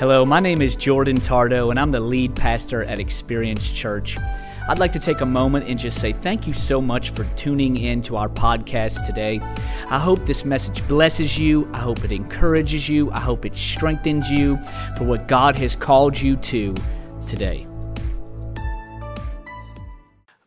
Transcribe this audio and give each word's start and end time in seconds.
Hello, 0.00 0.24
my 0.24 0.40
name 0.40 0.62
is 0.62 0.76
Jordan 0.76 1.18
Tardo, 1.18 1.68
and 1.68 1.78
I'm 1.78 1.90
the 1.90 2.00
lead 2.00 2.34
pastor 2.34 2.84
at 2.84 2.98
Experience 2.98 3.70
Church. 3.70 4.16
I'd 4.66 4.78
like 4.78 4.94
to 4.94 4.98
take 4.98 5.20
a 5.20 5.26
moment 5.26 5.68
and 5.68 5.78
just 5.78 6.00
say 6.00 6.14
thank 6.14 6.46
you 6.46 6.54
so 6.54 6.80
much 6.80 7.10
for 7.10 7.24
tuning 7.36 7.76
in 7.76 8.00
to 8.04 8.16
our 8.16 8.30
podcast 8.30 9.04
today. 9.04 9.40
I 9.90 9.98
hope 9.98 10.20
this 10.20 10.42
message 10.46 10.88
blesses 10.88 11.38
you. 11.38 11.70
I 11.74 11.80
hope 11.80 12.02
it 12.02 12.12
encourages 12.12 12.88
you. 12.88 13.10
I 13.10 13.20
hope 13.20 13.44
it 13.44 13.54
strengthens 13.54 14.30
you 14.30 14.56
for 14.96 15.04
what 15.04 15.28
God 15.28 15.58
has 15.58 15.76
called 15.76 16.18
you 16.18 16.36
to 16.36 16.74
today. 17.26 17.66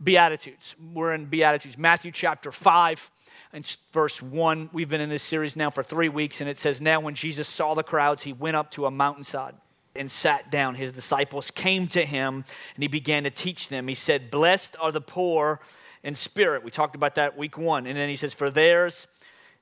Beatitudes. 0.03 0.75
We're 0.81 1.13
in 1.13 1.25
Beatitudes, 1.25 1.77
Matthew 1.77 2.11
chapter 2.11 2.51
5 2.51 3.11
and 3.53 3.77
verse 3.91 4.19
1. 4.19 4.71
We've 4.73 4.89
been 4.89 4.99
in 4.99 5.09
this 5.09 5.21
series 5.21 5.55
now 5.55 5.69
for 5.69 5.83
three 5.83 6.09
weeks, 6.09 6.41
and 6.41 6.49
it 6.49 6.57
says, 6.57 6.81
Now 6.81 6.99
when 6.99 7.13
Jesus 7.13 7.47
saw 7.47 7.75
the 7.75 7.83
crowds, 7.83 8.23
he 8.23 8.33
went 8.33 8.57
up 8.57 8.71
to 8.71 8.87
a 8.87 8.91
mountainside 8.91 9.53
and 9.95 10.09
sat 10.09 10.49
down. 10.49 10.73
His 10.73 10.91
disciples 10.91 11.51
came 11.51 11.85
to 11.87 12.03
him, 12.03 12.45
and 12.73 12.81
he 12.81 12.87
began 12.87 13.23
to 13.23 13.29
teach 13.29 13.69
them. 13.69 13.87
He 13.87 13.95
said, 13.95 14.31
Blessed 14.31 14.75
are 14.81 14.91
the 14.91 15.01
poor 15.01 15.59
in 16.01 16.15
spirit. 16.15 16.63
We 16.63 16.71
talked 16.71 16.95
about 16.95 17.13
that 17.15 17.37
week 17.37 17.55
one. 17.55 17.85
And 17.85 17.95
then 17.95 18.09
he 18.09 18.15
says, 18.15 18.33
For 18.33 18.49
theirs 18.49 19.07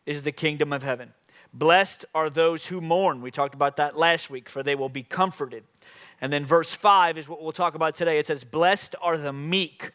is 0.06 0.24
the 0.24 0.32
kingdom 0.32 0.72
of 0.72 0.84
heaven. 0.84 1.14
Blessed 1.54 2.06
are 2.16 2.30
those 2.30 2.68
who 2.68 2.80
mourn. 2.80 3.22
We 3.22 3.30
talked 3.30 3.54
about 3.54 3.76
that 3.76 3.98
last 3.98 4.30
week, 4.30 4.48
for 4.48 4.64
they 4.64 4.74
will 4.74 4.88
be 4.88 5.04
comforted. 5.04 5.66
And 6.22 6.32
then 6.32 6.46
verse 6.46 6.74
5 6.74 7.18
is 7.18 7.28
what 7.28 7.44
we'll 7.44 7.52
talk 7.52 7.76
about 7.76 7.96
today. 7.96 8.20
It 8.20 8.28
says, 8.28 8.46
Blessed 8.46 8.96
are 9.02 9.18
the 9.18 9.34
meek, 9.34 9.92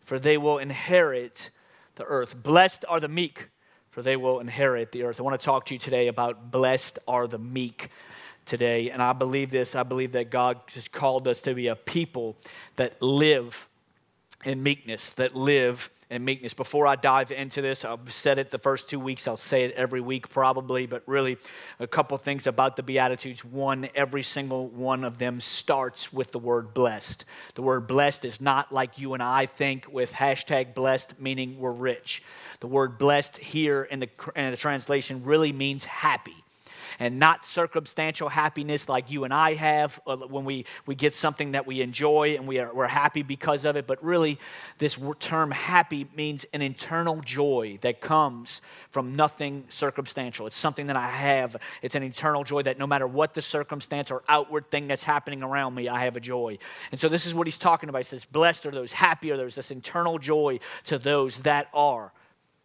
for 0.00 0.20
they 0.20 0.38
will 0.38 0.58
inherit 0.58 1.50
the 1.96 2.04
earth. 2.04 2.42
Blessed 2.42 2.84
are 2.88 3.00
the 3.00 3.08
meek, 3.08 3.48
for 3.90 4.02
they 4.02 4.16
will 4.16 4.40
inherit 4.40 4.92
the 4.92 5.04
earth. 5.04 5.20
I 5.20 5.22
want 5.22 5.40
to 5.40 5.44
talk 5.44 5.66
to 5.66 5.74
you 5.74 5.78
today 5.78 6.08
about 6.08 6.50
blessed 6.50 6.98
are 7.06 7.26
the 7.26 7.38
meek 7.38 7.90
today. 8.44 8.90
And 8.90 9.02
I 9.02 9.12
believe 9.12 9.50
this. 9.50 9.74
I 9.74 9.82
believe 9.82 10.12
that 10.12 10.30
God 10.30 10.60
has 10.74 10.88
called 10.88 11.28
us 11.28 11.42
to 11.42 11.54
be 11.54 11.68
a 11.68 11.76
people 11.76 12.36
that 12.76 13.00
live 13.00 13.68
in 14.44 14.62
meekness, 14.62 15.10
that 15.10 15.36
live 15.36 15.90
in 16.12 16.24
meekness. 16.24 16.52
Before 16.52 16.86
I 16.86 16.94
dive 16.96 17.32
into 17.32 17.62
this, 17.62 17.84
I've 17.84 18.12
said 18.12 18.38
it 18.38 18.50
the 18.50 18.58
first 18.58 18.88
two 18.88 19.00
weeks. 19.00 19.26
I'll 19.26 19.36
say 19.36 19.64
it 19.64 19.72
every 19.72 20.00
week 20.00 20.28
probably, 20.28 20.86
but 20.86 21.02
really 21.06 21.38
a 21.80 21.86
couple 21.86 22.16
things 22.18 22.46
about 22.46 22.76
the 22.76 22.82
Beatitudes. 22.82 23.44
One, 23.44 23.88
every 23.94 24.22
single 24.22 24.68
one 24.68 25.04
of 25.04 25.18
them 25.18 25.40
starts 25.40 26.12
with 26.12 26.30
the 26.30 26.38
word 26.38 26.74
blessed. 26.74 27.24
The 27.54 27.62
word 27.62 27.86
blessed 27.86 28.26
is 28.26 28.40
not 28.40 28.72
like 28.72 28.98
you 28.98 29.14
and 29.14 29.22
I 29.22 29.46
think 29.46 29.90
with 29.90 30.12
hashtag 30.12 30.74
blessed, 30.74 31.18
meaning 31.18 31.58
we're 31.58 31.72
rich. 31.72 32.22
The 32.60 32.68
word 32.68 32.98
blessed 32.98 33.38
here 33.38 33.82
in 33.82 34.00
the, 34.00 34.10
in 34.36 34.50
the 34.50 34.56
translation 34.56 35.24
really 35.24 35.52
means 35.52 35.86
happy 35.86 36.41
and 37.02 37.18
not 37.18 37.44
circumstantial 37.44 38.28
happiness 38.28 38.88
like 38.88 39.10
you 39.10 39.24
and 39.24 39.34
I 39.34 39.54
have 39.54 40.00
when 40.06 40.44
we, 40.44 40.66
we 40.86 40.94
get 40.94 41.14
something 41.14 41.50
that 41.50 41.66
we 41.66 41.80
enjoy 41.80 42.36
and 42.36 42.46
we 42.46 42.60
are, 42.60 42.72
we're 42.72 42.86
happy 42.86 43.24
because 43.24 43.64
of 43.64 43.74
it. 43.74 43.88
But 43.88 44.00
really, 44.04 44.38
this 44.78 44.96
term 45.18 45.50
happy 45.50 46.06
means 46.14 46.46
an 46.52 46.62
internal 46.62 47.20
joy 47.20 47.80
that 47.80 48.00
comes 48.00 48.62
from 48.90 49.16
nothing 49.16 49.64
circumstantial. 49.68 50.46
It's 50.46 50.54
something 50.54 50.86
that 50.86 50.96
I 50.96 51.08
have. 51.08 51.56
It's 51.82 51.96
an 51.96 52.04
internal 52.04 52.44
joy 52.44 52.62
that 52.62 52.78
no 52.78 52.86
matter 52.86 53.08
what 53.08 53.34
the 53.34 53.42
circumstance 53.42 54.12
or 54.12 54.22
outward 54.28 54.70
thing 54.70 54.86
that's 54.86 55.02
happening 55.02 55.42
around 55.42 55.74
me, 55.74 55.88
I 55.88 56.04
have 56.04 56.14
a 56.14 56.20
joy. 56.20 56.58
And 56.92 57.00
so 57.00 57.08
this 57.08 57.26
is 57.26 57.34
what 57.34 57.48
he's 57.48 57.58
talking 57.58 57.88
about. 57.88 57.98
He 57.98 58.04
says, 58.04 58.24
Blessed 58.26 58.64
are 58.66 58.70
those, 58.70 58.92
happy 58.92 59.32
are 59.32 59.36
those, 59.36 59.56
this 59.56 59.72
internal 59.72 60.20
joy 60.20 60.60
to 60.84 60.98
those 60.98 61.40
that 61.40 61.66
are 61.74 62.12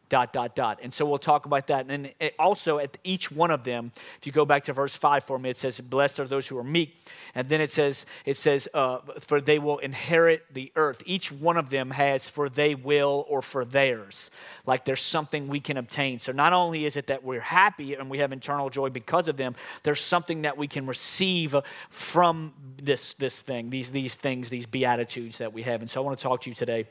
dot, 0.09 0.33
dot, 0.33 0.55
dot. 0.55 0.79
And 0.81 0.93
so 0.93 1.05
we'll 1.05 1.17
talk 1.17 1.45
about 1.45 1.67
that. 1.67 1.85
And 1.89 2.05
then 2.05 2.31
also 2.39 2.79
at 2.79 2.97
each 3.03 3.31
one 3.31 3.51
of 3.51 3.63
them, 3.63 3.91
if 4.19 4.25
you 4.25 4.31
go 4.31 4.45
back 4.45 4.63
to 4.65 4.73
verse 4.73 4.95
5 4.95 5.23
for 5.23 5.37
me, 5.37 5.49
it 5.49 5.57
says, 5.57 5.79
Blessed 5.81 6.19
are 6.19 6.27
those 6.27 6.47
who 6.47 6.57
are 6.57 6.63
meek. 6.63 6.97
And 7.35 7.49
then 7.49 7.61
it 7.61 7.71
says, 7.71 8.05
it 8.25 8.37
says, 8.37 8.67
uh, 8.73 8.99
For 9.19 9.41
they 9.41 9.59
will 9.59 9.79
inherit 9.79 10.45
the 10.53 10.71
earth. 10.75 11.03
Each 11.05 11.31
one 11.31 11.57
of 11.57 11.69
them 11.69 11.91
has 11.91 12.29
for 12.29 12.49
they 12.49 12.75
will 12.75 13.25
or 13.27 13.41
for 13.41 13.65
theirs. 13.65 14.31
Like 14.65 14.85
there's 14.85 15.01
something 15.01 15.47
we 15.47 15.59
can 15.59 15.77
obtain. 15.77 16.19
So 16.19 16.31
not 16.31 16.53
only 16.53 16.85
is 16.85 16.95
it 16.95 17.07
that 17.07 17.23
we're 17.23 17.39
happy 17.39 17.93
and 17.95 18.09
we 18.09 18.19
have 18.19 18.31
internal 18.31 18.69
joy 18.69 18.89
because 18.89 19.27
of 19.27 19.37
them, 19.37 19.55
there's 19.83 20.01
something 20.01 20.43
that 20.43 20.57
we 20.57 20.67
can 20.67 20.85
receive 20.85 21.55
from 21.89 22.53
this, 22.81 23.13
this 23.13 23.41
thing, 23.41 23.69
these, 23.69 23.89
these 23.89 24.15
things, 24.15 24.49
these 24.49 24.65
beatitudes 24.65 25.39
that 25.39 25.53
we 25.53 25.63
have. 25.63 25.81
And 25.81 25.89
so 25.89 26.01
I 26.01 26.05
want 26.05 26.17
to 26.17 26.23
talk 26.23 26.41
to 26.41 26.49
you 26.49 26.55
today 26.55 26.85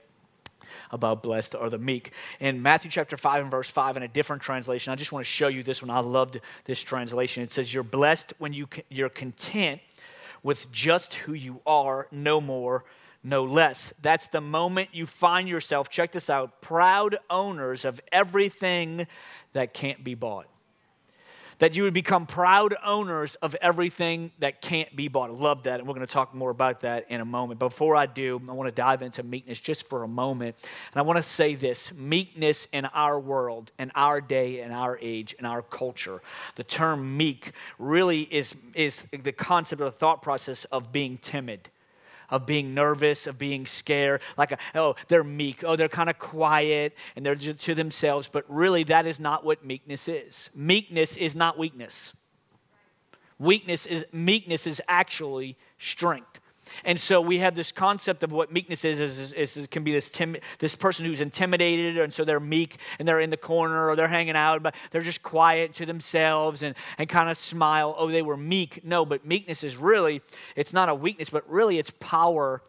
about 0.91 1.23
blessed 1.23 1.55
are 1.55 1.71
the 1.71 1.79
meek. 1.79 2.13
In 2.41 2.63
Matthew 2.63 2.91
chapter 2.91 3.17
5 3.17 3.43
and 3.43 3.51
verse 3.51 3.71
5, 3.71 3.97
in 3.97 4.03
a 4.03 4.09
different 4.09 4.43
translation, 4.43 4.93
I 4.93 4.97
just 4.97 5.13
want 5.13 5.25
to 5.25 5.31
show 5.31 5.49
you 5.49 5.63
this 5.63 5.83
one. 5.83 5.91
I 5.91 6.01
loved 6.01 6.41
this 6.65 6.83
translation. 6.83 7.43
It 7.43 7.51
says, 7.51 7.73
You're 7.73 7.83
blessed 7.83 8.35
when 8.39 8.53
you, 8.53 8.69
you're 8.89 9.09
content 9.09 9.81
with 10.43 10.71
just 10.71 11.15
who 11.15 11.33
you 11.33 11.61
are, 11.67 12.09
no 12.11 12.41
more, 12.41 12.85
no 13.23 13.45
less. 13.45 13.93
That's 14.01 14.29
the 14.29 14.41
moment 14.41 14.91
you 14.93 15.07
find 15.07 15.49
yourself, 15.49 15.89
check 15.91 16.13
this 16.13 16.31
out, 16.31 16.61
proud 16.61 17.17
owners 17.29 17.85
of 17.85 18.01
everything 18.13 19.07
that 19.53 19.75
can't 19.75 20.05
be 20.05 20.15
bought 20.15 20.47
that 21.59 21.77
you 21.77 21.85
would 21.85 21.95
become 21.95 22.27
proud 22.27 22.75
owners 22.85 23.35
of 23.37 23.55
everything 23.63 24.31
that 24.39 24.61
can't 24.61 24.95
be 24.95 25.09
bought. 25.09 25.31
I 25.31 25.33
love 25.33 25.63
that, 25.65 25.81
and 25.81 25.89
we're 25.89 25.95
going 25.95 26.07
to 26.07 26.13
talk 26.13 26.35
more 26.35 26.51
about 26.51 26.81
that 26.81 27.11
in 27.11 27.21
a 27.21 27.25
moment. 27.25 27.59
Before 27.59 27.97
I 27.97 28.07
do, 28.07 28.41
I 28.49 28.53
want 28.53 28.69
to 28.69 28.75
dive 28.75 29.03
into 29.03 29.23
meekness 29.23 29.61
just 29.61 29.89
for 29.89 30.03
a 30.03 30.09
moment. 30.09 30.57
And 30.93 31.01
I 31.01 31.03
want 31.03 31.17
to 31.17 31.23
say 31.23 31.55
this 31.55 31.93
meekness 31.95 32.69
in 32.73 32.85
our 32.87 33.19
world, 33.19 33.73
in 33.79 33.91
our 33.95 34.21
day, 34.21 34.61
in 34.61 34.73
our 34.73 34.99
age, 35.01 35.35
in 35.39 35.45
our 35.45 35.63
culture, 35.63 36.21
the 36.57 36.65
term 36.65 37.17
meek 37.17 37.53
really 37.79 38.23
is, 38.23 38.55
is 38.75 39.05
the 39.11 39.33
concept 39.33 39.81
or 39.81 39.87
the 39.87 39.91
thought 39.91 40.23
process 40.23 40.65
of 40.67 40.93
being 40.93 41.19
timid 41.19 41.71
of 42.31 42.47
being 42.47 42.75
nervous, 42.75 43.27
of 43.27 43.39
being 43.39 43.67
scared. 43.67 44.21
Like, 44.37 44.59
oh, 44.75 44.97
they're 45.09 45.25
meek. 45.25 45.65
Oh, 45.65 45.77
they're 45.77 45.89
kind 45.89 46.11
of 46.11 46.19
quiet 46.19 46.97
and 47.15 47.25
they're 47.25 47.37
to 47.37 47.75
themselves. 47.75 48.29
But 48.29 48.45
really, 48.49 48.85
that 48.85 49.07
is 49.07 49.21
not 49.21 49.45
what 49.45 49.65
meekness 49.65 50.09
is. 50.09 50.51
Meekness 50.55 51.17
is 51.17 51.35
not 51.35 51.59
weakness. 51.59 52.15
Weakness 53.39 53.87
is 53.87 54.07
meekness 54.13 54.67
is 54.67 54.81
actually 54.89 55.57
strength. 55.79 56.41
And 56.85 56.99
so 56.99 57.21
we 57.21 57.39
have 57.39 57.55
this 57.55 57.73
concept 57.73 58.23
of 58.23 58.33
what 58.33 58.53
meekness 58.53 58.85
is, 58.85 58.99
is, 58.99 59.33
is, 59.33 59.57
is 59.57 59.67
can 59.69 59.85
be 59.85 59.93
this, 59.93 60.11
tim, 60.11 60.37
this 60.59 60.75
person 60.75 61.05
who's 61.05 61.21
intimidated, 61.21 61.99
and 61.99 62.13
so 62.13 62.25
they're 62.25 62.41
meek 62.41 62.77
and 62.99 63.07
they're 63.07 63.21
in 63.21 63.31
the 63.31 63.37
corner 63.37 63.89
or 63.89 63.97
they're 63.97 64.09
hanging 64.09 64.37
out, 64.37 64.63
but 64.63 64.75
they're 64.91 65.03
just 65.03 65.23
quiet 65.23 65.75
to 65.75 65.87
themselves 65.87 66.63
and, 66.63 66.75
and 66.99 67.09
kind 67.09 67.31
of 67.31 67.37
smile. 67.37 67.95
Oh, 67.97 68.11
they 68.11 68.23
were 68.23 68.37
meek. 68.37 68.85
No, 68.85 69.05
but 69.05 69.25
meekness 69.25 69.63
is 69.65 69.77
really, 69.77 70.23
it's 70.55 70.73
not 70.73 70.89
a 70.89 70.95
weakness, 70.95 71.31
but 71.31 71.49
really 71.49 71.79
it's 71.79 71.93
power 72.01 72.63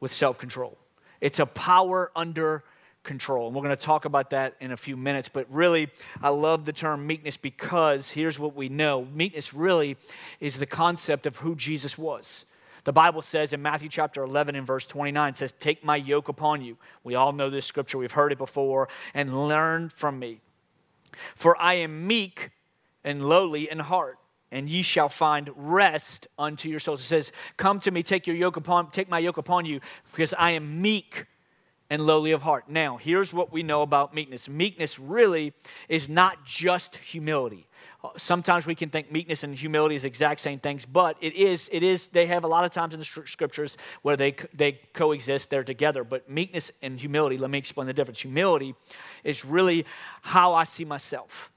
with 0.00 0.12
self 0.12 0.38
control. 0.38 0.78
It's 1.20 1.38
a 1.38 1.46
power 1.46 2.10
under 2.14 2.64
control. 3.06 3.46
And 3.46 3.56
we're 3.56 3.62
going 3.62 3.76
to 3.76 3.82
talk 3.82 4.04
about 4.04 4.30
that 4.30 4.56
in 4.60 4.72
a 4.72 4.76
few 4.76 4.96
minutes. 4.96 5.30
But 5.30 5.46
really, 5.48 5.88
I 6.20 6.28
love 6.28 6.66
the 6.66 6.72
term 6.72 7.06
meekness 7.06 7.38
because 7.38 8.10
here's 8.10 8.38
what 8.38 8.54
we 8.54 8.68
know 8.68 9.06
meekness 9.14 9.54
really 9.54 9.96
is 10.40 10.58
the 10.58 10.66
concept 10.66 11.24
of 11.26 11.38
who 11.38 11.54
Jesus 11.54 11.96
was. 11.96 12.44
The 12.84 12.92
Bible 12.92 13.22
says 13.22 13.52
in 13.52 13.62
Matthew 13.62 13.88
chapter 13.88 14.22
11 14.22 14.54
and 14.54 14.66
verse 14.66 14.86
29 14.86 15.34
says, 15.34 15.52
Take 15.52 15.84
my 15.84 15.96
yoke 15.96 16.28
upon 16.28 16.62
you. 16.62 16.76
We 17.02 17.14
all 17.14 17.32
know 17.32 17.50
this 17.50 17.66
scripture, 17.66 17.98
we've 17.98 18.12
heard 18.12 18.32
it 18.32 18.38
before, 18.38 18.88
and 19.14 19.48
learn 19.48 19.88
from 19.88 20.18
me. 20.18 20.40
For 21.34 21.60
I 21.60 21.74
am 21.74 22.06
meek 22.06 22.50
and 23.02 23.26
lowly 23.26 23.70
in 23.70 23.78
heart 23.78 24.18
and 24.52 24.68
ye 24.68 24.82
shall 24.82 25.08
find 25.08 25.50
rest 25.56 26.28
unto 26.38 26.68
your 26.68 26.80
souls. 26.80 27.00
It 27.00 27.04
says, 27.04 27.32
Come 27.56 27.80
to 27.80 27.90
me, 27.90 28.02
take 28.02 28.26
your 28.26 28.36
yoke 28.36 28.56
upon, 28.56 28.90
take 28.90 29.08
my 29.08 29.18
yoke 29.18 29.38
upon 29.38 29.66
you, 29.66 29.80
because 30.12 30.34
I 30.38 30.52
am 30.52 30.80
meek 30.80 31.26
and 31.90 32.06
lowly 32.06 32.32
of 32.32 32.42
heart. 32.42 32.68
Now, 32.68 32.96
here's 32.96 33.32
what 33.32 33.52
we 33.52 33.62
know 33.62 33.82
about 33.82 34.14
meekness 34.14 34.48
meekness 34.48 34.98
really 34.98 35.52
is 35.88 36.08
not 36.08 36.44
just 36.44 36.96
humility. 36.96 37.66
Uh, 38.02 38.08
sometimes 38.16 38.66
we 38.66 38.74
can 38.74 38.90
think 38.90 39.10
meekness 39.10 39.42
and 39.42 39.54
humility 39.54 39.94
is 39.94 40.04
exact 40.04 40.40
same 40.40 40.58
things, 40.58 40.84
but 40.84 41.16
it 41.20 41.34
is, 41.34 41.68
it 41.72 41.82
is, 41.82 42.08
they 42.08 42.26
have 42.26 42.44
a 42.44 42.48
lot 42.48 42.64
of 42.64 42.70
times 42.70 42.92
in 42.92 43.00
the 43.00 43.04
scriptures 43.04 43.76
where 44.02 44.16
they, 44.16 44.34
they 44.54 44.72
coexist, 44.92 45.50
they're 45.50 45.64
together. 45.64 46.04
But 46.04 46.28
meekness 46.28 46.70
and 46.82 46.98
humility, 46.98 47.38
let 47.38 47.50
me 47.50 47.58
explain 47.58 47.86
the 47.86 47.94
difference. 47.94 48.20
Humility 48.20 48.74
is 49.24 49.44
really 49.44 49.86
how 50.22 50.54
I 50.54 50.64
see 50.64 50.84
myself. 50.84 51.50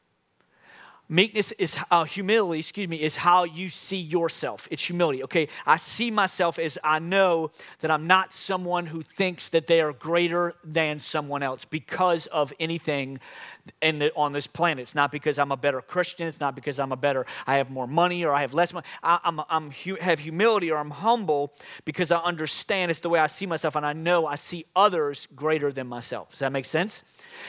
Meekness 1.12 1.52
is 1.54 1.76
uh, 1.90 2.04
humility, 2.04 2.60
excuse 2.60 2.88
me, 2.88 3.02
is 3.02 3.16
how 3.16 3.44
you 3.44 3.70
see 3.70 3.98
yourself. 3.98 4.68
It's 4.70 4.86
humility. 4.86 5.24
Okay, 5.24 5.48
I 5.66 5.78
see 5.78 6.12
myself 6.12 6.60
as 6.60 6.78
I 6.84 7.00
know 7.00 7.50
that 7.80 7.90
I'm 7.90 8.06
not 8.06 8.32
someone 8.32 8.86
who 8.86 9.02
thinks 9.02 9.50
that 9.50 9.66
they 9.66 9.82
are 9.82 9.92
greater 9.92 10.54
than 10.64 11.00
someone 11.00 11.42
else 11.42 11.66
because 11.66 12.28
of 12.28 12.54
anything 12.60 13.20
in 13.82 14.00
the, 14.00 14.14
on 14.16 14.34
this 14.34 14.46
planet. 14.46 14.84
It's 14.84 14.96
not 14.96 15.12
because 15.12 15.40
I'm 15.40 15.52
a 15.52 15.58
better 15.58 15.82
Christian. 15.82 16.28
It's 16.28 16.40
not 16.40 16.56
because 16.56 16.80
I'm 16.80 16.92
a 16.92 16.98
better, 16.98 17.26
I 17.48 17.58
have 17.58 17.70
more 17.70 17.88
money 17.88 18.24
or 18.24 18.34
I 18.34 18.42
have 18.42 18.54
less 18.54 18.74
money. 18.74 18.86
I 19.02 19.20
I'm, 19.24 19.42
I'm, 19.50 19.72
have 20.02 20.20
humility 20.20 20.72
or 20.72 20.78
I'm 20.78 20.92
humble 20.92 21.54
because 21.86 22.12
I 22.12 22.20
understand 22.20 22.92
it's 22.92 23.00
the 23.00 23.10
way 23.10 23.20
I 23.20 23.28
see 23.28 23.46
myself 23.46 23.76
and 23.76 23.86
I 23.86 23.94
know 23.94 24.28
I 24.28 24.36
see 24.36 24.66
others 24.76 25.28
greater 25.36 25.72
than 25.72 25.88
myself. 25.88 26.32
Does 26.32 26.40
that 26.40 26.52
make 26.52 26.66
sense? 26.66 27.04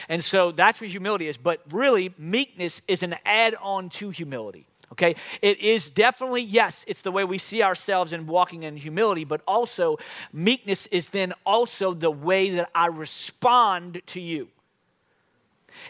And 0.09 0.23
so 0.23 0.51
that's 0.51 0.81
what 0.81 0.89
humility 0.89 1.27
is. 1.27 1.37
But 1.37 1.61
really, 1.69 2.13
meekness 2.17 2.81
is 2.87 3.03
an 3.03 3.15
add 3.51 3.55
on 3.61 3.89
to 3.89 4.09
humility. 4.09 4.65
Okay? 4.93 5.15
It 5.41 5.59
is 5.61 5.89
definitely, 5.89 6.41
yes, 6.41 6.83
it's 6.87 7.01
the 7.01 7.11
way 7.11 7.23
we 7.23 7.37
see 7.37 7.63
ourselves 7.63 8.13
and 8.13 8.27
walking 8.27 8.63
in 8.63 8.75
humility, 8.75 9.23
but 9.23 9.41
also 9.47 9.97
meekness 10.33 10.87
is 10.87 11.09
then 11.09 11.33
also 11.45 11.93
the 11.93 12.11
way 12.11 12.49
that 12.51 12.69
I 12.75 12.87
respond 12.87 14.01
to 14.07 14.21
you. 14.21 14.49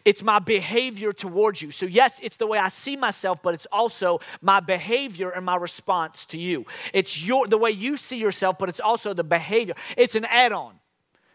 It's 0.06 0.22
my 0.22 0.38
behavior 0.38 1.12
towards 1.12 1.62
you. 1.62 1.72
So, 1.72 1.88
yes, 1.88 2.20
it's 2.22 2.38
the 2.38 2.46
way 2.46 2.60
I 2.60 2.70
see 2.70 2.96
myself, 2.96 3.42
but 3.42 3.56
it's 3.56 3.66
also 3.72 4.20
my 4.40 4.60
behavior 4.60 5.32
and 5.32 5.44
my 5.44 5.56
response 5.56 6.28
to 6.28 6.38
you. 6.38 6.68
It's 6.94 7.24
your, 7.26 7.48
the 7.48 7.58
way 7.58 7.72
you 7.72 7.98
see 7.98 8.18
yourself, 8.20 8.60
but 8.60 8.70
it's 8.70 8.80
also 8.80 9.16
the 9.16 9.24
behavior. 9.24 9.74
It's 9.98 10.14
an 10.14 10.26
add 10.26 10.52
on. 10.52 10.76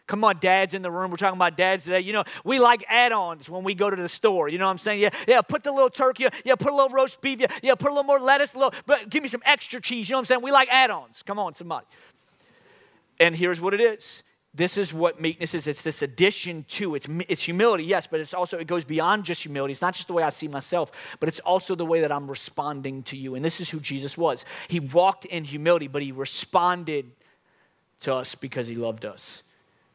Come 0.07 0.23
on, 0.23 0.39
dads 0.39 0.75
in 0.75 0.83
the 0.83 0.91
room. 0.91 1.11
We're 1.11 1.17
talking 1.17 1.37
about 1.37 1.57
dads 1.57 1.85
today. 1.85 2.01
You 2.01 2.13
know, 2.13 2.25
we 2.45 2.61
like 2.61 2.85
add-ons 2.89 3.51
when 3.51 3.65
we 3.65 3.75
go 3.75 3.91
to 3.91 3.97
the 3.97 4.09
store. 4.09 4.49
You 4.49 4.59
know 4.59 4.67
what 4.67 4.73
I'm 4.73 4.79
saying? 4.79 5.01
Yeah, 5.01 5.11
yeah, 5.27 5.41
put 5.43 5.65
the 5.65 5.73
little 5.73 5.91
turkey, 5.91 6.27
yeah, 6.45 6.55
put 6.55 6.73
a 6.73 6.77
little 6.77 6.91
roast 6.91 7.21
beef, 7.21 7.41
yeah, 7.41 7.49
yeah, 7.63 7.75
put 7.75 7.89
a 7.89 7.95
little 7.95 8.05
more 8.05 8.21
lettuce, 8.21 8.55
little, 8.55 8.73
but 8.87 9.09
give 9.09 9.23
me 9.23 9.29
some 9.29 9.43
extra 9.45 9.81
cheese. 9.81 10.09
You 10.09 10.13
know 10.13 10.19
what 10.19 10.21
I'm 10.21 10.25
saying? 10.27 10.43
We 10.43 10.53
like 10.53 10.69
add-ons. 10.71 11.25
Come 11.25 11.41
on, 11.41 11.55
somebody. 11.55 11.87
And 13.19 13.35
here's 13.35 13.61
what 13.61 13.75
it 13.75 13.81
is. 13.81 14.23
This 14.55 14.79
is 14.79 14.95
what 14.95 15.21
meekness 15.21 15.53
is. 15.55 15.67
It's 15.67 15.83
this 15.83 16.01
addition 16.01 16.65
to 16.69 16.95
it's 16.95 17.07
it's 17.29 17.43
humility, 17.43 17.85
yes, 17.85 18.07
but 18.07 18.21
it's 18.21 18.33
also 18.33 18.57
it 18.57 18.67
goes 18.67 18.85
beyond 18.85 19.25
just 19.25 19.43
humility. 19.43 19.73
It's 19.73 19.83
not 19.83 19.93
just 19.93 20.07
the 20.07 20.15
way 20.15 20.23
I 20.23 20.31
see 20.31 20.49
myself, 20.49 21.17
but 21.21 21.29
it's 21.29 21.41
also 21.41 21.75
the 21.75 21.85
way 21.85 22.01
that 22.01 22.11
I'm 22.11 22.27
responding 22.27 23.03
to 23.05 23.19
you. 23.19 23.35
And 23.35 23.45
this 23.45 23.61
is 23.61 23.69
who 23.69 23.81
Jesus 23.81 24.17
was. 24.17 24.47
He 24.69 24.81
walked 24.81 25.27
in 25.27 25.45
humility, 25.45 25.89
but 25.89 26.01
he 26.01 26.11
responded 26.11 27.11
to 28.01 28.15
us 28.15 28.35
because 28.35 28.67
he 28.67 28.77
loved 28.77 29.05
us. 29.05 29.43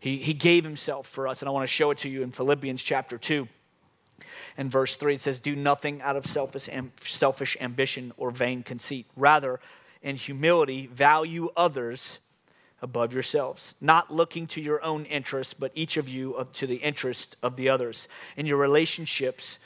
He, 0.01 0.17
he 0.17 0.33
gave 0.33 0.63
himself 0.63 1.05
for 1.05 1.27
us. 1.27 1.41
And 1.41 1.47
I 1.47 1.51
want 1.51 1.63
to 1.63 1.71
show 1.71 1.91
it 1.91 1.99
to 1.99 2.09
you 2.09 2.23
in 2.23 2.31
Philippians 2.31 2.81
chapter 2.81 3.19
2 3.19 3.47
and 4.57 4.69
verse 4.69 4.95
3. 4.97 5.13
It 5.13 5.21
says, 5.21 5.39
Do 5.39 5.55
nothing 5.55 6.01
out 6.01 6.15
of 6.15 6.25
selfish, 6.25 6.67
selfish 7.01 7.55
ambition 7.61 8.11
or 8.17 8.31
vain 8.31 8.63
conceit. 8.63 9.05
Rather, 9.15 9.59
in 10.01 10.15
humility, 10.15 10.87
value 10.87 11.49
others 11.55 12.19
above 12.81 13.13
yourselves, 13.13 13.75
not 13.79 14.11
looking 14.11 14.47
to 14.47 14.59
your 14.59 14.83
own 14.83 15.05
interests, 15.05 15.53
but 15.53 15.71
each 15.75 15.97
of 15.97 16.09
you 16.09 16.47
to 16.53 16.65
the 16.65 16.77
interest 16.77 17.37
of 17.43 17.55
the 17.55 17.69
others. 17.69 18.07
In 18.35 18.47
your 18.47 18.57
relationships 18.57 19.59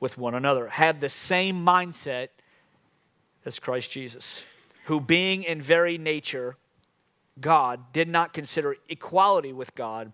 with 0.00 0.18
one 0.18 0.34
another, 0.34 0.66
have 0.66 0.98
the 0.98 1.08
same 1.08 1.64
mindset 1.64 2.28
as 3.46 3.60
Christ 3.60 3.92
Jesus, 3.92 4.42
who, 4.86 5.00
being 5.00 5.44
in 5.44 5.62
very 5.62 5.96
nature 5.96 6.56
God, 7.38 7.92
did 7.92 8.08
not 8.08 8.32
consider 8.32 8.76
equality 8.88 9.52
with 9.52 9.74
God 9.74 10.12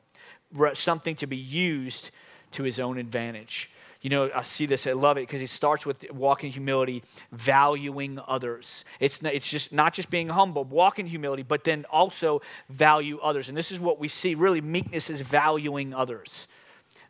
something 0.74 1.16
to 1.16 1.26
be 1.26 1.36
used 1.36 2.10
to 2.52 2.62
his 2.62 2.78
own 2.78 2.98
advantage. 2.98 3.70
You 4.02 4.10
know, 4.10 4.30
I 4.34 4.42
see 4.42 4.66
this, 4.66 4.86
I 4.86 4.92
love 4.92 5.16
it 5.16 5.22
because 5.22 5.40
he 5.40 5.46
starts 5.46 5.84
with 5.84 6.10
walking 6.12 6.52
humility, 6.52 7.02
valuing 7.32 8.20
others. 8.28 8.84
It's, 9.00 9.20
not, 9.20 9.34
it's 9.34 9.50
just 9.50 9.72
not 9.72 9.94
just 9.94 10.10
being 10.10 10.28
humble, 10.28 10.62
walking 10.64 11.06
humility, 11.06 11.42
but 11.42 11.64
then 11.64 11.84
also 11.90 12.40
value 12.68 13.18
others. 13.18 13.48
And 13.48 13.56
this 13.56 13.72
is 13.72 13.80
what 13.80 13.98
we 13.98 14.08
see 14.08 14.34
really 14.34 14.60
meekness 14.60 15.10
is 15.10 15.22
valuing 15.22 15.92
others. 15.92 16.46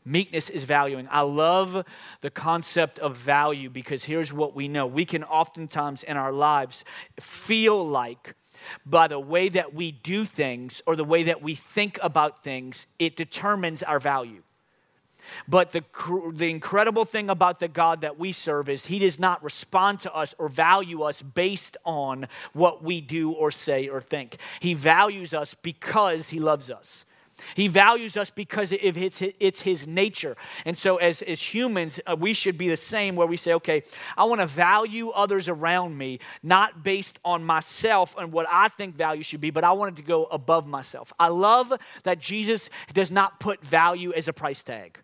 Meekness 0.06 0.48
is 0.48 0.64
valuing. 0.64 1.08
I 1.10 1.22
love 1.22 1.84
the 2.20 2.30
concept 2.30 3.00
of 3.00 3.16
value 3.16 3.68
because 3.68 4.04
here's 4.04 4.32
what 4.32 4.54
we 4.54 4.68
know. 4.68 4.86
We 4.86 5.04
can 5.04 5.24
oftentimes 5.24 6.04
in 6.04 6.16
our 6.16 6.32
lives 6.32 6.84
feel 7.18 7.86
like 7.86 8.34
by 8.84 9.08
the 9.08 9.20
way 9.20 9.48
that 9.48 9.74
we 9.74 9.92
do 9.92 10.24
things 10.24 10.82
or 10.86 10.96
the 10.96 11.04
way 11.04 11.22
that 11.24 11.42
we 11.42 11.54
think 11.54 11.98
about 12.02 12.42
things, 12.42 12.86
it 12.98 13.16
determines 13.16 13.82
our 13.82 14.00
value. 14.00 14.42
But 15.48 15.72
the, 15.72 15.84
the 16.34 16.50
incredible 16.50 17.04
thing 17.04 17.30
about 17.30 17.60
the 17.60 17.68
God 17.68 18.02
that 18.02 18.18
we 18.18 18.32
serve 18.32 18.68
is 18.68 18.86
He 18.86 18.98
does 18.98 19.18
not 19.18 19.42
respond 19.42 20.00
to 20.00 20.14
us 20.14 20.34
or 20.38 20.48
value 20.48 21.02
us 21.02 21.22
based 21.22 21.76
on 21.84 22.28
what 22.52 22.82
we 22.82 23.00
do 23.00 23.32
or 23.32 23.50
say 23.50 23.88
or 23.88 24.00
think. 24.00 24.36
He 24.60 24.74
values 24.74 25.34
us 25.34 25.54
because 25.54 26.28
He 26.28 26.38
loves 26.38 26.70
us. 26.70 27.05
He 27.54 27.68
values 27.68 28.16
us 28.16 28.30
because 28.30 28.72
it's, 28.72 29.60
his 29.62 29.86
nature. 29.86 30.36
And 30.64 30.76
so, 30.76 30.96
as, 30.96 31.20
as 31.22 31.42
humans, 31.42 32.00
uh, 32.06 32.16
we 32.18 32.32
should 32.32 32.56
be 32.56 32.68
the 32.68 32.76
same 32.76 33.14
where 33.14 33.26
we 33.26 33.36
say, 33.36 33.52
okay, 33.54 33.82
I 34.16 34.24
want 34.24 34.40
to 34.40 34.46
value 34.46 35.10
others 35.10 35.48
around 35.48 35.98
me, 35.98 36.18
not 36.42 36.82
based 36.82 37.18
on 37.24 37.44
myself 37.44 38.14
and 38.18 38.32
what 38.32 38.46
I 38.50 38.68
think 38.68 38.96
value 38.96 39.22
should 39.22 39.40
be, 39.40 39.50
but 39.50 39.64
I 39.64 39.72
wanted 39.72 39.96
to 39.96 40.02
go 40.02 40.24
above 40.24 40.66
myself. 40.66 41.12
I 41.18 41.28
love 41.28 41.72
that 42.04 42.20
Jesus 42.20 42.70
does 42.94 43.10
not 43.10 43.38
put 43.38 43.62
value 43.64 44.12
as 44.14 44.28
a 44.28 44.32
price 44.32 44.62
tag. 44.62 44.98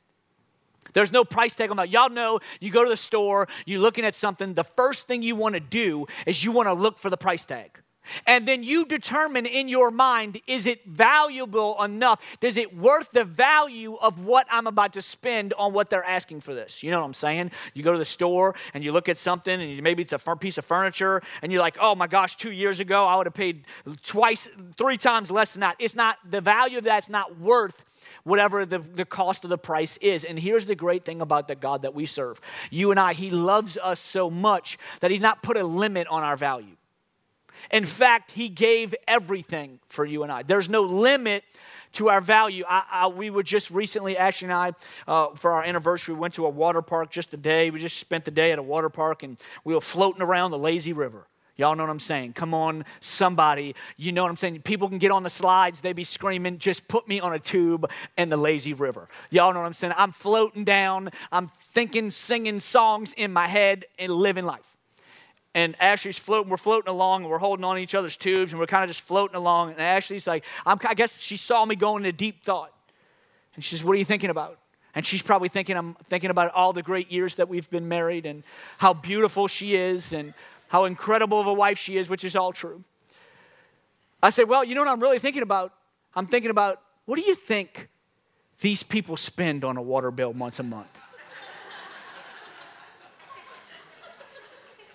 There's 0.94 1.12
no 1.12 1.24
price 1.24 1.54
tag 1.54 1.70
on 1.70 1.76
that. 1.76 1.90
Y'all 1.90 2.10
know 2.10 2.40
you 2.60 2.70
go 2.70 2.82
to 2.82 2.90
the 2.90 2.96
store, 2.96 3.46
you're 3.66 3.80
looking 3.80 4.04
at 4.04 4.14
something, 4.14 4.54
the 4.54 4.64
first 4.64 5.06
thing 5.06 5.22
you 5.22 5.36
want 5.36 5.54
to 5.54 5.60
do 5.60 6.06
is 6.26 6.44
you 6.44 6.52
want 6.52 6.68
to 6.68 6.74
look 6.74 6.98
for 6.98 7.10
the 7.10 7.16
price 7.16 7.44
tag. 7.44 7.81
And 8.26 8.46
then 8.46 8.62
you 8.62 8.84
determine 8.84 9.46
in 9.46 9.68
your 9.68 9.90
mind 9.90 10.40
is 10.46 10.66
it 10.66 10.84
valuable 10.84 11.82
enough? 11.82 12.20
Does 12.40 12.56
it 12.56 12.76
worth 12.76 13.10
the 13.10 13.24
value 13.24 13.94
of 13.94 14.24
what 14.24 14.46
I'm 14.50 14.66
about 14.66 14.94
to 14.94 15.02
spend 15.02 15.52
on 15.54 15.72
what 15.72 15.90
they're 15.90 16.04
asking 16.04 16.40
for 16.40 16.54
this? 16.54 16.82
You 16.82 16.90
know 16.90 17.00
what 17.00 17.06
I'm 17.06 17.14
saying? 17.14 17.50
You 17.74 17.82
go 17.82 17.92
to 17.92 17.98
the 17.98 18.04
store 18.04 18.54
and 18.74 18.82
you 18.82 18.92
look 18.92 19.08
at 19.08 19.18
something 19.18 19.60
and 19.60 19.82
maybe 19.82 20.02
it's 20.02 20.12
a 20.12 20.36
piece 20.36 20.58
of 20.58 20.64
furniture 20.64 21.22
and 21.42 21.52
you're 21.52 21.60
like, 21.60 21.76
oh 21.80 21.94
my 21.94 22.06
gosh, 22.06 22.36
two 22.36 22.52
years 22.52 22.80
ago 22.80 23.06
I 23.06 23.16
would 23.16 23.26
have 23.26 23.34
paid 23.34 23.66
twice, 24.02 24.48
three 24.76 24.96
times 24.96 25.30
less 25.30 25.52
than 25.52 25.60
that. 25.60 25.76
It's 25.78 25.94
not, 25.94 26.18
the 26.28 26.40
value 26.40 26.78
of 26.78 26.84
that's 26.84 27.08
not 27.08 27.38
worth 27.38 27.84
whatever 28.24 28.64
the, 28.64 28.78
the 28.78 29.04
cost 29.04 29.44
of 29.44 29.50
the 29.50 29.58
price 29.58 29.96
is. 29.98 30.24
And 30.24 30.38
here's 30.38 30.66
the 30.66 30.74
great 30.74 31.04
thing 31.04 31.20
about 31.20 31.48
the 31.48 31.54
God 31.54 31.82
that 31.82 31.94
we 31.94 32.06
serve. 32.06 32.40
You 32.70 32.90
and 32.90 32.98
I, 32.98 33.12
He 33.12 33.30
loves 33.30 33.76
us 33.76 34.00
so 34.00 34.30
much 34.30 34.78
that 35.00 35.10
He's 35.10 35.20
not 35.20 35.42
put 35.42 35.56
a 35.56 35.64
limit 35.64 36.06
on 36.08 36.22
our 36.22 36.36
value. 36.36 36.76
In 37.70 37.86
fact, 37.86 38.32
He 38.32 38.48
gave 38.48 38.94
everything 39.06 39.78
for 39.88 40.04
you 40.04 40.22
and 40.22 40.32
I. 40.32 40.42
There's 40.42 40.68
no 40.68 40.82
limit 40.82 41.44
to 41.92 42.08
our 42.08 42.20
value. 42.20 42.64
I, 42.68 42.84
I, 42.90 43.06
we 43.08 43.30
were 43.30 43.42
just 43.42 43.70
recently, 43.70 44.16
Ashley 44.16 44.46
and 44.46 44.54
I, 44.54 44.72
uh, 45.06 45.28
for 45.34 45.52
our 45.52 45.62
anniversary, 45.62 46.14
we 46.14 46.20
went 46.20 46.34
to 46.34 46.46
a 46.46 46.50
water 46.50 46.82
park 46.82 47.10
just 47.10 47.32
a 47.34 47.36
day. 47.36 47.70
We 47.70 47.78
just 47.78 47.98
spent 47.98 48.24
the 48.24 48.30
day 48.30 48.52
at 48.52 48.58
a 48.58 48.62
water 48.62 48.88
park 48.88 49.22
and 49.22 49.36
we 49.64 49.74
were 49.74 49.80
floating 49.80 50.22
around 50.22 50.50
the 50.50 50.58
lazy 50.58 50.92
river. 50.92 51.26
Y'all 51.56 51.76
know 51.76 51.82
what 51.82 51.90
I'm 51.90 52.00
saying? 52.00 52.32
Come 52.32 52.54
on, 52.54 52.84
somebody. 53.02 53.74
You 53.98 54.10
know 54.10 54.22
what 54.22 54.30
I'm 54.30 54.36
saying? 54.36 54.62
People 54.62 54.88
can 54.88 54.96
get 54.96 55.10
on 55.10 55.22
the 55.22 55.30
slides, 55.30 55.82
they 55.82 55.92
be 55.92 56.02
screaming, 56.02 56.58
just 56.58 56.88
put 56.88 57.06
me 57.06 57.20
on 57.20 57.34
a 57.34 57.38
tube 57.38 57.90
in 58.16 58.30
the 58.30 58.38
lazy 58.38 58.72
river. 58.72 59.06
Y'all 59.30 59.52
know 59.52 59.60
what 59.60 59.66
I'm 59.66 59.74
saying? 59.74 59.92
I'm 59.98 60.12
floating 60.12 60.64
down, 60.64 61.10
I'm 61.30 61.48
thinking, 61.48 62.10
singing 62.10 62.58
songs 62.58 63.12
in 63.12 63.32
my 63.34 63.48
head, 63.48 63.84
and 63.98 64.10
living 64.10 64.46
life 64.46 64.71
and 65.54 65.76
Ashley's 65.80 66.18
floating. 66.18 66.50
We're 66.50 66.56
floating 66.56 66.88
along, 66.88 67.22
and 67.22 67.30
we're 67.30 67.38
holding 67.38 67.64
on 67.64 67.78
each 67.78 67.94
other's 67.94 68.16
tubes, 68.16 68.52
and 68.52 68.60
we're 68.60 68.66
kind 68.66 68.84
of 68.84 68.90
just 68.90 69.02
floating 69.02 69.36
along. 69.36 69.72
And 69.72 69.80
Ashley's 69.80 70.26
like, 70.26 70.44
i 70.64 70.94
guess 70.94 71.20
she 71.20 71.36
saw 71.36 71.64
me 71.64 71.76
going 71.76 72.04
into 72.04 72.16
deep 72.16 72.42
thought, 72.42 72.72
and 73.54 73.62
she 73.62 73.76
says, 73.76 73.84
"What 73.84 73.92
are 73.92 73.98
you 73.98 74.04
thinking 74.04 74.30
about?" 74.30 74.58
And 74.94 75.06
she's 75.06 75.22
probably 75.22 75.48
thinking, 75.48 75.76
I'm 75.76 75.94
thinking 76.04 76.28
about 76.28 76.52
all 76.52 76.74
the 76.74 76.82
great 76.82 77.10
years 77.10 77.36
that 77.36 77.48
we've 77.48 77.68
been 77.70 77.88
married, 77.88 78.26
and 78.26 78.42
how 78.78 78.94
beautiful 78.94 79.48
she 79.48 79.74
is, 79.74 80.12
and 80.12 80.34
how 80.68 80.84
incredible 80.84 81.40
of 81.40 81.46
a 81.46 81.54
wife 81.54 81.78
she 81.78 81.96
is, 81.96 82.08
which 82.08 82.24
is 82.24 82.34
all 82.36 82.52
true. 82.52 82.82
I 84.22 84.30
said, 84.30 84.48
"Well, 84.48 84.64
you 84.64 84.74
know 84.74 84.82
what 84.82 84.90
I'm 84.90 85.00
really 85.00 85.18
thinking 85.18 85.42
about? 85.42 85.72
I'm 86.14 86.26
thinking 86.26 86.50
about 86.50 86.80
what 87.04 87.16
do 87.16 87.22
you 87.22 87.34
think 87.34 87.88
these 88.60 88.82
people 88.82 89.16
spend 89.16 89.64
on 89.64 89.76
a 89.76 89.82
water 89.82 90.10
bill 90.10 90.32
once 90.32 90.58
a 90.58 90.62
month?" 90.62 91.01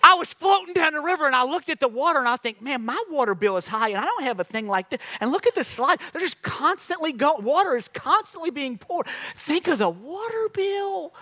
I 0.08 0.14
was 0.14 0.32
floating 0.32 0.72
down 0.72 0.94
the 0.94 1.02
river 1.02 1.26
and 1.26 1.36
I 1.36 1.44
looked 1.44 1.68
at 1.68 1.80
the 1.80 1.88
water 1.88 2.18
and 2.18 2.26
I 2.26 2.36
think, 2.36 2.62
man, 2.62 2.82
my 2.82 2.98
water 3.10 3.34
bill 3.34 3.58
is 3.58 3.68
high 3.68 3.90
and 3.90 3.98
I 3.98 4.06
don't 4.06 4.22
have 4.22 4.40
a 4.40 4.44
thing 4.44 4.66
like 4.66 4.88
this. 4.88 5.00
And 5.20 5.30
look 5.30 5.46
at 5.46 5.54
the 5.54 5.62
slide. 5.62 5.98
They're 6.12 6.22
just 6.22 6.40
constantly 6.40 7.12
going, 7.12 7.44
water 7.44 7.76
is 7.76 7.88
constantly 7.88 8.48
being 8.48 8.78
poured. 8.78 9.06
Think 9.36 9.68
of 9.68 9.76
the 9.76 9.90
water 9.90 10.48
bill. 10.54 11.12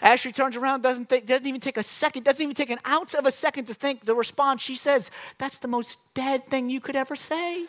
Ashley 0.00 0.30
turns 0.30 0.56
around, 0.56 0.82
doesn't, 0.82 1.08
think, 1.08 1.26
doesn't 1.26 1.48
even 1.48 1.60
take 1.60 1.76
a 1.76 1.82
second, 1.82 2.22
doesn't 2.22 2.40
even 2.40 2.54
take 2.54 2.70
an 2.70 2.78
ounce 2.86 3.12
of 3.12 3.26
a 3.26 3.32
second 3.32 3.64
to 3.64 3.74
think, 3.74 4.04
the 4.04 4.14
response. 4.14 4.62
She 4.62 4.76
says, 4.76 5.10
That's 5.38 5.58
the 5.58 5.66
most 5.66 5.98
dead 6.14 6.46
thing 6.46 6.70
you 6.70 6.80
could 6.80 6.94
ever 6.94 7.16
say. 7.16 7.64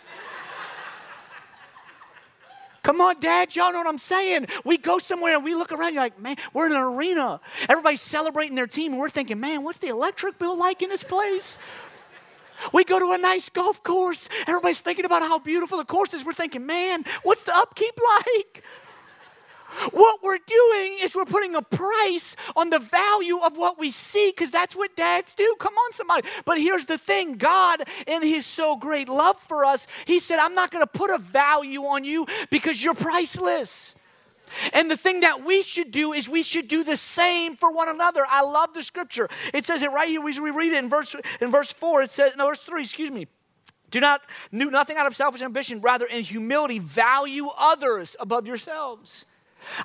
Come 2.85 3.01
on, 3.01 3.19
Dad, 3.19 3.55
y'all 3.55 3.71
know 3.71 3.79
what 3.79 3.87
I'm 3.87 3.97
saying. 3.97 4.45
We 4.63 4.77
go 4.77 4.99
somewhere 4.99 5.33
and 5.35 5.43
we 5.43 5.55
look 5.55 5.71
around, 5.71 5.95
you're 5.95 6.03
like, 6.03 6.19
man, 6.19 6.35
we're 6.53 6.67
in 6.67 6.71
an 6.71 6.83
arena. 6.83 7.41
Everybody's 7.67 7.99
celebrating 7.99 8.53
their 8.53 8.67
team, 8.67 8.91
and 8.91 9.01
we're 9.01 9.09
thinking, 9.09 9.39
man, 9.39 9.63
what's 9.63 9.79
the 9.79 9.87
electric 9.87 10.37
bill 10.37 10.55
like 10.55 10.83
in 10.83 10.89
this 10.89 11.03
place? 11.03 11.57
We 12.73 12.83
go 12.83 12.99
to 12.99 13.13
a 13.13 13.17
nice 13.17 13.49
golf 13.49 13.81
course. 13.81 14.29
Everybody's 14.45 14.81
thinking 14.81 15.03
about 15.03 15.23
how 15.23 15.39
beautiful 15.39 15.79
the 15.79 15.83
course 15.83 16.13
is. 16.13 16.23
We're 16.23 16.33
thinking, 16.33 16.67
man, 16.67 17.05
what's 17.23 17.43
the 17.43 17.55
upkeep 17.55 17.99
like? 18.27 18.63
What 19.91 20.23
we're 20.23 20.39
doing 20.45 20.97
is 21.01 21.15
we're 21.15 21.25
putting 21.25 21.55
a 21.55 21.61
price 21.61 22.35
on 22.55 22.69
the 22.69 22.79
value 22.79 23.37
of 23.39 23.57
what 23.57 23.77
we 23.79 23.91
see 23.91 24.31
because 24.35 24.51
that's 24.51 24.75
what 24.75 24.95
dads 24.95 25.33
do. 25.33 25.55
Come 25.59 25.73
on, 25.73 25.93
somebody. 25.93 26.27
But 26.45 26.59
here's 26.59 26.85
the 26.85 26.97
thing 26.97 27.37
God, 27.37 27.83
in 28.07 28.21
His 28.21 28.45
so 28.45 28.75
great 28.75 29.09
love 29.09 29.37
for 29.37 29.65
us, 29.65 29.87
He 30.05 30.19
said, 30.19 30.39
I'm 30.39 30.55
not 30.55 30.71
going 30.71 30.83
to 30.83 30.87
put 30.87 31.09
a 31.09 31.17
value 31.17 31.81
on 31.81 32.03
you 32.03 32.25
because 32.49 32.83
you're 32.83 32.93
priceless. 32.93 33.95
And 34.73 34.89
the 34.91 34.97
thing 34.97 35.21
that 35.21 35.43
we 35.43 35.63
should 35.63 35.91
do 35.91 36.13
is 36.13 36.29
we 36.29 36.43
should 36.43 36.67
do 36.67 36.83
the 36.83 36.97
same 36.97 37.55
for 37.55 37.71
one 37.71 37.89
another. 37.89 38.25
I 38.29 38.41
love 38.43 38.73
the 38.73 38.83
scripture. 38.83 39.27
It 39.53 39.65
says 39.65 39.81
it 39.81 39.91
right 39.91 40.07
here. 40.07 40.21
We 40.21 40.37
read 40.37 40.73
it 40.73 40.83
in 40.83 40.89
verse 40.89 41.15
in 41.41 41.51
verse 41.51 41.71
4. 41.71 42.03
It 42.03 42.11
says, 42.11 42.33
no, 42.37 42.47
verse 42.47 42.61
3, 42.61 42.83
excuse 42.83 43.11
me. 43.11 43.27
Do 43.91 43.99
not 43.99 44.21
do 44.51 44.69
nothing 44.69 44.97
out 44.97 45.07
of 45.07 45.15
selfish 45.15 45.41
ambition, 45.41 45.81
rather 45.81 46.05
in 46.05 46.23
humility 46.23 46.79
value 46.79 47.47
others 47.57 48.15
above 48.19 48.47
yourselves. 48.47 49.25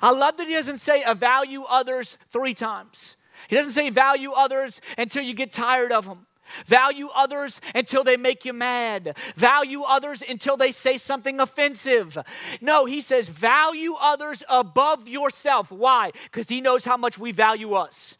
I 0.01 0.11
love 0.11 0.37
that 0.37 0.47
he 0.47 0.53
doesn't 0.53 0.79
say 0.79 1.03
value 1.13 1.63
others 1.69 2.17
three 2.29 2.53
times. 2.53 3.17
He 3.47 3.55
doesn't 3.55 3.71
say 3.71 3.89
value 3.89 4.31
others 4.31 4.81
until 4.97 5.23
you 5.23 5.33
get 5.33 5.51
tired 5.51 5.91
of 5.91 6.05
them. 6.05 6.27
Value 6.65 7.09
others 7.15 7.61
until 7.73 8.03
they 8.03 8.17
make 8.17 8.45
you 8.45 8.53
mad. 8.53 9.17
Value 9.35 9.83
others 9.83 10.21
until 10.27 10.57
they 10.57 10.71
say 10.71 10.97
something 10.97 11.39
offensive. 11.39 12.17
No, 12.59 12.85
he 12.85 13.01
says 13.01 13.29
value 13.29 13.95
others 13.99 14.43
above 14.49 15.07
yourself. 15.07 15.71
Why? 15.71 16.11
Because 16.25 16.49
he 16.49 16.61
knows 16.61 16.85
how 16.85 16.97
much 16.97 17.17
we 17.17 17.31
value 17.31 17.73
us. 17.73 18.17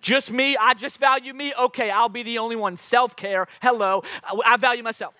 Just 0.00 0.32
me, 0.32 0.56
I 0.56 0.74
just 0.74 1.00
value 1.00 1.34
me. 1.34 1.52
Okay, 1.58 1.90
I'll 1.90 2.08
be 2.08 2.22
the 2.22 2.38
only 2.38 2.56
one. 2.56 2.76
Self 2.76 3.16
care, 3.16 3.48
hello, 3.60 4.02
I 4.44 4.56
value 4.56 4.82
myself. 4.82 5.14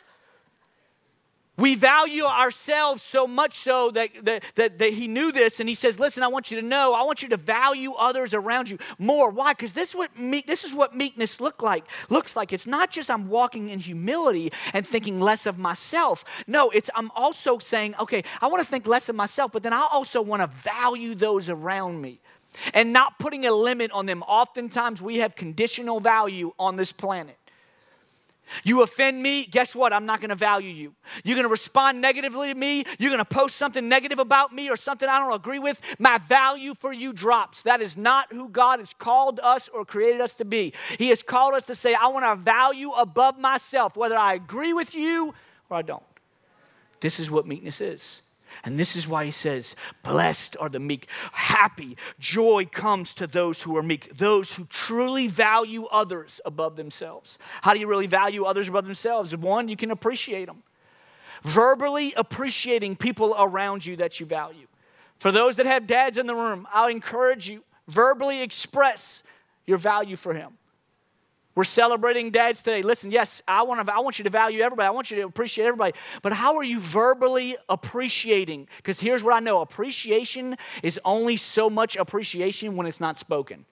We 1.57 1.75
value 1.75 2.25
ourselves 2.25 3.03
so 3.03 3.27
much 3.27 3.55
so 3.55 3.91
that, 3.93 4.11
that, 4.25 4.45
that, 4.57 4.79
that, 4.79 4.93
he 4.93 5.09
knew 5.09 5.33
this 5.33 5.59
and 5.59 5.69
he 5.69 5.75
says, 5.75 5.99
Listen, 5.99 6.23
I 6.23 6.29
want 6.29 6.51
you 6.51 6.61
to 6.61 6.67
know, 6.67 6.95
I 6.95 7.03
want 7.05 7.23
you 7.23 7.31
to 7.31 7.37
value 7.37 7.93
others 7.95 8.35
around 8.35 8.69
you 8.69 8.79
more. 8.99 9.31
Why? 9.31 9.53
Because 9.53 9.73
this, 9.73 9.95
what 9.95 10.11
this 10.47 10.65
is 10.65 10.75
what 10.75 10.95
meekness 10.95 11.41
look 11.41 11.63
like, 11.63 11.85
looks 12.11 12.37
like. 12.37 12.53
It's 12.53 12.67
not 12.67 12.91
just 12.91 13.11
I'm 13.11 13.29
walking 13.29 13.71
in 13.71 13.79
humility 13.79 14.53
and 14.75 14.87
thinking 14.87 15.21
less 15.21 15.47
of 15.47 15.59
myself. 15.59 16.25
No, 16.47 16.69
it's 16.71 16.91
I'm 16.95 17.11
also 17.15 17.59
saying, 17.59 17.95
okay, 18.01 18.23
I 18.43 18.49
want 18.49 18.63
to 18.63 18.69
think 18.69 18.87
less 18.87 19.09
of 19.09 19.17
myself, 19.17 19.53
but 19.53 19.63
then 19.63 19.73
I 19.73 19.87
also 19.91 20.21
want 20.21 20.43
to 20.43 20.49
value 20.49 21.15
those 21.15 21.49
around 21.49 22.03
me 22.03 22.21
and 22.75 22.93
not 22.93 23.19
putting 23.19 23.47
a 23.47 23.53
limit 23.53 23.91
on 23.93 24.07
them. 24.07 24.23
Oftentimes 24.23 25.01
we 25.01 25.19
have 25.19 25.35
conditional 25.35 26.01
value 26.01 26.53
on 26.59 26.77
this 26.77 26.93
planet. 26.93 27.39
You 28.65 28.83
offend 28.83 29.23
me, 29.23 29.45
guess 29.47 29.75
what? 29.75 29.93
I'm 29.93 30.07
not 30.07 30.21
gonna 30.21 30.37
value 30.37 30.71
you. 30.71 30.95
You're 31.25 31.37
gonna 31.37 31.49
respond 31.49 32.01
negatively 32.01 32.53
to 32.53 32.59
me, 32.59 32.85
you're 32.99 33.11
gonna 33.11 33.25
post 33.25 33.57
something 33.57 33.89
negative 33.89 34.19
about 34.19 34.53
me 34.53 34.71
or 34.71 34.77
something 34.77 35.09
I 35.09 35.19
don't 35.19 35.35
agree 35.35 35.59
with, 35.59 35.81
my 35.99 36.19
value 36.19 36.75
for 36.75 36.93
you 36.93 37.13
drops. 37.13 37.63
That 37.63 37.81
is 37.81 37.97
not 37.97 38.33
who 38.33 38.49
God 38.49 38.79
has 38.79 38.95
called 38.95 39.41
us 39.41 39.69
or 39.69 39.85
created 39.85 40.21
us 40.21 40.35
to 40.35 40.45
be. 40.45 40.73
He 40.99 41.09
has 41.09 41.23
called 41.23 41.55
us 41.55 41.67
to 41.67 41.75
say, 41.75 41.95
I 41.95 42.09
wanna 42.09 42.37
value 42.37 42.91
above 42.93 43.39
myself, 43.39 43.97
whether 43.97 44.17
I 44.17 44.35
agree 44.35 44.73
with 44.73 44.95
you 44.95 45.35
or 45.71 45.79
I 45.79 45.83
don't. 45.83 46.03
This 47.01 47.21
is 47.21 47.31
what 47.31 47.47
meekness 47.47 47.81
is. 47.81 48.23
And 48.65 48.79
this 48.79 48.97
is 48.97 49.07
why 49.07 49.25
he 49.25 49.31
says, 49.31 49.77
Blessed 50.03 50.57
are 50.59 50.69
the 50.69 50.81
meek, 50.81 51.09
happy, 51.33 51.97
joy 52.19 52.67
comes 52.71 53.15
to 53.15 53.27
those 53.27 53.63
who 53.63 53.77
are 53.77 53.83
meek, 53.83 54.17
those 54.17 54.55
who 54.55 54.65
truly 54.67 55.29
value 55.29 55.87
others 55.87 56.41
above 56.45 56.77
themselves. 56.77 57.39
How 57.63 57.75
do 57.75 57.81
you 57.81 57.87
really 57.87 58.07
value 58.07 58.45
others 58.45 58.69
above 58.69 58.85
themselves? 58.85 59.37
One, 59.37 59.69
you 59.69 59.77
can 59.77 59.91
appreciate 59.91 60.47
them. 60.47 60.63
Verbally 61.43 62.13
appreciating 62.17 62.97
people 62.97 63.35
around 63.39 63.85
you 63.85 63.97
that 63.97 64.19
you 64.21 64.27
value. 64.27 64.67
For 65.19 65.31
those 65.31 65.57
that 65.57 65.67
have 65.67 65.87
dads 65.87 66.19
in 66.19 66.27
the 66.27 66.35
room, 66.35 66.67
I'll 66.73 66.89
encourage 66.89 67.49
you, 67.49 67.63
verbally 67.89 68.43
express 68.43 69.23
your 69.67 69.79
value 69.79 70.17
for 70.17 70.35
him. 70.35 70.59
We're 71.57 71.65
celebrating 71.65 72.31
dads 72.31 72.63
today. 72.63 72.83
Listen, 72.83 73.11
yes, 73.11 73.41
I 73.49 73.63
want, 73.63 73.85
to, 73.85 73.93
I 73.93 74.01
want 74.01 74.19
you 74.19 74.25
to 74.25 74.31
value 74.31 74.61
everybody. 74.61 74.87
I 74.87 74.91
want 74.91 75.11
you 75.11 75.17
to 75.17 75.23
appreciate 75.23 75.65
everybody. 75.65 75.95
But 76.21 76.35
how 76.35 76.57
are 76.57 76.63
you 76.63 76.79
verbally 76.79 77.57
appreciating? 77.71 78.69
Because 78.77 79.01
here's 79.01 79.25
what 79.25 79.35
I 79.35 79.41
know 79.41 79.63
appreciation 79.63 80.57
is 80.83 81.01
only 81.03 81.39
so 81.39 81.71
much 81.71 81.97
appreciation 81.97 82.77
when 82.77 82.87
it's 82.87 83.01
not 83.01 83.19
spoken. 83.19 83.65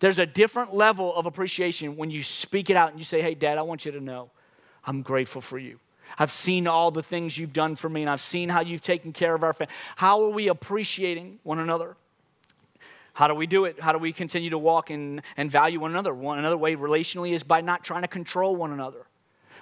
There's 0.00 0.18
a 0.18 0.26
different 0.26 0.74
level 0.74 1.14
of 1.14 1.24
appreciation 1.24 1.96
when 1.96 2.10
you 2.10 2.22
speak 2.22 2.68
it 2.68 2.76
out 2.76 2.90
and 2.90 2.98
you 2.98 3.06
say, 3.06 3.22
hey, 3.22 3.34
dad, 3.34 3.56
I 3.56 3.62
want 3.62 3.86
you 3.86 3.92
to 3.92 4.00
know 4.00 4.30
I'm 4.84 5.00
grateful 5.00 5.40
for 5.40 5.58
you. 5.58 5.80
I've 6.18 6.30
seen 6.30 6.66
all 6.66 6.90
the 6.90 7.02
things 7.02 7.38
you've 7.38 7.54
done 7.54 7.74
for 7.74 7.88
me, 7.88 8.02
and 8.02 8.10
I've 8.10 8.20
seen 8.20 8.50
how 8.50 8.60
you've 8.60 8.80
taken 8.80 9.12
care 9.12 9.34
of 9.34 9.42
our 9.42 9.52
family. 9.54 9.72
How 9.96 10.22
are 10.24 10.30
we 10.30 10.48
appreciating 10.48 11.38
one 11.42 11.58
another? 11.58 11.96
How 13.18 13.26
do 13.26 13.34
we 13.34 13.48
do 13.48 13.64
it? 13.64 13.80
How 13.80 13.90
do 13.90 13.98
we 13.98 14.12
continue 14.12 14.50
to 14.50 14.58
walk 14.58 14.90
and, 14.90 15.22
and 15.36 15.50
value 15.50 15.80
one 15.80 15.90
another? 15.90 16.14
One 16.14 16.38
another 16.38 16.56
way 16.56 16.76
relationally 16.76 17.32
is 17.32 17.42
by 17.42 17.60
not 17.60 17.82
trying 17.82 18.02
to 18.02 18.08
control 18.08 18.54
one 18.54 18.70
another. 18.70 19.06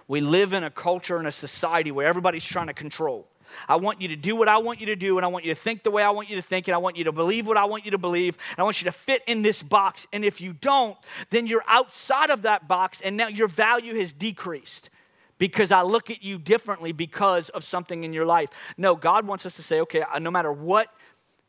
We 0.06 0.20
live 0.20 0.52
in 0.52 0.62
a 0.62 0.68
culture 0.68 1.16
and 1.16 1.26
a 1.26 1.32
society 1.32 1.90
where 1.90 2.06
everybody's 2.06 2.44
trying 2.44 2.66
to 2.66 2.74
control. 2.74 3.26
I 3.66 3.76
want 3.76 4.02
you 4.02 4.08
to 4.08 4.16
do 4.16 4.36
what 4.36 4.46
I 4.46 4.58
want 4.58 4.80
you 4.80 4.86
to 4.88 4.94
do, 4.94 5.16
and 5.16 5.24
I 5.24 5.28
want 5.28 5.46
you 5.46 5.54
to 5.54 5.58
think 5.58 5.84
the 5.84 5.90
way 5.90 6.02
I 6.02 6.10
want 6.10 6.28
you 6.28 6.36
to 6.36 6.42
think, 6.42 6.68
and 6.68 6.74
I 6.74 6.78
want 6.78 6.98
you 6.98 7.04
to 7.04 7.12
believe 7.12 7.46
what 7.46 7.56
I 7.56 7.64
want 7.64 7.86
you 7.86 7.92
to 7.92 7.98
believe, 7.98 8.36
and 8.50 8.58
I 8.58 8.62
want 8.62 8.82
you 8.82 8.90
to 8.90 8.92
fit 8.92 9.22
in 9.26 9.40
this 9.40 9.62
box. 9.62 10.06
And 10.12 10.22
if 10.22 10.38
you 10.38 10.52
don't, 10.52 10.98
then 11.30 11.46
you're 11.46 11.64
outside 11.66 12.28
of 12.28 12.42
that 12.42 12.68
box, 12.68 13.00
and 13.00 13.16
now 13.16 13.28
your 13.28 13.48
value 13.48 13.94
has 13.94 14.12
decreased 14.12 14.90
because 15.38 15.72
I 15.72 15.80
look 15.80 16.10
at 16.10 16.22
you 16.22 16.38
differently 16.38 16.92
because 16.92 17.48
of 17.48 17.64
something 17.64 18.04
in 18.04 18.12
your 18.12 18.26
life. 18.26 18.50
No, 18.76 18.96
God 18.96 19.26
wants 19.26 19.46
us 19.46 19.56
to 19.56 19.62
say, 19.62 19.80
okay, 19.80 20.02
no 20.20 20.30
matter 20.30 20.52
what 20.52 20.88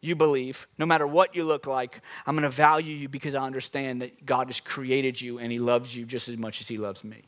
you 0.08 0.16
believe, 0.16 0.68
no 0.78 0.86
matter 0.86 1.06
what 1.06 1.36
you 1.36 1.44
look 1.44 1.68
like, 1.68 2.02
I'm 2.26 2.36
going 2.36 2.44
to 2.44 2.50
value 2.50 2.96
you 2.96 3.10
because 3.10 3.36
I 3.36 3.44
understand 3.44 4.02
that 4.02 4.26
God 4.26 4.48
has 4.48 4.60
created 4.60 5.20
you 5.20 5.38
and 5.38 5.52
He 5.52 5.60
loves 5.60 5.96
you 5.96 6.06
just 6.06 6.30
as 6.30 6.38
much 6.38 6.62
as 6.62 6.68
He 6.68 6.78
loves 6.78 7.04
me. 7.04 7.24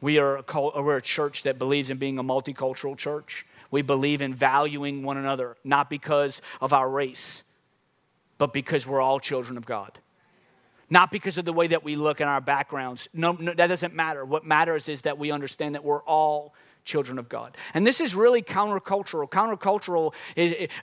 We 0.00 0.18
are 0.18 0.38
a, 0.38 0.82
we're 0.82 0.96
a 0.96 1.02
church 1.02 1.44
that 1.44 1.58
believes 1.58 1.88
in 1.88 1.98
being 1.98 2.18
a 2.18 2.24
multicultural 2.24 2.96
church. 2.96 3.46
We 3.70 3.82
believe 3.82 4.20
in 4.20 4.34
valuing 4.34 5.02
one 5.04 5.16
another, 5.16 5.56
not 5.62 5.88
because 5.88 6.42
of 6.60 6.72
our 6.72 6.90
race, 6.90 7.44
but 8.36 8.52
because 8.52 8.86
we're 8.86 9.00
all 9.00 9.20
children 9.20 9.56
of 9.56 9.64
God. 9.64 10.00
Not 10.90 11.10
because 11.10 11.38
of 11.38 11.44
the 11.44 11.52
way 11.52 11.68
that 11.68 11.84
we 11.84 11.96
look 11.96 12.20
and 12.20 12.28
our 12.28 12.40
backgrounds. 12.40 13.08
No, 13.14 13.32
no, 13.32 13.54
that 13.54 13.68
doesn't 13.68 13.94
matter. 13.94 14.24
What 14.24 14.44
matters 14.44 14.88
is 14.88 15.02
that 15.02 15.16
we 15.18 15.30
understand 15.30 15.74
that 15.74 15.84
we're 15.84 16.02
all 16.02 16.52
children 16.84 17.18
of 17.18 17.28
God. 17.28 17.56
And 17.74 17.86
this 17.86 18.00
is 18.00 18.14
really 18.14 18.42
countercultural. 18.42 19.28
Countercultural, 19.30 20.14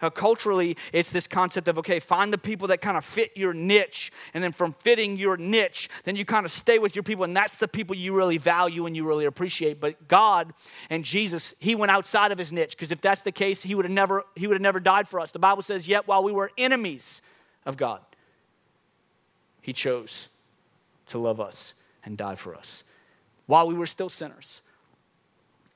uh, 0.01 0.09
culturally, 0.09 0.77
it's 0.93 1.09
this 1.09 1.27
concept 1.27 1.67
of 1.67 1.77
okay, 1.77 1.99
find 1.99 2.31
the 2.31 2.37
people 2.37 2.67
that 2.69 2.81
kind 2.81 2.97
of 2.97 3.05
fit 3.05 3.31
your 3.35 3.53
niche, 3.53 4.11
and 4.33 4.43
then 4.43 4.51
from 4.51 4.71
fitting 4.71 5.17
your 5.17 5.37
niche, 5.37 5.89
then 6.03 6.15
you 6.15 6.25
kind 6.25 6.45
of 6.45 6.51
stay 6.51 6.79
with 6.79 6.95
your 6.95 7.03
people, 7.03 7.23
and 7.23 7.35
that's 7.35 7.57
the 7.57 7.67
people 7.67 7.95
you 7.95 8.15
really 8.15 8.37
value 8.37 8.85
and 8.85 8.95
you 8.95 9.07
really 9.07 9.25
appreciate. 9.25 9.79
But 9.79 10.07
God 10.07 10.53
and 10.89 11.03
Jesus, 11.03 11.53
He 11.59 11.75
went 11.75 11.91
outside 11.91 12.31
of 12.31 12.37
His 12.37 12.51
niche 12.51 12.71
because 12.71 12.91
if 12.91 13.01
that's 13.01 13.21
the 13.21 13.31
case, 13.31 13.63
He 13.63 13.75
would 13.75 13.85
have 13.85 13.93
never 13.93 14.23
He 14.35 14.47
would 14.47 14.55
have 14.55 14.61
never 14.61 14.79
died 14.79 15.07
for 15.07 15.19
us. 15.19 15.31
The 15.31 15.39
Bible 15.39 15.61
says, 15.61 15.87
yet 15.87 16.07
while 16.07 16.23
we 16.23 16.31
were 16.31 16.51
enemies 16.57 17.21
of 17.65 17.77
God, 17.77 18.01
He 19.61 19.73
chose 19.73 20.29
to 21.07 21.17
love 21.17 21.39
us 21.39 21.73
and 22.05 22.17
die 22.17 22.35
for 22.35 22.55
us 22.55 22.83
while 23.45 23.67
we 23.67 23.73
were 23.73 23.87
still 23.87 24.09
sinners. 24.09 24.61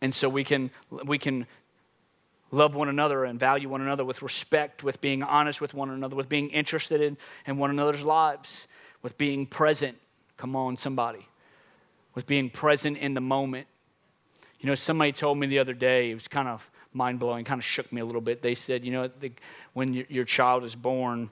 And 0.04 0.14
so 0.14 0.28
we 0.28 0.44
can, 0.44 0.70
we 1.06 1.18
can 1.18 1.48
love 2.52 2.76
one 2.76 2.90
another 2.90 3.24
and 3.24 3.40
value 3.40 3.70
one 3.70 3.80
another 3.80 4.04
with 4.04 4.22
respect, 4.22 4.84
with 4.84 5.00
being 5.00 5.24
honest 5.24 5.62
with 5.62 5.74
one 5.74 5.90
another, 5.90 6.18
with 6.18 6.28
being 6.28 6.50
interested 6.50 7.00
in, 7.00 7.16
in 7.48 7.58
one 7.58 7.70
another's 7.70 8.04
lives, 8.04 8.68
with 9.02 9.18
being 9.18 9.46
present. 9.46 9.98
Come 10.36 10.58
on, 10.58 10.76
somebody. 10.76 11.26
With 12.16 12.28
being 12.28 12.50
present 12.50 12.98
in 12.98 13.14
the 13.14 13.22
moment. 13.22 13.66
You 14.60 14.68
know, 14.68 14.76
somebody 14.76 15.14
told 15.14 15.38
me 15.38 15.48
the 15.48 15.60
other 15.60 15.74
day, 15.74 16.12
it 16.12 16.16
was 16.16 16.28
kind 16.28 16.50
of 16.50 16.70
mind 16.92 17.20
blowing, 17.20 17.46
kind 17.46 17.60
of 17.60 17.66
shook 17.66 17.90
me 17.94 18.02
a 18.02 18.06
little 18.06 18.20
bit. 18.20 18.42
They 18.42 18.56
said, 18.56 18.84
you 18.84 18.92
know, 18.92 19.08
the, 19.08 19.32
when 19.72 19.94
your, 19.94 20.06
your 20.10 20.26
child 20.26 20.66
is 20.66 20.76
born, 20.76 21.30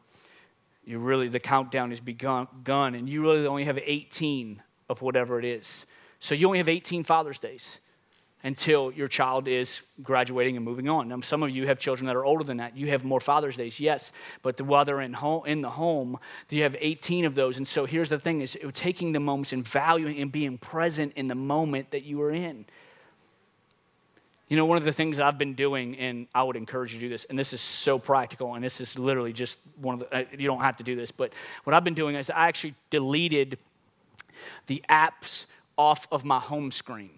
you 0.85 0.97
really, 0.97 1.27
the 1.27 1.41
countdown 1.41 1.89
has 1.89 1.99
begun, 1.99 2.47
begun, 2.63 2.95
and 2.95 3.09
you 3.09 3.21
really 3.21 3.45
only 3.45 3.65
have 3.65 3.77
18 3.83 4.63
of 4.87 5.01
whatever 5.01 5.37
it 5.39 5.43
is. 5.43 5.85
So 6.21 6.35
you 6.35 6.47
only 6.47 6.59
have 6.59 6.69
18 6.69 7.03
Father's 7.03 7.37
Days 7.37 7.81
until 8.43 8.91
your 8.91 9.07
child 9.07 9.47
is 9.47 9.81
graduating 10.01 10.55
and 10.55 10.65
moving 10.65 10.89
on. 10.89 11.07
Now, 11.09 11.21
some 11.21 11.43
of 11.43 11.51
you 11.51 11.67
have 11.67 11.77
children 11.77 12.07
that 12.07 12.15
are 12.15 12.25
older 12.25 12.43
than 12.43 12.57
that. 12.57 12.75
You 12.75 12.87
have 12.87 13.03
more 13.03 13.19
Father's 13.19 13.55
Days, 13.55 13.79
yes, 13.79 14.11
but 14.41 14.57
the, 14.57 14.63
while 14.63 14.83
they're 14.83 15.01
in, 15.01 15.13
home, 15.13 15.43
in 15.45 15.61
the 15.61 15.69
home, 15.69 16.17
you 16.49 16.63
have 16.63 16.75
18 16.79 17.25
of 17.25 17.35
those. 17.35 17.57
And 17.57 17.67
so 17.67 17.85
here's 17.85 18.09
the 18.09 18.17
thing 18.17 18.41
is 18.41 18.57
taking 18.73 19.11
the 19.11 19.19
moments 19.19 19.53
and 19.53 19.67
valuing 19.67 20.19
and 20.19 20.31
being 20.31 20.57
present 20.57 21.13
in 21.15 21.27
the 21.27 21.35
moment 21.35 21.91
that 21.91 22.03
you 22.03 22.21
are 22.21 22.31
in. 22.31 22.65
You 24.51 24.57
know, 24.57 24.65
one 24.65 24.77
of 24.77 24.83
the 24.83 24.91
things 24.91 25.17
I've 25.17 25.37
been 25.37 25.53
doing, 25.53 25.97
and 25.97 26.27
I 26.35 26.43
would 26.43 26.57
encourage 26.57 26.93
you 26.93 26.99
to 26.99 27.05
do 27.05 27.09
this, 27.09 27.23
and 27.29 27.39
this 27.39 27.53
is 27.53 27.61
so 27.61 27.97
practical, 27.97 28.55
and 28.55 28.61
this 28.61 28.81
is 28.81 28.99
literally 28.99 29.31
just 29.31 29.59
one 29.79 29.93
of 29.93 29.99
the, 30.01 30.13
uh, 30.13 30.23
you 30.37 30.45
don't 30.45 30.59
have 30.59 30.75
to 30.77 30.83
do 30.83 30.93
this, 30.93 31.09
but 31.09 31.31
what 31.63 31.73
I've 31.73 31.85
been 31.85 31.93
doing 31.93 32.17
is 32.17 32.29
I 32.29 32.49
actually 32.49 32.75
deleted 32.89 33.57
the 34.67 34.83
apps 34.89 35.45
off 35.77 36.05
of 36.11 36.25
my 36.25 36.39
home 36.39 36.69
screen. 36.71 37.11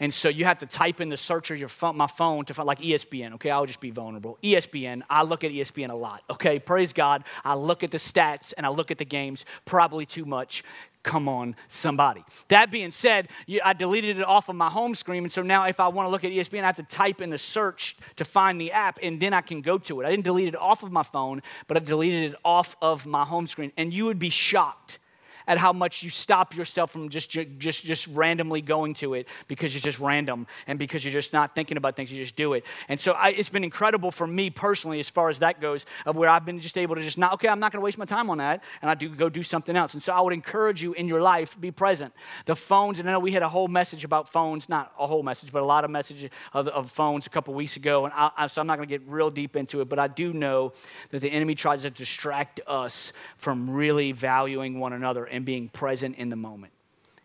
And 0.00 0.12
so 0.12 0.28
you 0.28 0.44
have 0.44 0.58
to 0.58 0.66
type 0.66 1.00
in 1.00 1.08
the 1.08 1.16
search 1.16 1.50
of 1.50 1.58
your 1.58 1.68
phone, 1.68 1.96
my 1.96 2.06
phone 2.06 2.44
to 2.46 2.54
find 2.54 2.66
like 2.66 2.80
ESPN. 2.80 3.34
Okay, 3.34 3.50
I'll 3.50 3.66
just 3.66 3.80
be 3.80 3.90
vulnerable. 3.90 4.38
ESPN. 4.42 5.02
I 5.08 5.22
look 5.22 5.44
at 5.44 5.50
ESPN 5.50 5.90
a 5.90 5.94
lot. 5.94 6.22
Okay, 6.30 6.58
praise 6.58 6.92
God. 6.92 7.24
I 7.44 7.54
look 7.54 7.82
at 7.82 7.90
the 7.90 7.98
stats 7.98 8.52
and 8.56 8.66
I 8.66 8.70
look 8.70 8.90
at 8.90 8.98
the 8.98 9.04
games 9.04 9.44
probably 9.64 10.06
too 10.06 10.24
much. 10.24 10.64
Come 11.02 11.28
on, 11.28 11.54
somebody. 11.68 12.24
That 12.48 12.70
being 12.70 12.90
said, 12.90 13.28
I 13.62 13.74
deleted 13.74 14.18
it 14.18 14.24
off 14.24 14.48
of 14.48 14.56
my 14.56 14.70
home 14.70 14.94
screen, 14.94 15.24
and 15.24 15.30
so 15.30 15.42
now 15.42 15.66
if 15.66 15.78
I 15.78 15.88
want 15.88 16.06
to 16.06 16.10
look 16.10 16.24
at 16.24 16.32
ESPN, 16.32 16.62
I 16.62 16.66
have 16.66 16.76
to 16.76 16.82
type 16.82 17.20
in 17.20 17.28
the 17.28 17.36
search 17.36 17.98
to 18.16 18.24
find 18.24 18.58
the 18.58 18.72
app, 18.72 18.98
and 19.02 19.20
then 19.20 19.34
I 19.34 19.42
can 19.42 19.60
go 19.60 19.76
to 19.76 20.00
it. 20.00 20.06
I 20.06 20.10
didn't 20.10 20.24
delete 20.24 20.48
it 20.48 20.56
off 20.56 20.82
of 20.82 20.90
my 20.90 21.02
phone, 21.02 21.42
but 21.66 21.76
I 21.76 21.80
deleted 21.80 22.32
it 22.32 22.38
off 22.42 22.74
of 22.80 23.04
my 23.04 23.22
home 23.22 23.46
screen, 23.46 23.70
and 23.76 23.92
you 23.92 24.06
would 24.06 24.18
be 24.18 24.30
shocked 24.30 24.98
at 25.46 25.58
how 25.58 25.72
much 25.72 26.02
you 26.02 26.10
stop 26.10 26.54
yourself 26.56 26.90
from 26.90 27.08
just, 27.08 27.30
just, 27.30 27.84
just 27.84 28.06
randomly 28.08 28.60
going 28.60 28.94
to 28.94 29.14
it 29.14 29.28
because 29.48 29.74
it's 29.74 29.84
just 29.84 29.98
random 29.98 30.46
and 30.66 30.78
because 30.78 31.04
you're 31.04 31.12
just 31.12 31.32
not 31.32 31.54
thinking 31.54 31.76
about 31.76 31.96
things, 31.96 32.12
you 32.12 32.22
just 32.22 32.36
do 32.36 32.54
it. 32.54 32.64
And 32.88 32.98
so 32.98 33.12
I, 33.12 33.30
it's 33.30 33.48
been 33.48 33.64
incredible 33.64 34.10
for 34.10 34.26
me 34.26 34.50
personally, 34.50 35.00
as 35.00 35.10
far 35.10 35.28
as 35.28 35.38
that 35.40 35.60
goes, 35.60 35.86
of 36.06 36.16
where 36.16 36.28
I've 36.28 36.44
been 36.44 36.60
just 36.60 36.78
able 36.78 36.94
to 36.94 37.02
just 37.02 37.18
not, 37.18 37.32
okay, 37.34 37.48
I'm 37.48 37.60
not 37.60 37.72
going 37.72 37.80
to 37.80 37.84
waste 37.84 37.98
my 37.98 38.04
time 38.04 38.30
on 38.30 38.38
that, 38.38 38.62
and 38.82 38.90
I 38.90 38.94
do 38.94 39.08
go 39.08 39.28
do 39.28 39.42
something 39.42 39.76
else. 39.76 39.94
And 39.94 40.02
so 40.02 40.12
I 40.12 40.20
would 40.20 40.32
encourage 40.32 40.82
you 40.82 40.92
in 40.94 41.08
your 41.08 41.20
life, 41.20 41.60
be 41.60 41.70
present. 41.70 42.12
The 42.46 42.56
phones, 42.56 43.00
and 43.00 43.08
I 43.08 43.12
know 43.12 43.20
we 43.20 43.32
had 43.32 43.42
a 43.42 43.48
whole 43.48 43.68
message 43.68 44.04
about 44.04 44.28
phones, 44.28 44.68
not 44.68 44.92
a 44.98 45.06
whole 45.06 45.22
message, 45.22 45.52
but 45.52 45.62
a 45.62 45.66
lot 45.66 45.84
of 45.84 45.90
messages 45.90 46.30
of, 46.52 46.68
of 46.68 46.90
phones 46.90 47.26
a 47.26 47.30
couple 47.30 47.54
weeks 47.54 47.76
ago, 47.76 48.04
and 48.04 48.14
I, 48.14 48.30
I, 48.36 48.46
so 48.46 48.60
I'm 48.60 48.66
not 48.66 48.76
going 48.76 48.88
to 48.88 48.98
get 48.98 49.06
real 49.08 49.30
deep 49.30 49.56
into 49.56 49.80
it, 49.80 49.88
but 49.88 49.98
I 49.98 50.08
do 50.08 50.32
know 50.32 50.72
that 51.10 51.20
the 51.20 51.30
enemy 51.30 51.54
tries 51.54 51.82
to 51.82 51.90
distract 51.90 52.60
us 52.66 53.12
from 53.36 53.70
really 53.70 54.12
valuing 54.12 54.78
one 54.78 54.92
another 54.92 55.26
and 55.34 55.44
being 55.44 55.68
present 55.68 56.16
in 56.16 56.30
the 56.30 56.36
moment. 56.36 56.72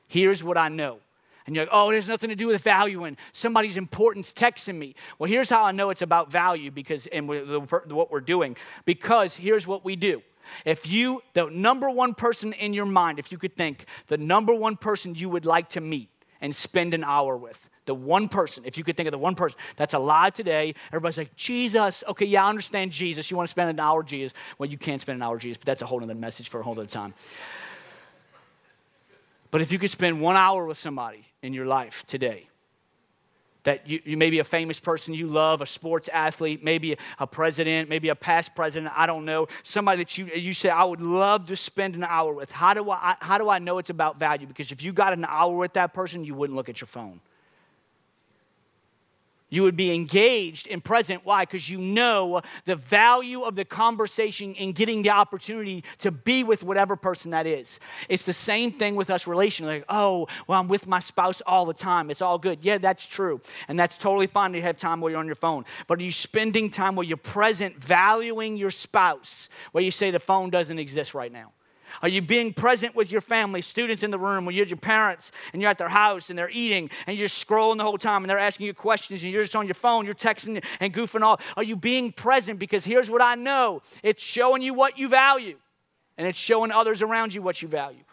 Here's 0.08 0.44
what 0.44 0.58
I 0.58 0.68
know. 0.68 1.00
And 1.46 1.56
you're 1.56 1.66
like, 1.66 1.74
oh, 1.74 1.90
it 1.90 1.96
has 1.96 2.08
nothing 2.08 2.30
to 2.30 2.36
do 2.36 2.48
with 2.48 2.62
value 2.62 3.06
and 3.06 3.18
somebody's 3.32 3.78
importance 3.78 4.34
texting 4.34 4.76
me. 4.76 4.96
Well, 5.18 5.30
here's 5.30 5.50
how 5.50 5.64
I 5.64 5.72
know 5.72 5.90
it's 5.90 6.02
about 6.02 6.32
value 6.32 6.70
because, 6.70 7.08
and 7.08 7.28
what 7.28 8.12
we're 8.12 8.22
doing. 8.22 8.56
Because 8.86 9.36
here's 9.36 9.66
what 9.66 9.84
we 9.84 9.96
do. 9.96 10.22
If 10.66 10.90
you, 10.90 11.22
the 11.34 11.48
number 11.50 11.90
one 11.90 12.14
person 12.14 12.54
in 12.54 12.74
your 12.74 12.86
mind, 12.86 13.20
if 13.20 13.32
you 13.32 13.38
could 13.38 13.56
think, 13.56 13.86
the 14.08 14.18
number 14.18 14.54
one 14.54 14.76
person 14.76 15.16
you 15.16 15.30
would 15.30 15.46
like 15.46 15.70
to 15.70 15.82
meet 15.82 16.10
and 16.42 16.56
spend 16.56 16.94
an 16.94 17.04
hour 17.04 17.36
with, 17.36 17.70
the 17.86 17.96
one 17.96 18.28
person, 18.28 18.64
if 18.66 18.78
you 18.78 18.84
could 18.84 18.96
think 18.96 19.08
of 19.08 19.12
the 19.12 19.18
one 19.18 19.34
person 19.34 19.58
that's 19.76 19.96
alive 19.96 20.34
today, 20.34 20.76
everybody's 20.90 21.18
like, 21.18 21.36
Jesus. 21.36 22.04
Okay, 22.08 22.26
yeah, 22.26 22.46
I 22.46 22.50
understand 22.50 22.92
Jesus. 22.92 23.32
You 23.32 23.38
want 23.38 23.48
to 23.48 23.52
spend 23.52 23.72
an 23.72 23.80
hour 23.80 24.04
Jesus. 24.04 24.38
Well, 24.60 24.70
you 24.70 24.78
can't 24.78 25.02
spend 25.02 25.16
an 25.16 25.24
hour 25.24 25.40
Jesus, 25.40 25.58
but 25.58 25.66
that's 25.66 25.82
a 25.82 25.88
whole 25.88 26.04
other 26.04 26.14
message 26.14 26.50
for 26.50 26.60
a 26.60 26.64
whole 26.64 26.74
other 26.74 26.86
time. 26.86 27.16
But 29.52 29.62
if 29.62 29.72
you 29.72 29.80
could 29.80 29.90
spend 29.90 30.22
one 30.22 30.36
hour 30.36 30.66
with 30.66 30.78
somebody 30.78 31.26
in 31.42 31.54
your 31.54 31.66
life 31.66 32.06
today, 32.06 32.50
that 33.64 33.88
you, 33.90 34.00
you 34.06 34.18
may 34.18 34.30
be 34.30 34.40
a 34.40 34.44
famous 34.44 34.80
person 34.80 35.14
you 35.14 35.28
love, 35.28 35.62
a 35.62 35.66
sports 35.66 36.10
athlete, 36.14 36.64
maybe 36.64 36.98
a 37.20 37.28
president, 37.28 37.90
maybe 37.90 38.10
a 38.10 38.16
past 38.16 38.56
president, 38.56 38.94
I 38.96 39.06
don't 39.06 39.26
know, 39.26 39.48
somebody 39.64 40.04
that 40.04 40.18
you, 40.18 40.26
you 40.28 40.54
say, 40.54 40.70
I 40.70 40.84
would 40.84 41.02
love 41.02 41.46
to 41.48 41.56
spend 41.56 41.96
an 41.96 42.04
hour 42.04 42.34
with. 42.34 42.52
How 42.52 42.74
do, 42.74 42.90
I, 42.90 43.16
how 43.20 43.38
do 43.38 43.50
I 43.50 43.60
know 43.60 43.78
it's 43.78 43.90
about 43.90 44.18
value? 44.18 44.48
Because 44.48 44.72
if 44.72 44.82
you 44.82 44.94
got 44.94 45.14
an 45.14 45.26
hour 45.26 45.56
with 45.56 45.74
that 45.74 45.94
person, 45.94 46.24
you 46.24 46.36
wouldn't 46.36 46.56
look 46.56 46.70
at 46.70 46.80
your 46.80 46.88
phone. 46.88 47.20
You 49.50 49.64
would 49.64 49.76
be 49.76 49.94
engaged 49.94 50.68
and 50.68 50.84
present. 50.84 51.26
Why? 51.26 51.44
Because 51.44 51.70
you 51.70 51.80
know 51.80 52.42
the 52.66 52.76
value 52.76 53.42
of 53.42 53.56
the 53.56 53.66
conversation 53.66 54.56
and 54.60 54.76
getting 54.76 55.02
the 55.02 55.10
opportunity 55.10 55.84
to 56.00 56.12
be 56.12 56.44
with 56.44 56.64
whatever 56.64 56.96
person 56.96 57.32
that 57.32 57.48
is. 57.48 57.80
It's 58.08 58.24
the 58.24 58.34
same 58.34 58.72
thing 58.72 58.96
with 58.96 59.10
us 59.10 59.26
relationally. 59.26 59.68
Like, 59.68 59.86
oh, 59.90 60.28
well, 60.48 60.60
I'm 60.60 60.68
with 60.68 60.88
my 60.88 61.00
spouse 61.00 61.42
all 61.48 61.66
the 61.66 61.74
time. 61.74 62.12
It's 62.12 62.22
all 62.22 62.38
good. 62.38 62.60
Yeah, 62.62 62.78
that's 62.78 63.08
true. 63.08 63.42
And 63.68 63.78
that's 63.80 63.98
totally 63.98 64.28
fine 64.28 64.54
to 64.54 64.62
have 64.62 64.78
time 64.78 65.02
while 65.02 65.10
you're 65.10 65.20
on 65.20 65.26
your 65.26 65.36
phone. 65.36 65.66
But 65.88 66.00
are 66.00 66.04
you 66.04 66.12
spending 66.12 66.70
time 66.70 66.96
where 66.96 67.06
you're 67.06 67.18
present, 67.18 67.76
valuing 67.78 68.58
your 68.58 68.72
spouse, 68.72 69.50
where 69.72 69.84
you 69.84 69.92
say 69.92 70.12
the 70.12 70.20
phone 70.20 70.50
doesn't 70.50 70.78
exist 70.78 71.14
right 71.14 71.32
now? 71.32 71.52
Are 72.02 72.10
you 72.10 72.22
being 72.22 72.54
present 72.54 72.96
with 72.96 73.12
your 73.12 73.22
family, 73.22 73.62
students 73.62 74.04
in 74.04 74.12
the 74.12 74.20
room, 74.20 74.46
when 74.46 74.56
you're 74.56 74.66
your 74.66 74.78
parents 74.78 75.32
and 75.54 75.62
you're 75.62 75.72
at 75.72 75.78
their 75.78 75.90
house 75.90 76.30
and 76.30 76.38
they're 76.38 76.50
eating 76.52 76.90
and 77.08 77.18
you're 77.18 77.28
scrolling 77.28 77.78
the 77.78 77.84
whole 77.84 77.98
time 77.98 78.24
and 78.24 78.30
they're 78.30 78.38
asking 78.38 78.68
you 78.68 78.74
questions 78.74 79.24
and 79.24 79.32
you're 79.32 79.44
just 79.44 79.56
on 79.56 79.68
your 79.68 79.76
phone, 79.76 80.06
you're 80.06 80.14
texting 80.14 80.64
and 80.80 80.94
goofing 80.94 81.22
off? 81.22 81.44
Are 81.58 81.64
you 81.64 81.76
being 81.76 82.12
present? 82.12 82.60
Because 82.60 82.86
here's 82.86 83.10
what 83.10 83.22
I 83.22 83.36
know 83.36 83.82
it's 84.04 84.24
showing 84.24 84.62
you 84.62 84.74
what 84.74 84.98
you 84.98 85.10
value 85.10 85.58
and 86.18 86.28
it's 86.28 86.38
showing 86.38 86.72
others 86.72 87.02
around 87.02 87.34
you 87.34 87.42
what 87.42 87.62
you 87.62 87.68
value. 87.68 88.04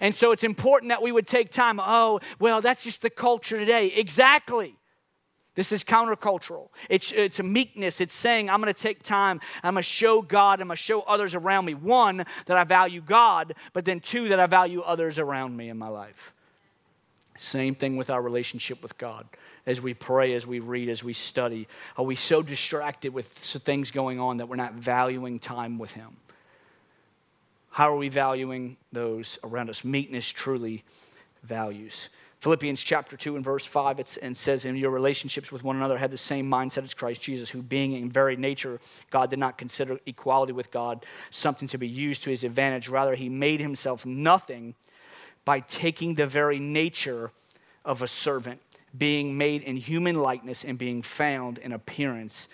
And 0.00 0.14
so 0.14 0.32
it's 0.32 0.44
important 0.44 0.90
that 0.90 1.02
we 1.02 1.12
would 1.12 1.26
take 1.26 1.50
time. 1.50 1.78
Oh, 1.80 2.20
well, 2.38 2.60
that's 2.60 2.84
just 2.84 3.02
the 3.02 3.10
culture 3.10 3.58
today. 3.58 3.88
Exactly. 3.88 4.76
This 5.54 5.70
is 5.70 5.84
countercultural. 5.84 6.68
It's, 6.90 7.12
it's 7.12 7.38
a 7.38 7.44
meekness. 7.44 8.00
It's 8.00 8.14
saying, 8.14 8.50
I'm 8.50 8.60
going 8.60 8.72
to 8.72 8.80
take 8.80 9.02
time. 9.02 9.40
I'm 9.62 9.74
going 9.74 9.82
to 9.82 9.88
show 9.88 10.20
God. 10.20 10.60
I'm 10.60 10.68
going 10.68 10.76
to 10.76 10.82
show 10.82 11.02
others 11.02 11.34
around 11.34 11.64
me. 11.64 11.74
One, 11.74 12.24
that 12.46 12.56
I 12.56 12.64
value 12.64 13.00
God, 13.00 13.54
but 13.72 13.84
then 13.84 14.00
two, 14.00 14.28
that 14.30 14.40
I 14.40 14.46
value 14.46 14.80
others 14.80 15.18
around 15.18 15.56
me 15.56 15.68
in 15.68 15.78
my 15.78 15.88
life. 15.88 16.32
Same 17.36 17.74
thing 17.74 17.96
with 17.96 18.10
our 18.10 18.22
relationship 18.22 18.82
with 18.82 18.98
God. 18.98 19.26
As 19.66 19.80
we 19.80 19.94
pray, 19.94 20.34
as 20.34 20.46
we 20.46 20.60
read, 20.60 20.88
as 20.88 21.02
we 21.02 21.12
study, 21.12 21.68
are 21.96 22.04
we 22.04 22.16
so 22.16 22.42
distracted 22.42 23.14
with 23.14 23.26
things 23.26 23.90
going 23.90 24.20
on 24.20 24.36
that 24.38 24.46
we're 24.46 24.56
not 24.56 24.74
valuing 24.74 25.38
time 25.38 25.78
with 25.78 25.92
Him? 25.92 26.16
How 27.70 27.92
are 27.92 27.96
we 27.96 28.08
valuing 28.08 28.76
those 28.92 29.38
around 29.42 29.70
us? 29.70 29.84
Meekness 29.84 30.28
truly 30.28 30.84
values. 31.42 32.08
Philippians 32.44 32.82
chapter 32.82 33.16
2 33.16 33.36
and 33.36 33.42
verse 33.42 33.64
5, 33.64 34.00
it 34.00 34.36
says, 34.36 34.66
In 34.66 34.76
your 34.76 34.90
relationships 34.90 35.50
with 35.50 35.64
one 35.64 35.76
another, 35.76 35.96
have 35.96 36.10
the 36.10 36.18
same 36.18 36.46
mindset 36.46 36.82
as 36.82 36.92
Christ 36.92 37.22
Jesus, 37.22 37.48
who 37.48 37.62
being 37.62 37.92
in 37.92 38.10
very 38.10 38.36
nature 38.36 38.80
God 39.10 39.30
did 39.30 39.38
not 39.38 39.56
consider 39.56 39.98
equality 40.04 40.52
with 40.52 40.70
God 40.70 41.06
something 41.30 41.68
to 41.68 41.78
be 41.78 41.88
used 41.88 42.22
to 42.24 42.28
his 42.28 42.44
advantage. 42.44 42.86
Rather, 42.86 43.14
he 43.14 43.30
made 43.30 43.60
himself 43.60 44.04
nothing 44.04 44.74
by 45.46 45.60
taking 45.60 46.16
the 46.16 46.26
very 46.26 46.58
nature 46.58 47.30
of 47.82 48.02
a 48.02 48.06
servant, 48.06 48.60
being 48.94 49.38
made 49.38 49.62
in 49.62 49.78
human 49.78 50.16
likeness 50.16 50.66
and 50.66 50.76
being 50.76 51.00
found 51.00 51.56
in 51.56 51.72
appearance 51.72 52.48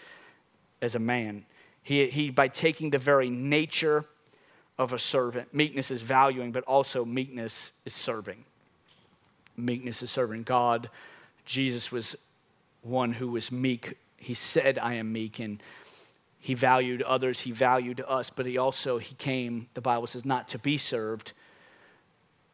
as 0.81 0.95
a 0.95 1.01
man. 1.01 1.47
He, 1.83 2.07
he 2.07 2.31
by 2.31 2.47
taking 2.47 2.91
the 2.91 2.99
very 2.99 3.29
nature 3.29 4.05
of 4.79 4.93
a 4.93 5.01
servant, 5.01 5.53
meekness 5.53 5.91
is 5.91 6.03
valuing, 6.03 6.53
but 6.53 6.63
also 6.63 7.05
meekness 7.05 7.73
is 7.85 7.93
serving 7.93 8.45
meekness 9.61 10.03
is 10.03 10.11
serving 10.11 10.45
God. 10.45 10.91
Jesus 11.45 11.91
was 11.91 12.17
one 12.83 13.13
who 13.13 13.29
was 13.29 13.51
meek. 13.53 13.97
He 14.17 14.35
said, 14.35 14.79
I 14.79 14.95
am 14.95 15.13
meek. 15.13 15.39
And 15.39 15.63
he 16.39 16.55
valued 16.55 17.03
others, 17.03 17.41
he 17.41 17.53
valued 17.53 18.03
us, 18.09 18.31
but 18.31 18.47
he 18.47 18.57
also 18.57 18.99
he 18.99 19.15
came, 19.17 19.69
the 19.75 19.83
Bible 19.83 20.07
says, 20.07 20.25
not 20.25 20.49
to 20.49 20.59
be 20.59 20.79
served, 20.79 21.33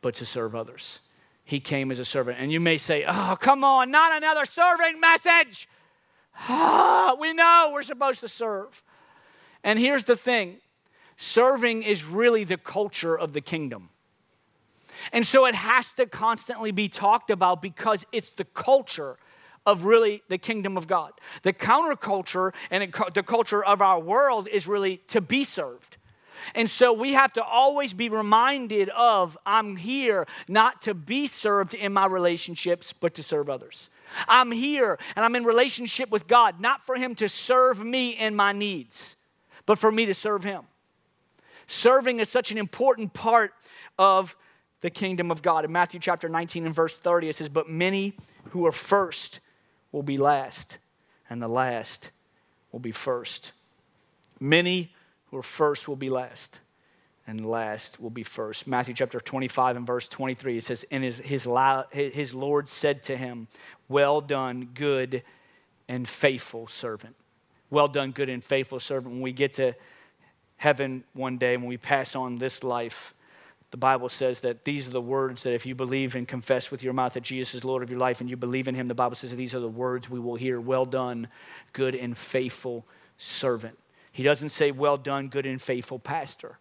but 0.00 0.14
to 0.16 0.26
serve 0.26 0.54
others. 0.56 0.98
He 1.44 1.60
came 1.60 1.92
as 1.92 2.00
a 2.00 2.04
servant. 2.04 2.38
And 2.40 2.50
you 2.50 2.58
may 2.58 2.76
say, 2.76 3.04
Oh, 3.06 3.36
come 3.38 3.62
on, 3.62 3.92
not 3.92 4.16
another 4.16 4.44
serving 4.44 4.98
message. 4.98 5.68
Ah, 6.48 7.16
we 7.18 7.32
know 7.32 7.70
we're 7.72 7.84
supposed 7.84 8.20
to 8.20 8.28
serve. 8.28 8.82
And 9.62 9.78
here's 9.78 10.04
the 10.04 10.16
thing 10.16 10.58
serving 11.16 11.84
is 11.84 12.04
really 12.04 12.42
the 12.42 12.56
culture 12.56 13.16
of 13.16 13.32
the 13.32 13.40
kingdom. 13.40 13.90
And 15.12 15.26
so 15.26 15.46
it 15.46 15.54
has 15.54 15.92
to 15.94 16.06
constantly 16.06 16.72
be 16.72 16.88
talked 16.88 17.30
about 17.30 17.62
because 17.62 18.04
it's 18.12 18.30
the 18.30 18.44
culture 18.44 19.18
of 19.64 19.84
really 19.84 20.22
the 20.28 20.38
kingdom 20.38 20.76
of 20.76 20.86
God. 20.86 21.12
The 21.42 21.52
counterculture 21.52 22.54
and 22.70 22.92
the 23.14 23.22
culture 23.22 23.64
of 23.64 23.82
our 23.82 23.98
world 23.98 24.48
is 24.48 24.68
really 24.68 24.98
to 25.08 25.20
be 25.20 25.44
served. 25.44 25.96
And 26.54 26.68
so 26.68 26.92
we 26.92 27.14
have 27.14 27.32
to 27.34 27.42
always 27.42 27.94
be 27.94 28.08
reminded 28.08 28.88
of 28.90 29.36
I'm 29.44 29.76
here 29.76 30.26
not 30.48 30.82
to 30.82 30.94
be 30.94 31.26
served 31.26 31.74
in 31.74 31.92
my 31.92 32.06
relationships, 32.06 32.92
but 32.92 33.14
to 33.14 33.22
serve 33.22 33.50
others. 33.50 33.90
I'm 34.28 34.52
here 34.52 34.98
and 35.16 35.24
I'm 35.24 35.34
in 35.34 35.44
relationship 35.44 36.10
with 36.10 36.28
God, 36.28 36.60
not 36.60 36.84
for 36.84 36.96
Him 36.96 37.14
to 37.16 37.28
serve 37.28 37.84
me 37.84 38.10
in 38.10 38.36
my 38.36 38.52
needs, 38.52 39.16
but 39.64 39.78
for 39.78 39.90
me 39.90 40.06
to 40.06 40.14
serve 40.14 40.44
Him. 40.44 40.62
Serving 41.66 42.20
is 42.20 42.28
such 42.28 42.52
an 42.52 42.58
important 42.58 43.12
part 43.12 43.52
of 43.98 44.36
the 44.86 44.90
kingdom 44.90 45.32
of 45.32 45.42
God. 45.42 45.64
In 45.64 45.72
Matthew 45.72 45.98
chapter 45.98 46.28
19 46.28 46.64
and 46.64 46.72
verse 46.72 46.96
30, 46.96 47.28
it 47.28 47.34
says, 47.34 47.48
But 47.48 47.68
many 47.68 48.14
who 48.50 48.64
are 48.66 48.72
first 48.72 49.40
will 49.90 50.04
be 50.04 50.16
last, 50.16 50.78
and 51.28 51.42
the 51.42 51.48
last 51.48 52.12
will 52.70 52.78
be 52.78 52.92
first. 52.92 53.50
Many 54.38 54.94
who 55.28 55.38
are 55.38 55.42
first 55.42 55.88
will 55.88 55.96
be 55.96 56.08
last, 56.08 56.60
and 57.26 57.44
last 57.44 58.00
will 58.00 58.10
be 58.10 58.22
first. 58.22 58.68
Matthew 58.68 58.94
chapter 58.94 59.18
25 59.18 59.76
and 59.76 59.84
verse 59.84 60.06
23, 60.06 60.58
it 60.58 60.62
says, 60.62 60.84
And 60.92 61.02
his, 61.02 61.18
his, 61.18 61.48
his 61.90 62.32
Lord 62.32 62.68
said 62.68 63.02
to 63.04 63.16
him, 63.16 63.48
Well 63.88 64.20
done, 64.20 64.68
good 64.72 65.24
and 65.88 66.08
faithful 66.08 66.68
servant. 66.68 67.16
Well 67.70 67.88
done, 67.88 68.12
good 68.12 68.28
and 68.28 68.44
faithful 68.44 68.78
servant. 68.78 69.14
When 69.14 69.22
we 69.22 69.32
get 69.32 69.54
to 69.54 69.74
heaven 70.58 71.02
one 71.12 71.38
day, 71.38 71.56
when 71.56 71.66
we 71.66 71.76
pass 71.76 72.14
on 72.14 72.38
this 72.38 72.62
life, 72.62 73.14
the 73.76 73.80
Bible 73.80 74.08
says 74.08 74.40
that 74.40 74.64
these 74.64 74.88
are 74.88 74.90
the 74.90 75.02
words 75.02 75.42
that 75.42 75.52
if 75.52 75.66
you 75.66 75.74
believe 75.74 76.14
and 76.14 76.26
confess 76.26 76.70
with 76.70 76.82
your 76.82 76.94
mouth 76.94 77.12
that 77.12 77.22
Jesus 77.22 77.54
is 77.54 77.62
Lord 77.62 77.82
of 77.82 77.90
your 77.90 77.98
life 77.98 78.22
and 78.22 78.30
you 78.30 78.34
believe 78.34 78.68
in 78.68 78.74
him, 78.74 78.88
the 78.88 78.94
Bible 78.94 79.16
says 79.16 79.36
these 79.36 79.54
are 79.54 79.60
the 79.60 79.68
words 79.68 80.08
we 80.08 80.18
will 80.18 80.36
hear. 80.36 80.58
Well 80.58 80.86
done, 80.86 81.28
good 81.74 81.94
and 81.94 82.16
faithful 82.16 82.86
servant. 83.18 83.76
He 84.12 84.22
doesn't 84.22 84.48
say, 84.48 84.72
Well 84.72 84.96
done, 84.96 85.28
good 85.28 85.44
and 85.44 85.60
faithful 85.60 85.98
pastor. 85.98 86.56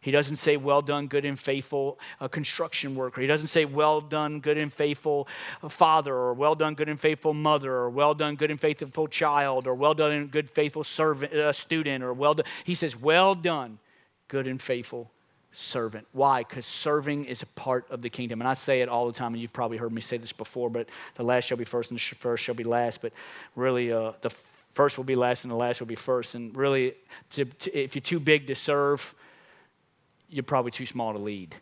He 0.00 0.10
doesn't 0.10 0.34
say, 0.34 0.56
Well 0.56 0.82
done, 0.82 1.06
good 1.06 1.24
and 1.24 1.38
faithful 1.38 2.00
uh, 2.20 2.26
construction 2.26 2.96
worker. 2.96 3.20
He 3.20 3.28
doesn't 3.28 3.46
say, 3.46 3.64
Well 3.64 4.00
done, 4.00 4.40
good 4.40 4.58
and 4.58 4.72
faithful 4.72 5.28
uh, 5.62 5.68
father, 5.68 6.12
or 6.12 6.34
Well 6.34 6.56
done, 6.56 6.74
good 6.74 6.88
and 6.88 6.98
faithful 6.98 7.34
mother, 7.34 7.72
or 7.72 7.88
Well 7.88 8.14
done, 8.14 8.34
good 8.34 8.50
and 8.50 8.60
faithful 8.60 9.06
child, 9.06 9.68
or 9.68 9.76
Well 9.76 9.94
done, 9.94 10.26
good, 10.26 10.50
faithful 10.50 10.82
servant, 10.82 11.32
uh, 11.32 11.52
student, 11.52 12.02
or 12.02 12.12
Well 12.12 12.34
done. 12.34 12.46
He 12.64 12.74
says, 12.74 12.96
Well 12.96 13.36
done, 13.36 13.78
good 14.26 14.48
and 14.48 14.60
faithful 14.60 15.12
servant. 15.52 16.06
Why? 16.12 16.40
Because 16.42 16.66
serving 16.66 17.26
is 17.26 17.42
a 17.42 17.46
part 17.46 17.86
of 17.90 18.02
the 18.02 18.10
kingdom. 18.10 18.40
And 18.40 18.48
I 18.48 18.54
say 18.54 18.80
it 18.80 18.88
all 18.88 19.06
the 19.06 19.12
time, 19.12 19.34
and 19.34 19.40
you've 19.40 19.52
probably 19.52 19.76
heard 19.76 19.92
me 19.92 20.00
say 20.00 20.16
this 20.16 20.32
before, 20.32 20.70
but 20.70 20.88
the 21.14 21.22
last 21.22 21.44
shall 21.44 21.58
be 21.58 21.64
first, 21.64 21.90
and 21.90 21.98
the 21.98 22.14
first 22.16 22.42
shall 22.42 22.54
be 22.54 22.64
last. 22.64 23.02
But 23.02 23.12
really, 23.54 23.92
uh, 23.92 24.12
the 24.22 24.30
first 24.30 24.96
will 24.96 25.04
be 25.04 25.16
last, 25.16 25.44
and 25.44 25.50
the 25.50 25.56
last 25.56 25.80
will 25.80 25.86
be 25.86 25.94
first. 25.94 26.34
And 26.34 26.56
really, 26.56 26.94
to, 27.32 27.44
to, 27.44 27.78
if 27.78 27.94
you're 27.94 28.02
too 28.02 28.20
big 28.20 28.46
to 28.46 28.54
serve, 28.54 29.14
you're 30.28 30.42
probably 30.42 30.70
too 30.70 30.86
small 30.86 31.12
to 31.12 31.18
lead. 31.18 31.54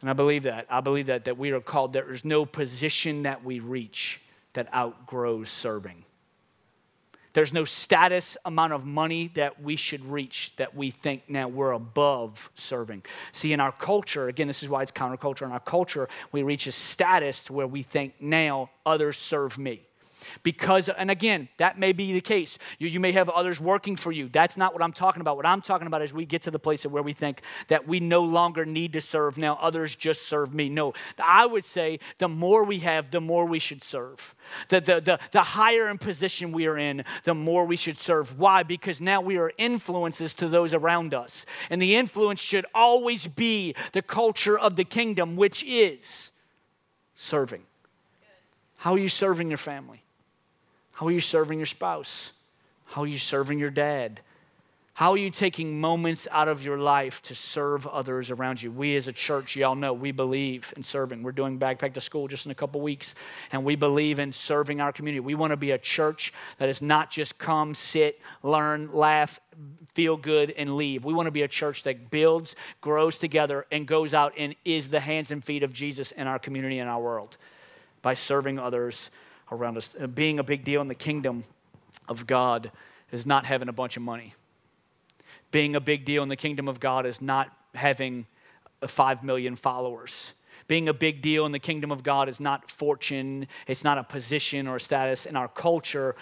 And 0.00 0.10
I 0.10 0.12
believe 0.12 0.42
that. 0.42 0.66
I 0.68 0.80
believe 0.80 1.06
that, 1.06 1.24
that 1.24 1.38
we 1.38 1.52
are 1.52 1.60
called, 1.60 1.94
there 1.94 2.12
is 2.12 2.24
no 2.24 2.44
position 2.44 3.22
that 3.22 3.42
we 3.42 3.60
reach 3.60 4.20
that 4.52 4.72
outgrows 4.74 5.50
serving. 5.50 6.04
There's 7.34 7.52
no 7.52 7.64
status 7.64 8.36
amount 8.44 8.72
of 8.72 8.86
money 8.86 9.28
that 9.34 9.60
we 9.60 9.76
should 9.76 10.04
reach 10.04 10.54
that 10.56 10.74
we 10.74 10.90
think 10.90 11.24
now 11.28 11.48
we're 11.48 11.72
above 11.72 12.50
serving. 12.54 13.02
See, 13.32 13.52
in 13.52 13.60
our 13.60 13.72
culture, 13.72 14.28
again, 14.28 14.46
this 14.46 14.62
is 14.62 14.68
why 14.68 14.82
it's 14.82 14.92
counterculture. 14.92 15.42
In 15.42 15.52
our 15.52 15.60
culture, 15.60 16.08
we 16.30 16.44
reach 16.44 16.66
a 16.66 16.72
status 16.72 17.42
to 17.44 17.52
where 17.52 17.66
we 17.66 17.82
think 17.82 18.20
now 18.20 18.70
others 18.86 19.18
serve 19.18 19.58
me. 19.58 19.82
Because, 20.42 20.88
and 20.88 21.10
again, 21.10 21.48
that 21.58 21.78
may 21.78 21.92
be 21.92 22.12
the 22.12 22.20
case. 22.20 22.58
You, 22.78 22.88
you 22.88 23.00
may 23.00 23.12
have 23.12 23.28
others 23.28 23.60
working 23.60 23.96
for 23.96 24.12
you. 24.12 24.28
That's 24.28 24.56
not 24.56 24.72
what 24.72 24.82
I'm 24.82 24.92
talking 24.92 25.20
about. 25.20 25.36
What 25.36 25.46
I'm 25.46 25.62
talking 25.62 25.86
about 25.86 26.02
is 26.02 26.12
we 26.12 26.24
get 26.26 26.42
to 26.42 26.50
the 26.50 26.58
place 26.58 26.84
where 26.84 27.02
we 27.02 27.12
think 27.12 27.42
that 27.68 27.88
we 27.88 28.00
no 28.00 28.22
longer 28.22 28.64
need 28.64 28.92
to 28.92 29.00
serve. 29.00 29.38
Now 29.38 29.58
others 29.60 29.96
just 29.96 30.22
serve 30.22 30.54
me. 30.54 30.68
No, 30.68 30.94
I 31.18 31.46
would 31.46 31.64
say 31.64 31.98
the 32.18 32.28
more 32.28 32.64
we 32.64 32.78
have, 32.80 33.10
the 33.10 33.20
more 33.20 33.46
we 33.46 33.58
should 33.58 33.82
serve. 33.82 34.34
The, 34.68 34.80
the, 34.80 35.00
the, 35.00 35.18
the 35.32 35.42
higher 35.42 35.88
in 35.88 35.98
position 35.98 36.52
we 36.52 36.66
are 36.66 36.78
in, 36.78 37.04
the 37.24 37.34
more 37.34 37.64
we 37.64 37.76
should 37.76 37.98
serve. 37.98 38.38
Why? 38.38 38.62
Because 38.62 39.00
now 39.00 39.20
we 39.20 39.38
are 39.38 39.52
influences 39.58 40.34
to 40.34 40.48
those 40.48 40.74
around 40.74 41.14
us. 41.14 41.46
And 41.70 41.80
the 41.80 41.96
influence 41.96 42.40
should 42.40 42.66
always 42.74 43.26
be 43.26 43.74
the 43.92 44.02
culture 44.02 44.58
of 44.58 44.76
the 44.76 44.84
kingdom, 44.84 45.36
which 45.36 45.64
is 45.64 46.32
serving. 47.14 47.62
How 48.78 48.92
are 48.92 48.98
you 48.98 49.08
serving 49.08 49.48
your 49.48 49.58
family? 49.58 50.03
How 50.94 51.06
are 51.06 51.12
you 51.12 51.20
serving 51.20 51.58
your 51.58 51.66
spouse? 51.66 52.32
How 52.86 53.02
are 53.02 53.06
you 53.06 53.18
serving 53.18 53.58
your 53.58 53.70
dad? 53.70 54.20
How 54.94 55.10
are 55.10 55.18
you 55.18 55.30
taking 55.30 55.80
moments 55.80 56.28
out 56.30 56.46
of 56.46 56.64
your 56.64 56.78
life 56.78 57.20
to 57.22 57.34
serve 57.34 57.84
others 57.84 58.30
around 58.30 58.62
you? 58.62 58.70
We 58.70 58.94
as 58.94 59.08
a 59.08 59.12
church, 59.12 59.56
y'all 59.56 59.74
know, 59.74 59.92
we 59.92 60.12
believe 60.12 60.72
in 60.76 60.84
serving. 60.84 61.24
We're 61.24 61.32
doing 61.32 61.58
Backpack 61.58 61.94
to 61.94 62.00
School 62.00 62.28
just 62.28 62.46
in 62.46 62.52
a 62.52 62.54
couple 62.54 62.80
weeks, 62.80 63.16
and 63.50 63.64
we 63.64 63.74
believe 63.74 64.20
in 64.20 64.30
serving 64.30 64.80
our 64.80 64.92
community. 64.92 65.18
We 65.18 65.34
want 65.34 65.50
to 65.50 65.56
be 65.56 65.72
a 65.72 65.78
church 65.78 66.32
that 66.58 66.68
is 66.68 66.80
not 66.80 67.10
just 67.10 67.38
come, 67.38 67.74
sit, 67.74 68.20
learn, 68.44 68.92
laugh, 68.92 69.40
feel 69.94 70.16
good, 70.16 70.52
and 70.52 70.76
leave. 70.76 71.04
We 71.04 71.12
want 71.12 71.26
to 71.26 71.32
be 71.32 71.42
a 71.42 71.48
church 71.48 71.82
that 71.82 72.12
builds, 72.12 72.54
grows 72.80 73.18
together, 73.18 73.66
and 73.72 73.88
goes 73.88 74.14
out 74.14 74.32
and 74.38 74.54
is 74.64 74.90
the 74.90 75.00
hands 75.00 75.32
and 75.32 75.42
feet 75.42 75.64
of 75.64 75.72
Jesus 75.72 76.12
in 76.12 76.28
our 76.28 76.38
community 76.38 76.78
and 76.78 76.88
our 76.88 77.02
world 77.02 77.36
by 78.00 78.14
serving 78.14 78.60
others 78.60 79.10
around 79.50 79.76
us. 79.76 79.94
Uh, 79.98 80.06
being 80.06 80.38
a 80.38 80.44
big 80.44 80.64
deal 80.64 80.80
in 80.80 80.88
the 80.88 80.94
kingdom 80.94 81.44
of 82.08 82.26
God 82.26 82.70
is 83.12 83.26
not 83.26 83.46
having 83.46 83.68
a 83.68 83.72
bunch 83.72 83.96
of 83.96 84.02
money. 84.02 84.34
Being 85.50 85.76
a 85.76 85.80
big 85.80 86.04
deal 86.04 86.22
in 86.22 86.28
the 86.28 86.36
kingdom 86.36 86.68
of 86.68 86.80
God 86.80 87.06
is 87.06 87.22
not 87.22 87.56
having 87.74 88.26
5 88.86 89.22
million 89.22 89.56
followers. 89.56 90.32
Being 90.66 90.88
a 90.88 90.94
big 90.94 91.20
deal 91.20 91.44
in 91.46 91.52
the 91.52 91.58
kingdom 91.58 91.90
of 91.90 92.02
God 92.02 92.28
is 92.28 92.40
not 92.40 92.70
fortune, 92.70 93.46
it's 93.66 93.84
not 93.84 93.98
a 93.98 94.04
position 94.04 94.66
or 94.66 94.76
a 94.76 94.80
status. 94.80 95.26
In 95.26 95.36
our 95.36 95.48
culture, 95.48 96.16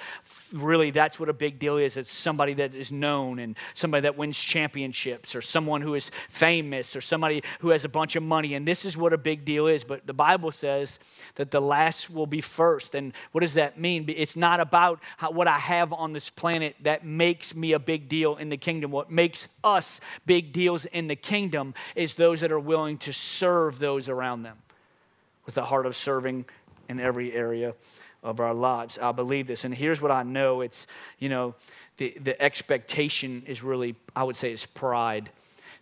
really, 0.53 0.91
that's 0.91 1.21
what 1.21 1.29
a 1.29 1.33
big 1.33 1.59
deal 1.59 1.77
is. 1.77 1.97
It's 1.97 2.13
somebody 2.13 2.55
that 2.55 2.75
is 2.75 2.91
known 2.91 3.39
and 3.39 3.57
somebody 3.75 4.03
that 4.03 4.17
wins 4.17 4.37
championships 4.39 5.35
or 5.35 5.43
someone 5.43 5.81
who 5.81 5.95
is 5.95 6.11
famous 6.29 6.97
or 6.97 7.01
somebody 7.01 7.43
who 7.61 7.69
has 7.71 7.85
a 7.85 7.89
bunch 7.89 8.17
of 8.17 8.23
money. 8.23 8.55
And 8.55 8.67
this 8.67 8.85
is 8.85 8.97
what 8.97 9.13
a 9.13 9.19
big 9.19 9.45
deal 9.45 9.67
is. 9.67 9.85
But 9.85 10.07
the 10.07 10.15
Bible 10.15 10.51
says 10.51 10.99
that 11.37 11.51
the 11.51 11.61
last 11.61 12.11
will 12.11 12.27
be 12.27 12.41
first. 12.41 12.95
And 12.95 13.13
what 13.33 13.43
does 13.43 13.55
that 13.55 13.79
mean? 13.79 14.07
It's 14.09 14.37
not 14.37 14.61
about 14.61 15.01
how, 15.19 15.31
what 15.31 15.47
I 15.47 15.59
have 15.59 15.93
on 15.93 16.13
this 16.13 16.31
planet 16.31 16.77
that 16.83 17.05
makes 17.05 17.55
me 17.55 17.73
a 17.73 17.79
big 17.79 18.09
deal 18.09 18.37
in 18.37 18.49
the 18.49 18.57
kingdom. 18.57 18.91
What 18.91 19.11
makes 19.11 19.49
us 19.63 20.01
big 20.27 20.53
deals 20.53 20.85
in 20.87 21.09
the 21.09 21.17
kingdom 21.17 21.75
is 21.95 22.15
those 22.15 22.41
that 22.41 22.51
are 22.51 22.61
willing 22.61 22.99
to 22.99 23.13
serve 23.13 23.79
those 23.79 24.09
around 24.09 24.32
around 24.33 24.43
them 24.43 24.57
with 25.45 25.59
a 25.59 25.65
heart 25.65 25.85
of 25.85 25.95
serving 25.95 26.47
in 26.89 26.99
every 27.01 27.33
area 27.33 27.75
of 28.23 28.41
our 28.41 28.55
lives. 28.55 28.99
I 28.99 29.13
believe 29.13 29.47
this. 29.47 29.65
And 29.65 29.75
here's 29.75 30.01
what 30.01 30.11
I 30.11 30.23
know 30.23 30.63
it's, 30.63 30.87
you 31.19 31.29
know, 31.29 31.55
the, 31.99 32.17
the 32.19 32.41
expectation 32.41 33.43
is 33.47 33.63
really, 33.63 33.95
I 34.17 34.23
would 34.23 34.37
say, 34.37 34.53
is 34.53 34.65
pride. 34.65 35.31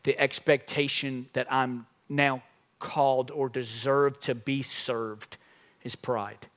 The 0.03 0.19
expectation 0.19 1.29
that 1.35 1.47
I'm 1.51 1.87
now 2.09 2.43
called 2.81 3.31
or 3.31 3.49
deserve 3.49 4.19
to 4.21 4.35
be 4.35 4.63
served 4.63 5.37
is 5.85 5.95
pride 5.95 6.50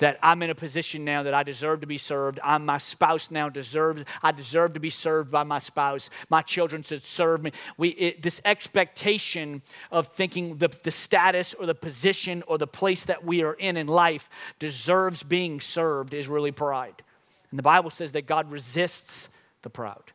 that 0.00 0.18
I'm 0.22 0.42
in 0.42 0.50
a 0.50 0.54
position 0.54 1.04
now 1.04 1.22
that 1.22 1.32
I 1.32 1.42
deserve 1.42 1.82
to 1.82 1.86
be 1.86 1.98
served. 1.98 2.40
I'm 2.42 2.66
my 2.66 2.78
spouse 2.78 3.30
now 3.30 3.48
deserves, 3.48 4.04
I 4.22 4.32
deserve 4.32 4.74
to 4.74 4.80
be 4.80 4.90
served 4.90 5.30
by 5.30 5.44
my 5.44 5.58
spouse. 5.58 6.10
My 6.28 6.42
children 6.42 6.82
should 6.82 7.04
serve 7.04 7.42
me. 7.42 7.52
We, 7.76 7.90
it, 7.90 8.22
this 8.22 8.40
expectation 8.44 9.62
of 9.90 10.08
thinking 10.08 10.56
the, 10.56 10.68
the 10.82 10.90
status 10.90 11.54
or 11.54 11.66
the 11.66 11.74
position 11.74 12.42
or 12.46 12.58
the 12.58 12.66
place 12.66 13.04
that 13.04 13.24
we 13.24 13.42
are 13.42 13.54
in 13.54 13.76
in 13.76 13.86
life 13.86 14.28
deserves 14.58 15.22
being 15.22 15.60
served 15.60 16.12
is 16.12 16.28
really 16.28 16.52
pride. 16.52 17.02
And 17.50 17.58
the 17.58 17.62
Bible 17.62 17.90
says 17.90 18.12
that 18.12 18.26
God 18.26 18.50
resists 18.50 19.28
the 19.62 19.70
proud 19.70 20.12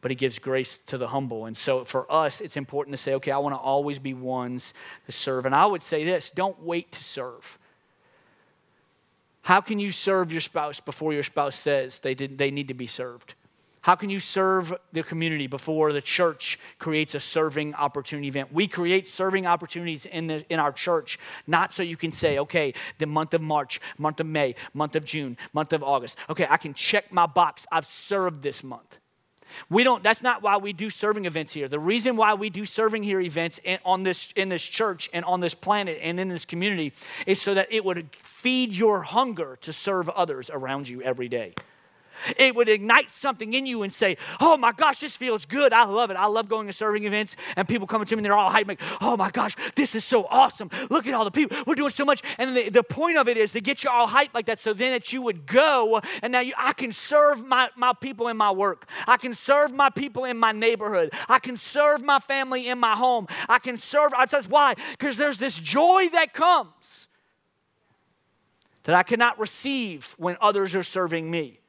but 0.00 0.12
he 0.12 0.14
gives 0.14 0.38
grace 0.38 0.78
to 0.86 0.96
the 0.96 1.08
humble. 1.08 1.46
And 1.46 1.56
so 1.56 1.84
for 1.84 2.10
us, 2.10 2.40
it's 2.40 2.56
important 2.56 2.96
to 2.96 3.02
say, 3.02 3.14
okay, 3.14 3.32
I 3.32 3.38
want 3.38 3.54
to 3.54 3.58
always 3.58 3.98
be 3.98 4.14
ones 4.14 4.72
to 5.06 5.12
serve. 5.12 5.44
And 5.44 5.52
I 5.52 5.66
would 5.66 5.82
say 5.82 6.04
this 6.04 6.30
don't 6.30 6.62
wait 6.62 6.92
to 6.92 7.02
serve. 7.02 7.58
How 9.42 9.60
can 9.60 9.78
you 9.78 9.92
serve 9.92 10.30
your 10.30 10.40
spouse 10.40 10.80
before 10.80 11.12
your 11.12 11.22
spouse 11.22 11.56
says 11.56 12.00
they, 12.00 12.14
did, 12.14 12.38
they 12.38 12.50
need 12.50 12.68
to 12.68 12.74
be 12.74 12.86
served? 12.86 13.34
How 13.82 13.94
can 13.94 14.10
you 14.10 14.20
serve 14.20 14.74
the 14.92 15.02
community 15.02 15.46
before 15.46 15.92
the 15.92 16.02
church 16.02 16.58
creates 16.78 17.14
a 17.14 17.20
serving 17.20 17.74
opportunity 17.74 18.28
event? 18.28 18.52
We 18.52 18.68
create 18.68 19.06
serving 19.06 19.46
opportunities 19.46 20.04
in, 20.04 20.26
the, 20.26 20.44
in 20.52 20.58
our 20.58 20.72
church, 20.72 21.18
not 21.46 21.72
so 21.72 21.82
you 21.82 21.96
can 21.96 22.12
say, 22.12 22.38
okay, 22.38 22.74
the 22.98 23.06
month 23.06 23.32
of 23.34 23.40
March, 23.40 23.80
month 23.96 24.20
of 24.20 24.26
May, 24.26 24.56
month 24.74 24.96
of 24.96 25.04
June, 25.04 25.38
month 25.52 25.72
of 25.72 25.82
August. 25.82 26.18
Okay, 26.28 26.46
I 26.50 26.56
can 26.56 26.74
check 26.74 27.12
my 27.12 27.26
box. 27.26 27.66
I've 27.72 27.86
served 27.86 28.42
this 28.42 28.62
month. 28.62 28.98
We 29.70 29.84
don't, 29.84 30.02
that's 30.02 30.22
not 30.22 30.42
why 30.42 30.56
we 30.56 30.72
do 30.72 30.90
serving 30.90 31.26
events 31.26 31.52
here. 31.52 31.68
The 31.68 31.78
reason 31.78 32.16
why 32.16 32.34
we 32.34 32.50
do 32.50 32.64
serving 32.64 33.02
here 33.02 33.20
events 33.20 33.60
in, 33.64 33.78
on 33.84 34.02
this, 34.02 34.32
in 34.36 34.48
this 34.48 34.62
church 34.62 35.08
and 35.12 35.24
on 35.24 35.40
this 35.40 35.54
planet 35.54 35.98
and 36.02 36.18
in 36.18 36.28
this 36.28 36.44
community 36.44 36.92
is 37.26 37.40
so 37.40 37.54
that 37.54 37.72
it 37.72 37.84
would 37.84 38.08
feed 38.22 38.72
your 38.72 39.02
hunger 39.02 39.58
to 39.62 39.72
serve 39.72 40.08
others 40.10 40.50
around 40.50 40.88
you 40.88 41.02
every 41.02 41.28
day. 41.28 41.54
It 42.36 42.54
would 42.54 42.68
ignite 42.68 43.10
something 43.10 43.52
in 43.52 43.66
you 43.66 43.82
and 43.82 43.92
say, 43.92 44.16
Oh 44.40 44.56
my 44.56 44.72
gosh, 44.72 45.00
this 45.00 45.16
feels 45.16 45.44
good. 45.44 45.72
I 45.72 45.84
love 45.84 46.10
it. 46.10 46.16
I 46.16 46.26
love 46.26 46.48
going 46.48 46.66
to 46.66 46.72
serving 46.72 47.04
events 47.04 47.36
and 47.56 47.66
people 47.66 47.86
coming 47.86 48.06
to 48.06 48.16
me 48.16 48.20
and 48.20 48.26
they're 48.26 48.34
all 48.34 48.50
hyped, 48.50 48.68
like, 48.68 48.80
Oh 49.00 49.16
my 49.16 49.30
gosh, 49.30 49.56
this 49.74 49.94
is 49.94 50.04
so 50.04 50.26
awesome. 50.30 50.70
Look 50.90 51.06
at 51.06 51.14
all 51.14 51.24
the 51.24 51.30
people. 51.30 51.56
We're 51.66 51.74
doing 51.74 51.90
so 51.90 52.04
much. 52.04 52.22
And 52.38 52.56
the, 52.56 52.68
the 52.68 52.82
point 52.82 53.18
of 53.18 53.28
it 53.28 53.36
is 53.36 53.52
to 53.52 53.60
get 53.60 53.84
you 53.84 53.90
all 53.90 54.08
hyped 54.08 54.34
like 54.34 54.46
that 54.46 54.58
so 54.58 54.72
then 54.72 54.92
that 54.92 55.12
you 55.12 55.22
would 55.22 55.46
go 55.46 56.00
and 56.22 56.32
now 56.32 56.40
you, 56.40 56.52
I 56.56 56.72
can 56.72 56.92
serve 56.92 57.44
my, 57.46 57.68
my 57.76 57.92
people 58.00 58.28
in 58.28 58.36
my 58.36 58.50
work. 58.50 58.88
I 59.06 59.16
can 59.16 59.34
serve 59.34 59.72
my 59.72 59.90
people 59.90 60.24
in 60.24 60.36
my 60.36 60.52
neighborhood. 60.52 61.12
I 61.28 61.38
can 61.38 61.56
serve 61.56 62.02
my 62.02 62.18
family 62.18 62.68
in 62.68 62.78
my 62.78 62.94
home. 62.94 63.26
I 63.48 63.58
can 63.58 63.78
serve. 63.78 64.12
I 64.16 64.26
says, 64.26 64.48
Why? 64.48 64.74
Because 64.92 65.16
there's 65.16 65.38
this 65.38 65.58
joy 65.58 66.08
that 66.12 66.32
comes 66.32 67.08
that 68.84 68.94
I 68.94 69.02
cannot 69.02 69.38
receive 69.38 70.14
when 70.18 70.36
others 70.40 70.74
are 70.74 70.82
serving 70.82 71.30
me 71.30 71.60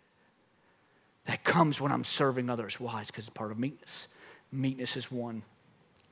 that 1.29 1.43
comes 1.43 1.79
when 1.79 1.91
I'm 1.91 2.03
serving 2.03 2.49
others. 2.49 2.79
Why? 2.79 3.01
It's 3.01 3.11
because 3.11 3.27
it's 3.27 3.33
part 3.35 3.51
of 3.51 3.59
meekness. 3.59 4.07
Meekness 4.51 4.97
is 4.97 5.11
one 5.11 5.43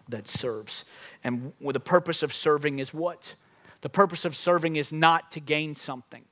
that 0.10 0.28
serves. 0.28 0.86
And 1.24 1.54
the 1.60 1.80
purpose 1.80 2.22
of 2.22 2.32
serving 2.32 2.78
is 2.78 2.94
what? 2.94 3.34
The 3.82 3.90
purpose 3.90 4.26
of 4.26 4.36
serving 4.36 4.76
is 4.76 4.94
not 4.94 5.32
to 5.32 5.40
gain 5.40 5.74
something. 5.74 6.24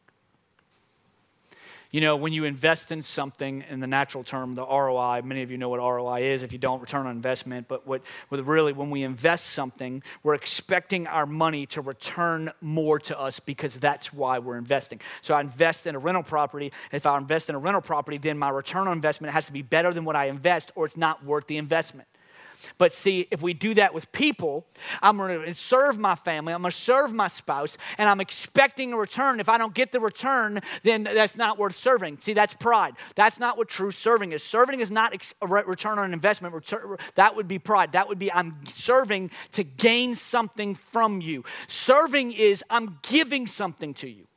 You 1.96 2.02
know, 2.02 2.18
when 2.18 2.34
you 2.34 2.44
invest 2.44 2.92
in 2.92 3.02
something, 3.04 3.64
in 3.70 3.80
the 3.80 3.88
natural 3.88 4.26
term, 4.26 4.54
the 4.54 4.66
ROI, 4.66 5.22
many 5.24 5.44
of 5.44 5.50
you 5.50 5.58
know 5.58 5.70
what 5.70 5.80
ROI 5.80 6.24
is 6.24 6.44
if 6.44 6.52
you 6.52 6.58
don't, 6.58 6.82
return 6.82 7.06
on 7.06 7.16
investment. 7.16 7.70
But 7.70 7.88
what, 7.88 8.02
what 8.28 8.46
really, 8.46 8.74
when 8.74 8.90
we 8.90 9.04
invest 9.04 9.46
something, 9.46 10.04
we're 10.22 10.34
expecting 10.34 11.08
our 11.08 11.26
money 11.26 11.66
to 11.68 11.80
return 11.80 12.52
more 12.60 13.00
to 13.00 13.18
us 13.18 13.40
because 13.40 13.78
that's 13.78 14.12
why 14.12 14.40
we're 14.40 14.58
investing. 14.58 15.00
So 15.22 15.36
I 15.36 15.40
invest 15.40 15.88
in 15.88 15.96
a 15.96 16.00
rental 16.00 16.24
property. 16.24 16.74
If 16.92 17.06
I 17.06 17.18
invest 17.18 17.48
in 17.48 17.56
a 17.56 17.60
rental 17.60 17.82
property, 17.82 18.18
then 18.18 18.38
my 18.38 18.50
return 18.50 18.90
on 18.90 18.94
investment 18.98 19.32
has 19.32 19.46
to 19.46 19.54
be 19.54 19.62
better 19.62 19.94
than 19.94 20.04
what 20.04 20.18
I 20.18 20.26
invest, 20.26 20.74
or 20.76 20.88
it's 20.88 20.98
not 20.98 21.24
worth 21.24 21.48
the 21.48 21.56
investment. 21.56 22.10
But 22.78 22.94
see, 22.94 23.28
if 23.32 23.42
we 23.42 23.54
do 23.54 23.74
that 23.76 23.94
with 23.94 24.12
people, 24.12 24.66
I'm 25.02 25.18
going 25.18 25.42
to 25.42 25.54
serve 25.54 25.98
my 26.00 26.16
family, 26.16 26.54
I'm 26.54 26.62
going 26.62 26.72
to 26.72 26.78
serve 26.78 27.14
my 27.14 27.28
spouse, 27.28 27.78
and 27.98 28.10
I'm 28.10 28.22
expecting 28.22 28.94
a 28.94 28.98
return. 28.98 29.40
If 29.40 29.50
I 29.50 29.58
don't 29.58 29.74
get 29.74 29.92
the 29.92 30.00
return, 30.00 30.60
then 30.84 31.04
that's 31.04 31.38
not 31.38 31.58
worth 31.58 31.76
serving. 31.76 32.20
See, 32.20 32.34
that's 32.34 32.54
pride. 32.54 32.94
That's 33.16 33.40
not 33.40 33.58
what 33.58 33.70
true 33.70 33.92
serving 33.92 34.32
is. 34.32 34.44
Serving 34.44 34.80
is 34.80 34.92
not 34.92 35.14
a 35.42 35.48
return 35.48 36.00
on 36.00 36.14
investment. 36.14 36.56
That 37.16 37.36
would 37.36 37.48
be 37.48 37.60
pride. 37.60 37.94
That 37.94 38.08
would 38.08 38.20
be 38.20 38.32
I'm 38.32 38.56
serving 38.66 39.32
to 39.54 39.64
gain 39.64 40.16
something 40.16 40.76
from 40.76 41.22
you. 41.22 41.44
Serving 41.68 42.32
is 42.32 42.64
I'm 42.70 43.00
giving 43.02 43.48
something 43.48 43.94
to 43.96 44.10
you. 44.10 44.28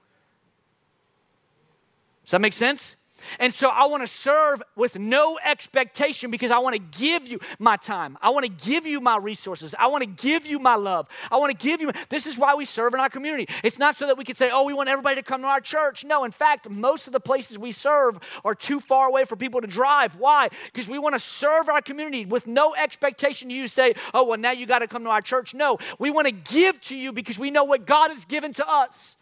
Does 2.24 2.32
that 2.32 2.40
make 2.40 2.52
sense? 2.52 2.96
And 3.38 3.52
so 3.52 3.68
I 3.68 3.86
want 3.86 4.02
to 4.02 4.06
serve 4.06 4.62
with 4.76 4.98
no 4.98 5.38
expectation 5.44 6.30
because 6.30 6.50
I 6.50 6.58
want 6.58 6.76
to 6.76 6.98
give 6.98 7.28
you 7.28 7.38
my 7.58 7.76
time. 7.76 8.18
I 8.22 8.30
want 8.30 8.46
to 8.46 8.68
give 8.68 8.86
you 8.86 9.00
my 9.00 9.16
resources. 9.16 9.74
I 9.78 9.88
want 9.88 10.02
to 10.02 10.08
give 10.08 10.46
you 10.46 10.58
my 10.58 10.74
love. 10.74 11.08
I 11.30 11.36
want 11.36 11.58
to 11.58 11.66
give 11.66 11.80
you. 11.80 11.92
This 12.08 12.26
is 12.26 12.38
why 12.38 12.54
we 12.54 12.64
serve 12.64 12.94
in 12.94 13.00
our 13.00 13.08
community. 13.08 13.48
It's 13.62 13.78
not 13.78 13.96
so 13.96 14.06
that 14.06 14.16
we 14.16 14.24
can 14.24 14.34
say, 14.34 14.50
oh, 14.52 14.64
we 14.64 14.72
want 14.72 14.88
everybody 14.88 15.16
to 15.16 15.22
come 15.22 15.42
to 15.42 15.48
our 15.48 15.60
church. 15.60 16.04
No, 16.04 16.24
in 16.24 16.30
fact, 16.30 16.68
most 16.70 17.06
of 17.06 17.12
the 17.12 17.20
places 17.20 17.58
we 17.58 17.72
serve 17.72 18.18
are 18.44 18.54
too 18.54 18.80
far 18.80 19.08
away 19.08 19.24
for 19.24 19.36
people 19.36 19.60
to 19.60 19.66
drive. 19.66 20.16
Why? 20.16 20.48
Because 20.66 20.88
we 20.88 20.98
want 20.98 21.14
to 21.14 21.20
serve 21.20 21.68
our 21.68 21.82
community 21.82 22.24
with 22.24 22.46
no 22.46 22.74
expectation 22.74 23.50
you 23.50 23.68
say, 23.68 23.94
oh, 24.14 24.24
well, 24.24 24.38
now 24.38 24.52
you 24.52 24.66
got 24.66 24.80
to 24.80 24.88
come 24.88 25.04
to 25.04 25.10
our 25.10 25.20
church. 25.20 25.54
No, 25.54 25.78
we 25.98 26.10
want 26.10 26.26
to 26.26 26.32
give 26.32 26.80
to 26.82 26.96
you 26.96 27.12
because 27.12 27.38
we 27.38 27.50
know 27.50 27.64
what 27.64 27.86
God 27.86 28.10
has 28.10 28.24
given 28.24 28.52
to 28.54 28.68
us. 28.68 29.17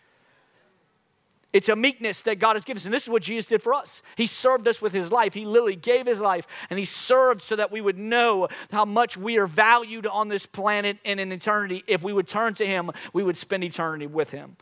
It's 1.56 1.70
a 1.70 1.74
meekness 1.74 2.20
that 2.24 2.38
God 2.38 2.54
has 2.54 2.66
given 2.66 2.80
us. 2.80 2.84
And 2.84 2.92
this 2.92 3.04
is 3.04 3.08
what 3.08 3.22
Jesus 3.22 3.46
did 3.46 3.62
for 3.62 3.72
us. 3.72 4.02
He 4.14 4.26
served 4.26 4.68
us 4.68 4.82
with 4.82 4.92
his 4.92 5.10
life. 5.10 5.32
He 5.32 5.46
literally 5.46 5.74
gave 5.74 6.04
his 6.04 6.20
life 6.20 6.46
and 6.68 6.78
he 6.78 6.84
served 6.84 7.40
so 7.40 7.56
that 7.56 7.72
we 7.72 7.80
would 7.80 7.96
know 7.96 8.48
how 8.70 8.84
much 8.84 9.16
we 9.16 9.38
are 9.38 9.46
valued 9.46 10.06
on 10.06 10.28
this 10.28 10.44
planet 10.44 10.98
and 11.02 11.18
in 11.18 11.32
eternity. 11.32 11.82
If 11.86 12.02
we 12.02 12.12
would 12.12 12.28
turn 12.28 12.52
to 12.56 12.66
him, 12.66 12.90
we 13.14 13.22
would 13.22 13.38
spend 13.38 13.64
eternity 13.64 14.06
with 14.06 14.32
him. 14.32 14.58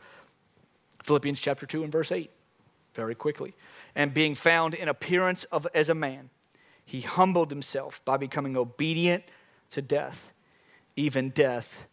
Philippians 1.03 1.37
chapter 1.37 1.65
2 1.65 1.83
and 1.83 1.91
verse 1.91 2.13
8, 2.13 2.31
very 2.93 3.13
quickly. 3.13 3.55
And 3.93 4.13
being 4.13 4.33
found 4.33 4.73
in 4.73 4.87
appearance 4.87 5.43
of 5.51 5.67
as 5.75 5.89
a 5.89 5.93
man, 5.93 6.29
he 6.85 7.01
humbled 7.01 7.49
himself 7.49 8.01
by 8.05 8.15
becoming 8.15 8.55
obedient 8.55 9.25
to 9.71 9.81
death, 9.81 10.31
even 10.95 11.31
death 11.31 11.87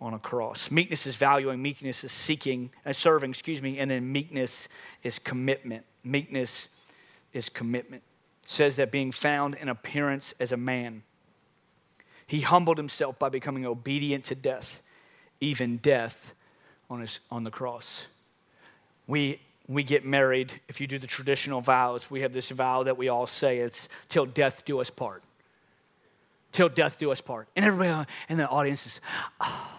on 0.00 0.14
a 0.14 0.18
cross. 0.18 0.70
Meekness 0.70 1.06
is 1.06 1.16
valuing, 1.16 1.62
meekness 1.62 2.04
is 2.04 2.12
seeking, 2.12 2.70
uh, 2.84 2.92
serving, 2.92 3.30
excuse 3.30 3.62
me, 3.62 3.78
and 3.78 3.90
then 3.90 4.10
meekness 4.10 4.68
is 5.02 5.18
commitment. 5.18 5.84
Meekness 6.02 6.68
is 7.32 7.48
commitment. 7.48 8.02
It 8.42 8.50
says 8.50 8.76
that 8.76 8.90
being 8.90 9.12
found 9.12 9.54
in 9.54 9.68
appearance 9.68 10.34
as 10.38 10.52
a 10.52 10.56
man, 10.56 11.02
he 12.26 12.40
humbled 12.40 12.78
himself 12.78 13.18
by 13.18 13.28
becoming 13.28 13.64
obedient 13.64 14.24
to 14.26 14.34
death, 14.34 14.82
even 15.40 15.78
death 15.78 16.34
on, 16.90 17.00
his, 17.00 17.20
on 17.30 17.44
the 17.44 17.50
cross. 17.50 18.06
We, 19.06 19.40
we 19.68 19.82
get 19.82 20.04
married, 20.04 20.52
if 20.68 20.80
you 20.80 20.86
do 20.86 20.98
the 20.98 21.06
traditional 21.06 21.60
vows, 21.60 22.10
we 22.10 22.20
have 22.20 22.32
this 22.32 22.50
vow 22.50 22.82
that 22.82 22.96
we 22.96 23.08
all 23.08 23.26
say 23.26 23.58
it's 23.58 23.88
till 24.08 24.26
death 24.26 24.64
do 24.64 24.80
us 24.80 24.90
part. 24.90 25.22
Till 26.52 26.68
death 26.68 26.98
do 26.98 27.10
us 27.10 27.20
part. 27.20 27.48
And 27.56 27.64
everybody 27.64 28.06
in 28.28 28.36
the 28.36 28.48
audience 28.48 28.86
is, 28.86 29.00
oh, 29.40 29.74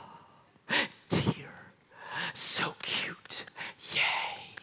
Dear, 1.10 1.52
so 2.34 2.76
cute. 2.82 3.46
Yay. 3.94 4.56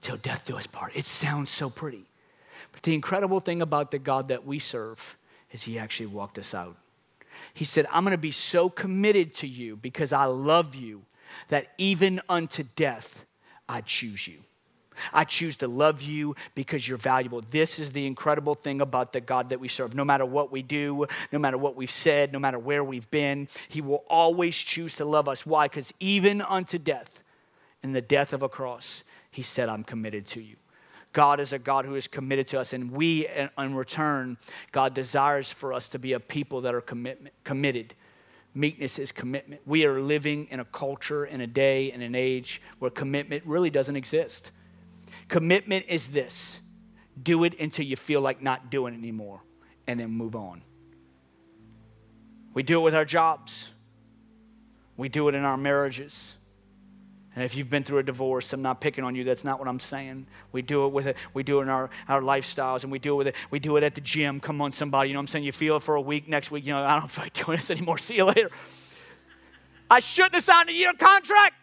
Till 0.00 0.16
death 0.16 0.44
do 0.44 0.56
us 0.56 0.66
part. 0.66 0.92
It 0.94 1.06
sounds 1.06 1.50
so 1.50 1.70
pretty. 1.70 2.04
But 2.72 2.82
the 2.82 2.94
incredible 2.94 3.40
thing 3.40 3.62
about 3.62 3.90
the 3.90 3.98
God 3.98 4.28
that 4.28 4.46
we 4.46 4.58
serve 4.58 5.16
is 5.52 5.62
he 5.62 5.78
actually 5.78 6.06
walked 6.06 6.38
us 6.38 6.54
out. 6.54 6.76
He 7.54 7.64
said, 7.64 7.86
I'm 7.92 8.04
going 8.04 8.12
to 8.12 8.18
be 8.18 8.30
so 8.30 8.68
committed 8.68 9.34
to 9.34 9.46
you 9.46 9.76
because 9.76 10.12
I 10.12 10.24
love 10.24 10.74
you 10.74 11.02
that 11.48 11.68
even 11.78 12.20
unto 12.28 12.64
death 12.76 13.24
I 13.68 13.80
choose 13.82 14.26
you. 14.26 14.38
I 15.12 15.24
choose 15.24 15.56
to 15.58 15.68
love 15.68 16.02
you 16.02 16.34
because 16.54 16.86
you're 16.86 16.98
valuable. 16.98 17.40
This 17.40 17.78
is 17.78 17.92
the 17.92 18.06
incredible 18.06 18.54
thing 18.54 18.80
about 18.80 19.12
the 19.12 19.20
God 19.20 19.48
that 19.48 19.60
we 19.60 19.68
serve. 19.68 19.94
No 19.94 20.04
matter 20.04 20.26
what 20.26 20.52
we 20.52 20.62
do, 20.62 21.06
no 21.32 21.38
matter 21.38 21.56
what 21.56 21.76
we've 21.76 21.90
said, 21.90 22.32
no 22.32 22.38
matter 22.38 22.58
where 22.58 22.84
we've 22.84 23.10
been, 23.10 23.48
He 23.68 23.80
will 23.80 24.04
always 24.08 24.56
choose 24.56 24.96
to 24.96 25.04
love 25.04 25.28
us. 25.28 25.46
Why? 25.46 25.66
Because 25.66 25.94
even 26.00 26.42
unto 26.42 26.78
death, 26.78 27.22
in 27.82 27.92
the 27.92 28.02
death 28.02 28.34
of 28.34 28.42
a 28.42 28.48
cross, 28.48 29.04
He 29.30 29.42
said, 29.42 29.68
I'm 29.68 29.84
committed 29.84 30.26
to 30.28 30.40
you. 30.40 30.56
God 31.12 31.40
is 31.40 31.52
a 31.52 31.58
God 31.58 31.86
who 31.86 31.96
is 31.96 32.06
committed 32.06 32.46
to 32.48 32.60
us, 32.60 32.72
and 32.72 32.92
we, 32.92 33.26
in 33.58 33.74
return, 33.74 34.38
God 34.70 34.94
desires 34.94 35.52
for 35.52 35.72
us 35.72 35.88
to 35.88 35.98
be 35.98 36.12
a 36.12 36.20
people 36.20 36.60
that 36.60 36.74
are 36.74 36.80
commitment, 36.80 37.34
committed. 37.42 37.94
Meekness 38.54 38.98
is 38.98 39.10
commitment. 39.10 39.60
We 39.66 39.84
are 39.86 40.00
living 40.00 40.46
in 40.50 40.60
a 40.60 40.64
culture, 40.64 41.24
in 41.24 41.40
a 41.40 41.46
day, 41.46 41.90
in 41.92 42.00
an 42.02 42.14
age 42.14 42.62
where 42.78 42.90
commitment 42.90 43.44
really 43.44 43.70
doesn't 43.70 43.96
exist. 43.96 44.52
Commitment 45.28 45.86
is 45.88 46.08
this 46.08 46.60
do 47.20 47.44
it 47.44 47.58
until 47.60 47.84
you 47.84 47.96
feel 47.96 48.20
like 48.20 48.40
not 48.40 48.70
doing 48.70 48.94
it 48.94 48.98
anymore, 48.98 49.42
and 49.86 49.98
then 49.98 50.10
move 50.10 50.36
on. 50.36 50.62
We 52.54 52.62
do 52.62 52.80
it 52.80 52.82
with 52.82 52.94
our 52.94 53.04
jobs, 53.04 53.70
we 54.96 55.08
do 55.08 55.28
it 55.28 55.34
in 55.34 55.42
our 55.42 55.56
marriages. 55.56 56.36
And 57.34 57.44
if 57.44 57.54
you've 57.54 57.70
been 57.70 57.84
through 57.84 57.98
a 57.98 58.02
divorce, 58.02 58.52
I'm 58.52 58.60
not 58.60 58.80
picking 58.80 59.04
on 59.04 59.14
you. 59.14 59.22
That's 59.22 59.44
not 59.44 59.60
what 59.60 59.68
I'm 59.68 59.78
saying. 59.78 60.26
We 60.50 60.62
do 60.62 60.86
it 60.86 60.92
with 60.92 61.06
it. 61.06 61.16
We 61.32 61.44
do 61.44 61.60
it 61.60 61.62
in 61.62 61.68
our, 61.68 61.88
our 62.08 62.20
lifestyles, 62.20 62.82
and 62.82 62.90
we 62.90 62.98
do 62.98 63.14
it 63.14 63.16
with 63.16 63.26
it. 63.28 63.34
We 63.50 63.60
do 63.60 63.76
it 63.76 63.84
at 63.84 63.94
the 63.94 64.00
gym. 64.00 64.40
Come 64.40 64.60
on, 64.60 64.72
somebody. 64.72 65.10
You 65.10 65.14
know 65.14 65.20
what 65.20 65.22
I'm 65.22 65.28
saying? 65.28 65.44
You 65.44 65.52
feel 65.52 65.76
it 65.76 65.84
for 65.84 65.94
a 65.94 66.00
week. 66.00 66.28
Next 66.28 66.50
week, 66.50 66.66
you 66.66 66.72
know, 66.72 66.82
I 66.82 66.98
don't 66.98 67.08
feel 67.08 67.24
like 67.24 67.32
doing 67.32 67.58
this 67.58 67.70
anymore. 67.70 67.98
See 67.98 68.16
you 68.16 68.24
later. 68.24 68.50
I 69.88 70.00
shouldn't 70.00 70.34
have 70.34 70.44
signed 70.44 70.70
a 70.70 70.72
year 70.72 70.92
contract. 70.92 71.54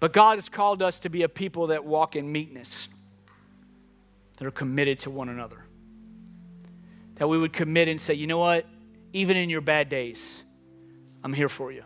But 0.00 0.12
God 0.12 0.36
has 0.36 0.50
called 0.50 0.82
us 0.82 0.98
to 1.00 1.08
be 1.08 1.22
a 1.22 1.30
people 1.30 1.68
that 1.68 1.86
walk 1.86 2.14
in 2.14 2.30
meekness, 2.30 2.90
that 4.36 4.46
are 4.46 4.50
committed 4.50 4.98
to 5.00 5.10
one 5.10 5.30
another. 5.30 5.64
That 7.14 7.28
we 7.28 7.38
would 7.38 7.54
commit 7.54 7.88
and 7.88 7.98
say, 7.98 8.12
you 8.12 8.26
know 8.26 8.36
what? 8.36 8.66
Even 9.14 9.36
in 9.36 9.48
your 9.48 9.60
bad 9.60 9.88
days, 9.88 10.42
I'm 11.22 11.32
here 11.32 11.48
for 11.48 11.70
you. 11.70 11.84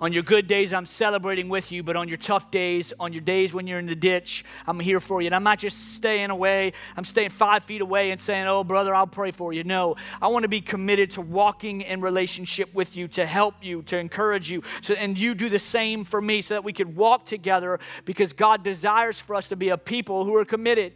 On 0.00 0.12
your 0.12 0.24
good 0.24 0.48
days, 0.48 0.72
I'm 0.72 0.84
celebrating 0.84 1.48
with 1.48 1.70
you, 1.70 1.84
but 1.84 1.94
on 1.94 2.08
your 2.08 2.16
tough 2.16 2.50
days, 2.50 2.92
on 2.98 3.12
your 3.12 3.22
days 3.22 3.54
when 3.54 3.68
you're 3.68 3.78
in 3.78 3.86
the 3.86 3.94
ditch, 3.94 4.44
I'm 4.66 4.80
here 4.80 4.98
for 4.98 5.22
you. 5.22 5.26
And 5.26 5.34
I'm 5.36 5.44
not 5.44 5.60
just 5.60 5.94
staying 5.94 6.30
away, 6.30 6.72
I'm 6.96 7.04
staying 7.04 7.30
five 7.30 7.62
feet 7.62 7.80
away 7.80 8.10
and 8.10 8.20
saying, 8.20 8.48
Oh, 8.48 8.64
brother, 8.64 8.92
I'll 8.92 9.06
pray 9.06 9.30
for 9.30 9.52
you. 9.52 9.62
No, 9.62 9.94
I 10.20 10.26
want 10.26 10.42
to 10.42 10.48
be 10.48 10.60
committed 10.60 11.12
to 11.12 11.20
walking 11.20 11.82
in 11.82 12.00
relationship 12.00 12.74
with 12.74 12.96
you, 12.96 13.06
to 13.08 13.24
help 13.24 13.54
you, 13.62 13.82
to 13.82 13.96
encourage 13.96 14.50
you. 14.50 14.64
So, 14.82 14.94
and 14.94 15.16
you 15.16 15.36
do 15.36 15.48
the 15.48 15.60
same 15.60 16.04
for 16.04 16.20
me 16.20 16.42
so 16.42 16.54
that 16.54 16.64
we 16.64 16.72
could 16.72 16.96
walk 16.96 17.26
together 17.26 17.78
because 18.04 18.32
God 18.32 18.64
desires 18.64 19.20
for 19.20 19.36
us 19.36 19.46
to 19.50 19.56
be 19.56 19.68
a 19.68 19.78
people 19.78 20.24
who 20.24 20.34
are 20.34 20.44
committed. 20.44 20.94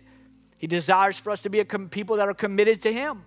He 0.56 0.66
desires 0.66 1.20
for 1.20 1.30
us 1.30 1.42
to 1.42 1.48
be 1.48 1.60
a 1.60 1.64
com- 1.64 1.88
people 1.88 2.16
that 2.16 2.26
are 2.26 2.34
committed 2.34 2.82
to 2.82 2.92
Him 2.92 3.22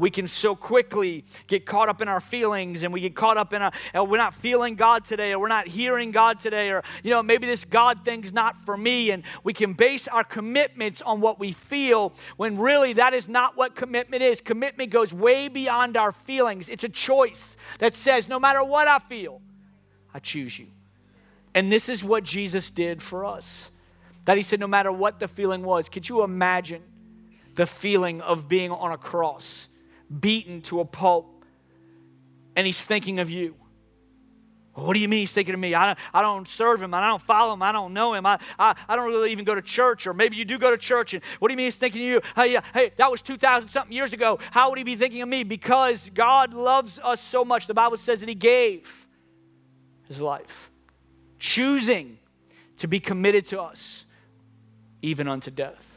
we 0.00 0.10
can 0.10 0.26
so 0.26 0.56
quickly 0.56 1.24
get 1.46 1.66
caught 1.66 1.90
up 1.90 2.00
in 2.00 2.08
our 2.08 2.20
feelings 2.20 2.82
and 2.82 2.92
we 2.92 3.00
get 3.00 3.14
caught 3.14 3.36
up 3.36 3.52
in 3.52 3.60
a, 3.60 3.70
oh, 3.94 4.04
we're 4.04 4.16
not 4.16 4.32
feeling 4.32 4.74
God 4.74 5.04
today 5.04 5.32
or 5.32 5.38
we're 5.38 5.48
not 5.48 5.68
hearing 5.68 6.10
God 6.10 6.40
today 6.40 6.70
or, 6.70 6.82
you 7.02 7.10
know, 7.10 7.22
maybe 7.22 7.46
this 7.46 7.66
God 7.66 8.02
thing's 8.02 8.32
not 8.32 8.56
for 8.64 8.78
me. 8.78 9.10
And 9.10 9.22
we 9.44 9.52
can 9.52 9.74
base 9.74 10.08
our 10.08 10.24
commitments 10.24 11.02
on 11.02 11.20
what 11.20 11.38
we 11.38 11.52
feel 11.52 12.14
when 12.38 12.56
really 12.58 12.94
that 12.94 13.12
is 13.12 13.28
not 13.28 13.58
what 13.58 13.76
commitment 13.76 14.22
is. 14.22 14.40
Commitment 14.40 14.90
goes 14.90 15.12
way 15.12 15.48
beyond 15.48 15.98
our 15.98 16.12
feelings. 16.12 16.70
It's 16.70 16.84
a 16.84 16.88
choice 16.88 17.58
that 17.78 17.94
says, 17.94 18.26
no 18.26 18.40
matter 18.40 18.64
what 18.64 18.88
I 18.88 18.98
feel, 19.00 19.42
I 20.14 20.18
choose 20.18 20.58
you. 20.58 20.68
And 21.54 21.70
this 21.70 21.90
is 21.90 22.02
what 22.02 22.24
Jesus 22.24 22.70
did 22.70 23.02
for 23.02 23.26
us. 23.26 23.70
That 24.24 24.38
he 24.38 24.42
said, 24.42 24.60
no 24.60 24.66
matter 24.66 24.92
what 24.92 25.20
the 25.20 25.28
feeling 25.28 25.62
was, 25.62 25.90
could 25.90 26.08
you 26.08 26.22
imagine 26.22 26.82
the 27.54 27.66
feeling 27.66 28.22
of 28.22 28.48
being 28.48 28.70
on 28.70 28.92
a 28.92 28.98
cross? 28.98 29.68
Beaten 30.18 30.62
to 30.62 30.80
a 30.80 30.84
pulp, 30.84 31.44
and 32.56 32.66
he's 32.66 32.84
thinking 32.84 33.20
of 33.20 33.30
you. 33.30 33.54
what 34.74 34.94
do 34.94 35.00
you 35.00 35.08
mean 35.08 35.20
he's 35.20 35.32
thinking 35.32 35.54
of 35.54 35.60
me? 35.60 35.74
I, 35.74 35.96
I 36.12 36.22
don't 36.22 36.48
serve 36.48 36.82
him. 36.82 36.94
I 36.94 37.06
don't 37.06 37.22
follow 37.22 37.54
him. 37.54 37.62
I 37.62 37.70
don't 37.72 37.92
know 37.92 38.14
him. 38.14 38.26
I, 38.26 38.38
I, 38.58 38.74
I 38.88 38.96
don't 38.96 39.06
really 39.06 39.30
even 39.30 39.44
go 39.44 39.54
to 39.54 39.62
church. 39.62 40.06
Or 40.06 40.14
maybe 40.14 40.36
you 40.36 40.44
do 40.44 40.58
go 40.58 40.70
to 40.70 40.78
church. 40.78 41.14
And 41.14 41.22
what 41.38 41.48
do 41.48 41.52
you 41.52 41.56
mean 41.56 41.66
he's 41.66 41.76
thinking 41.76 42.02
of 42.02 42.08
you? 42.08 42.20
Hey, 42.34 42.58
hey, 42.72 42.92
that 42.96 43.10
was 43.10 43.22
2,000 43.22 43.68
something 43.68 43.92
years 43.92 44.12
ago. 44.12 44.38
How 44.50 44.68
would 44.70 44.78
he 44.78 44.84
be 44.84 44.96
thinking 44.96 45.22
of 45.22 45.28
me? 45.28 45.44
Because 45.44 46.10
God 46.10 46.54
loves 46.54 46.98
us 47.02 47.20
so 47.20 47.44
much. 47.44 47.66
The 47.66 47.74
Bible 47.74 47.96
says 47.96 48.20
that 48.20 48.28
he 48.28 48.34
gave. 48.34 49.06
his 50.08 50.20
life, 50.20 50.70
choosing 51.38 52.18
to 52.78 52.88
be 52.88 52.98
committed 52.98 53.46
to 53.46 53.60
us, 53.60 54.06
even 55.02 55.28
unto 55.28 55.50
death. 55.50 55.89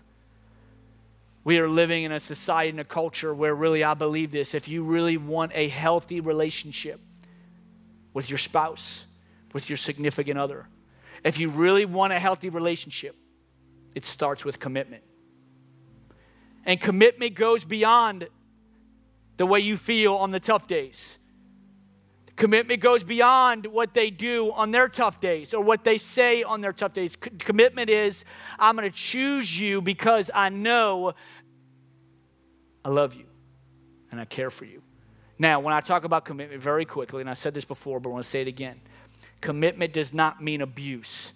We 1.43 1.60
are 1.60 1.67
living 1.67 2.03
in 2.03 2.12
a 2.12 2.19
society 2.19 2.69
and 2.69 2.79
a 2.79 2.86
culture 2.86 3.34
where 3.34 3.53
really 3.53 3.84
I 3.84 3.93
believe 3.93 4.32
this. 4.32 4.53
If 4.53 4.67
you 4.67 4.84
really 4.84 5.17
want 5.17 5.51
a 5.53 5.67
healthy 5.67 6.21
relationship 6.21 7.01
with 8.13 8.29
your 8.29 8.38
spouse, 8.38 9.06
with 9.51 9.69
your 9.69 9.77
significant 9.77 10.39
other, 10.39 10.67
if 11.23 11.39
you 11.39 11.49
really 11.49 11.86
want 11.86 12.13
a 12.13 12.19
healthy 12.19 12.49
relationship, 12.49 13.15
it 13.93 14.06
starts 14.06 14.45
with 14.45 14.60
commitment. 14.60 15.03
And 16.65 16.79
commitment 16.79 17.36
goes 17.36 17.65
beyond 17.65 18.27
the 19.38 19.45
way 19.45 19.60
you 19.60 19.75
feel 19.75 20.15
on 20.15 20.32
the 20.32 20.39
tough 20.39 20.67
days. 20.67 21.17
Commitment 22.35 22.81
goes 22.81 23.03
beyond 23.03 23.67
what 23.67 23.93
they 23.93 24.09
do 24.09 24.51
on 24.53 24.71
their 24.71 24.89
tough 24.89 25.19
days 25.19 25.53
or 25.53 25.63
what 25.63 25.83
they 25.83 25.97
say 25.97 26.41
on 26.41 26.61
their 26.61 26.73
tough 26.73 26.93
days. 26.93 27.11
C- 27.11 27.29
commitment 27.37 27.89
is 27.89 28.25
I'm 28.57 28.75
going 28.75 28.89
to 28.89 28.95
choose 28.95 29.59
you 29.59 29.81
because 29.81 30.31
I 30.33 30.49
know 30.49 31.13
I 32.83 32.89
love 32.89 33.13
you 33.13 33.25
and 34.11 34.19
I 34.19 34.25
care 34.25 34.49
for 34.49 34.65
you. 34.65 34.81
Now, 35.37 35.59
when 35.59 35.73
I 35.73 35.81
talk 35.81 36.05
about 36.05 36.25
commitment 36.25 36.61
very 36.61 36.85
quickly, 36.85 37.21
and 37.21 37.29
I 37.29 37.33
said 37.33 37.53
this 37.53 37.65
before, 37.65 37.99
but 37.99 38.09
I 38.09 38.13
want 38.13 38.23
to 38.23 38.29
say 38.29 38.41
it 38.41 38.47
again 38.47 38.81
commitment 39.41 39.91
does 39.91 40.13
not 40.13 40.41
mean 40.41 40.61
abuse. 40.61 41.33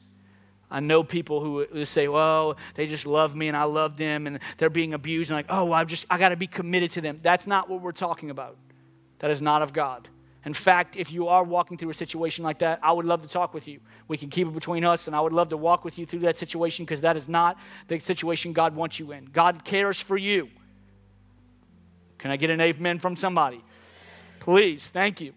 I 0.72 0.80
know 0.80 1.04
people 1.04 1.42
who, 1.42 1.86
say, 1.86 2.08
well, 2.08 2.58
they 2.76 2.88
just 2.88 3.06
love 3.06 3.36
me 3.36 3.48
and 3.50 3.56
I 3.56 3.64
love 3.64 3.98
them 3.98 4.28
and 4.28 4.40
they're 4.58 4.70
being 4.70 4.94
abused. 4.94 5.30
And 5.30 5.36
like, 5.36 5.46
oh, 5.50 5.72
I 5.72 5.84
just, 5.84 6.06
I 6.10 6.18
got 6.18 6.30
to 6.30 6.38
be 6.38 6.48
committed 6.48 6.92
to 6.92 7.02
them. 7.02 7.20
That's 7.22 7.48
not 7.48 7.70
what 7.70 7.82
we're 7.82 7.92
talking 7.92 8.30
about. 8.30 8.58
That 9.20 9.30
is 9.32 9.42
not 9.42 9.62
of 9.62 9.74
God. 9.74 10.08
In 10.48 10.54
fact, 10.54 10.96
if 10.96 11.12
you 11.12 11.28
are 11.28 11.44
walking 11.44 11.78
through 11.78 11.90
a 11.90 11.94
situation 11.94 12.42
like 12.42 12.60
that, 12.60 12.80
I 12.82 12.94
would 12.94 13.06
love 13.06 13.22
to 13.22 13.28
talk 13.28 13.54
with 13.54 13.68
you. 13.68 13.82
We 14.08 14.16
can 14.16 14.30
keep 14.30 14.48
it 14.48 14.54
between 14.54 14.86
us, 14.86 15.06
and 15.06 15.14
I 15.14 15.20
would 15.20 15.34
love 15.34 15.50
to 15.50 15.58
walk 15.58 15.84
with 15.84 16.00
you 16.00 16.06
through 16.06 16.22
that 16.22 16.38
situation 16.38 16.86
because 16.86 17.02
that 17.02 17.18
is 17.18 17.28
not 17.28 17.58
the 17.90 18.00
situation 18.00 18.54
God 18.54 18.74
wants 18.74 18.98
you 18.98 19.12
in. 19.12 19.26
God 19.26 19.66
cares 19.66 20.02
for 20.02 20.16
you. 20.16 20.50
Can 22.18 22.32
I 22.32 22.38
get 22.38 22.50
an 22.50 22.62
amen 22.62 23.00
from 23.00 23.18
somebody? 23.18 23.62
Please, 24.40 24.88
thank 24.88 25.20
you. 25.20 25.34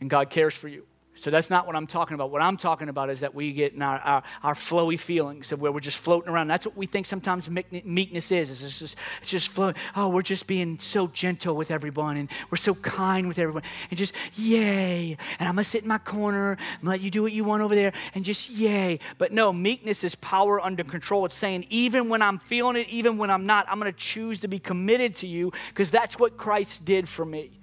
And 0.00 0.08
God 0.08 0.30
cares 0.30 0.56
for 0.56 0.68
you. 0.68 0.86
So 1.18 1.30
that's 1.30 1.50
not 1.50 1.66
what 1.66 1.74
I'm 1.74 1.88
talking 1.88 2.14
about. 2.14 2.30
What 2.30 2.42
I'm 2.42 2.56
talking 2.56 2.88
about 2.88 3.10
is 3.10 3.20
that 3.20 3.34
we 3.34 3.52
get 3.52 3.72
in 3.74 3.82
our, 3.82 3.98
our, 3.98 4.22
our 4.44 4.54
flowy 4.54 4.98
feelings 4.98 5.50
of 5.50 5.60
where 5.60 5.72
we're 5.72 5.80
just 5.80 5.98
floating 5.98 6.30
around. 6.30 6.46
That's 6.46 6.64
what 6.64 6.76
we 6.76 6.86
think 6.86 7.06
sometimes 7.06 7.50
meekness 7.50 8.30
is. 8.30 8.62
It's 8.62 8.78
just, 8.78 8.96
it's 9.20 9.30
just 9.30 9.48
floating. 9.48 9.82
Oh, 9.96 10.10
we're 10.10 10.22
just 10.22 10.46
being 10.46 10.78
so 10.78 11.08
gentle 11.08 11.56
with 11.56 11.72
everyone 11.72 12.16
and 12.18 12.30
we're 12.50 12.56
so 12.56 12.76
kind 12.76 13.26
with 13.26 13.40
everyone. 13.40 13.64
And 13.90 13.98
just, 13.98 14.14
yay. 14.36 15.16
And 15.40 15.48
I'm 15.48 15.56
going 15.56 15.64
to 15.64 15.70
sit 15.70 15.82
in 15.82 15.88
my 15.88 15.98
corner 15.98 16.56
and 16.80 16.88
let 16.88 17.00
you 17.00 17.10
do 17.10 17.22
what 17.22 17.32
you 17.32 17.42
want 17.42 17.62
over 17.62 17.74
there 17.74 17.92
and 18.14 18.24
just, 18.24 18.50
yay. 18.50 19.00
But 19.18 19.32
no, 19.32 19.52
meekness 19.52 20.04
is 20.04 20.14
power 20.14 20.60
under 20.60 20.84
control. 20.84 21.24
It's 21.24 21.34
saying, 21.34 21.66
even 21.68 22.08
when 22.08 22.22
I'm 22.22 22.38
feeling 22.38 22.76
it, 22.76 22.88
even 22.90 23.18
when 23.18 23.28
I'm 23.28 23.44
not, 23.44 23.66
I'm 23.68 23.80
going 23.80 23.92
to 23.92 23.98
choose 23.98 24.38
to 24.40 24.48
be 24.48 24.60
committed 24.60 25.16
to 25.16 25.26
you 25.26 25.52
because 25.70 25.90
that's 25.90 26.16
what 26.16 26.36
Christ 26.36 26.84
did 26.84 27.08
for 27.08 27.24
me. 27.24 27.57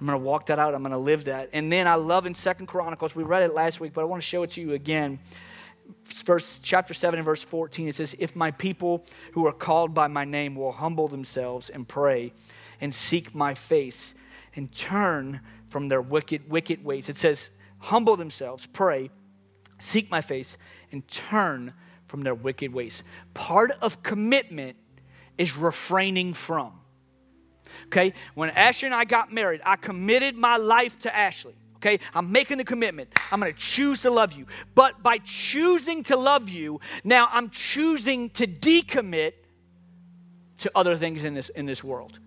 I'm 0.00 0.06
going 0.06 0.18
to 0.18 0.24
walk 0.24 0.46
that 0.46 0.58
out. 0.58 0.74
I'm 0.74 0.82
going 0.82 0.92
to 0.92 0.98
live 0.98 1.24
that. 1.24 1.50
And 1.52 1.70
then 1.70 1.86
I 1.86 1.94
love 1.94 2.26
in 2.26 2.34
Second 2.34 2.66
Chronicles, 2.66 3.14
we 3.14 3.22
read 3.22 3.42
it 3.42 3.52
last 3.52 3.80
week, 3.80 3.92
but 3.92 4.00
I 4.00 4.04
want 4.04 4.22
to 4.22 4.26
show 4.26 4.42
it 4.42 4.50
to 4.52 4.60
you 4.60 4.72
again. 4.72 5.18
Verse, 6.04 6.60
chapter 6.60 6.94
7 6.94 7.18
and 7.18 7.24
verse 7.24 7.42
14, 7.42 7.88
it 7.88 7.94
says, 7.96 8.16
If 8.18 8.34
my 8.34 8.50
people 8.50 9.04
who 9.32 9.46
are 9.46 9.52
called 9.52 9.92
by 9.92 10.08
my 10.08 10.24
name 10.24 10.54
will 10.54 10.72
humble 10.72 11.08
themselves 11.08 11.68
and 11.68 11.86
pray 11.86 12.32
and 12.80 12.94
seek 12.94 13.34
my 13.34 13.54
face 13.54 14.14
and 14.56 14.72
turn 14.72 15.40
from 15.68 15.88
their 15.88 16.02
wicked, 16.02 16.50
wicked 16.50 16.84
ways. 16.84 17.08
It 17.08 17.16
says, 17.16 17.50
humble 17.78 18.16
themselves, 18.16 18.66
pray, 18.66 19.10
seek 19.78 20.10
my 20.10 20.20
face, 20.20 20.58
and 20.92 21.06
turn 21.08 21.74
from 22.06 22.22
their 22.22 22.34
wicked 22.34 22.72
ways. 22.72 23.02
Part 23.34 23.70
of 23.80 24.02
commitment 24.02 24.76
is 25.38 25.56
refraining 25.56 26.34
from. 26.34 26.79
Okay? 27.86 28.12
When 28.34 28.50
Ashley 28.50 28.86
and 28.86 28.94
I 28.94 29.04
got 29.04 29.32
married, 29.32 29.60
I 29.64 29.76
committed 29.76 30.36
my 30.36 30.56
life 30.56 30.98
to 31.00 31.14
Ashley. 31.14 31.54
Okay? 31.76 31.98
I'm 32.14 32.30
making 32.30 32.58
the 32.58 32.64
commitment. 32.64 33.10
I'm 33.32 33.40
going 33.40 33.52
to 33.52 33.58
choose 33.58 34.02
to 34.02 34.10
love 34.10 34.32
you. 34.32 34.46
But 34.74 35.02
by 35.02 35.18
choosing 35.18 36.02
to 36.04 36.16
love 36.16 36.48
you, 36.48 36.80
now 37.04 37.28
I'm 37.32 37.50
choosing 37.50 38.30
to 38.30 38.46
decommit 38.46 39.32
to 40.58 40.70
other 40.74 40.96
things 40.96 41.24
in 41.24 41.34
this 41.34 41.48
in 41.50 41.66
this 41.66 41.82
world. 41.82 42.18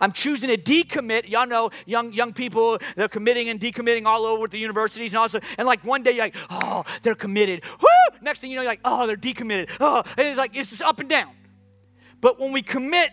I'm 0.00 0.12
choosing 0.12 0.50
to 0.50 0.58
decommit. 0.58 1.28
Y'all 1.28 1.46
know 1.46 1.70
young 1.86 2.12
young 2.12 2.32
people, 2.32 2.78
they're 2.96 3.08
committing 3.08 3.48
and 3.48 3.60
decommitting 3.60 4.06
all 4.06 4.24
over 4.24 4.48
the 4.48 4.58
universities 4.58 5.12
and 5.12 5.18
also, 5.18 5.40
and 5.58 5.66
like 5.66 5.82
one 5.84 6.02
day 6.02 6.12
you're 6.12 6.24
like, 6.24 6.36
oh, 6.50 6.84
they're 7.02 7.14
committed. 7.14 7.64
Woo! 7.80 8.18
Next 8.20 8.40
thing 8.40 8.50
you 8.50 8.56
know, 8.56 8.62
you're 8.62 8.70
like, 8.70 8.80
oh, 8.84 9.06
they're 9.06 9.16
decommitted. 9.16 9.70
Oh, 9.80 10.02
and 10.16 10.26
it's 10.26 10.38
like 10.38 10.56
it's 10.56 10.70
just 10.70 10.82
up 10.82 11.00
and 11.00 11.08
down. 11.08 11.32
But 12.20 12.40
when 12.40 12.52
we 12.52 12.62
commit 12.62 13.10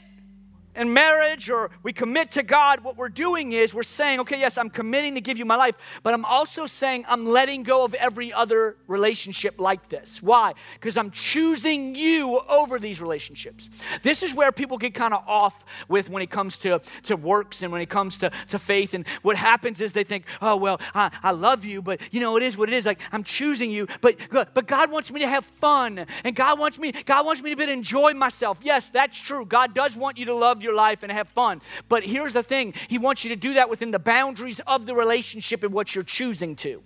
in 0.75 0.93
marriage 0.93 1.49
or 1.49 1.71
we 1.83 1.93
commit 1.93 2.31
to 2.31 2.43
God, 2.43 2.83
what 2.83 2.97
we're 2.97 3.09
doing 3.09 3.51
is 3.51 3.73
we're 3.73 3.83
saying, 3.83 4.19
okay, 4.21 4.39
yes, 4.39 4.57
I'm 4.57 4.69
committing 4.69 5.15
to 5.15 5.21
give 5.21 5.37
you 5.37 5.45
my 5.45 5.55
life, 5.55 5.75
but 6.03 6.13
I'm 6.13 6.25
also 6.25 6.65
saying 6.65 7.05
I'm 7.07 7.25
letting 7.25 7.63
go 7.63 7.85
of 7.85 7.93
every 7.95 8.33
other 8.33 8.77
relationship 8.87 9.59
like 9.59 9.89
this. 9.89 10.21
Why? 10.21 10.53
Because 10.73 10.97
I'm 10.97 11.11
choosing 11.11 11.95
you 11.95 12.39
over 12.49 12.79
these 12.79 13.01
relationships. 13.01 13.69
This 14.01 14.23
is 14.23 14.33
where 14.33 14.51
people 14.51 14.77
get 14.77 14.93
kind 14.93 15.13
of 15.13 15.23
off 15.27 15.63
with 15.87 16.09
when 16.09 16.23
it 16.23 16.29
comes 16.29 16.57
to, 16.59 16.81
to 17.03 17.15
works 17.15 17.61
and 17.61 17.71
when 17.71 17.81
it 17.81 17.89
comes 17.89 18.17
to, 18.19 18.31
to 18.49 18.59
faith. 18.59 18.93
And 18.93 19.07
what 19.21 19.35
happens 19.35 19.81
is 19.81 19.93
they 19.93 20.03
think, 20.03 20.25
oh, 20.41 20.57
well, 20.57 20.79
I, 20.95 21.11
I 21.21 21.31
love 21.31 21.65
you, 21.65 21.81
but 21.81 22.01
you 22.11 22.19
know, 22.19 22.37
it 22.37 22.43
is 22.43 22.57
what 22.57 22.69
it 22.69 22.73
is. 22.73 22.85
Like, 22.85 22.99
I'm 23.11 23.23
choosing 23.23 23.71
you, 23.71 23.87
but, 24.01 24.15
but 24.31 24.67
God 24.67 24.91
wants 24.91 25.11
me 25.11 25.19
to 25.19 25.27
have 25.27 25.45
fun 25.45 26.05
and 26.23 26.35
God 26.35 26.59
wants 26.59 26.79
me, 26.79 26.91
God 26.91 27.25
wants 27.25 27.41
me 27.41 27.51
to 27.51 27.55
be 27.55 27.65
to 27.65 27.71
enjoy 27.71 28.13
myself. 28.13 28.59
Yes, 28.63 28.89
that's 28.89 29.19
true. 29.19 29.45
God 29.45 29.73
does 29.73 29.95
want 29.95 30.17
you 30.17 30.25
to 30.25 30.33
love 30.33 30.62
your 30.63 30.73
life 30.73 31.03
and 31.03 31.11
have 31.11 31.29
fun. 31.29 31.61
But 31.89 32.03
here's 32.05 32.33
the 32.33 32.43
thing 32.43 32.73
He 32.87 32.97
wants 32.97 33.23
you 33.23 33.29
to 33.29 33.35
do 33.35 33.53
that 33.55 33.69
within 33.69 33.91
the 33.91 33.99
boundaries 33.99 34.59
of 34.65 34.85
the 34.85 34.95
relationship 34.95 35.63
and 35.63 35.73
what 35.73 35.93
you're 35.93 36.03
choosing 36.03 36.55
to. 36.57 36.81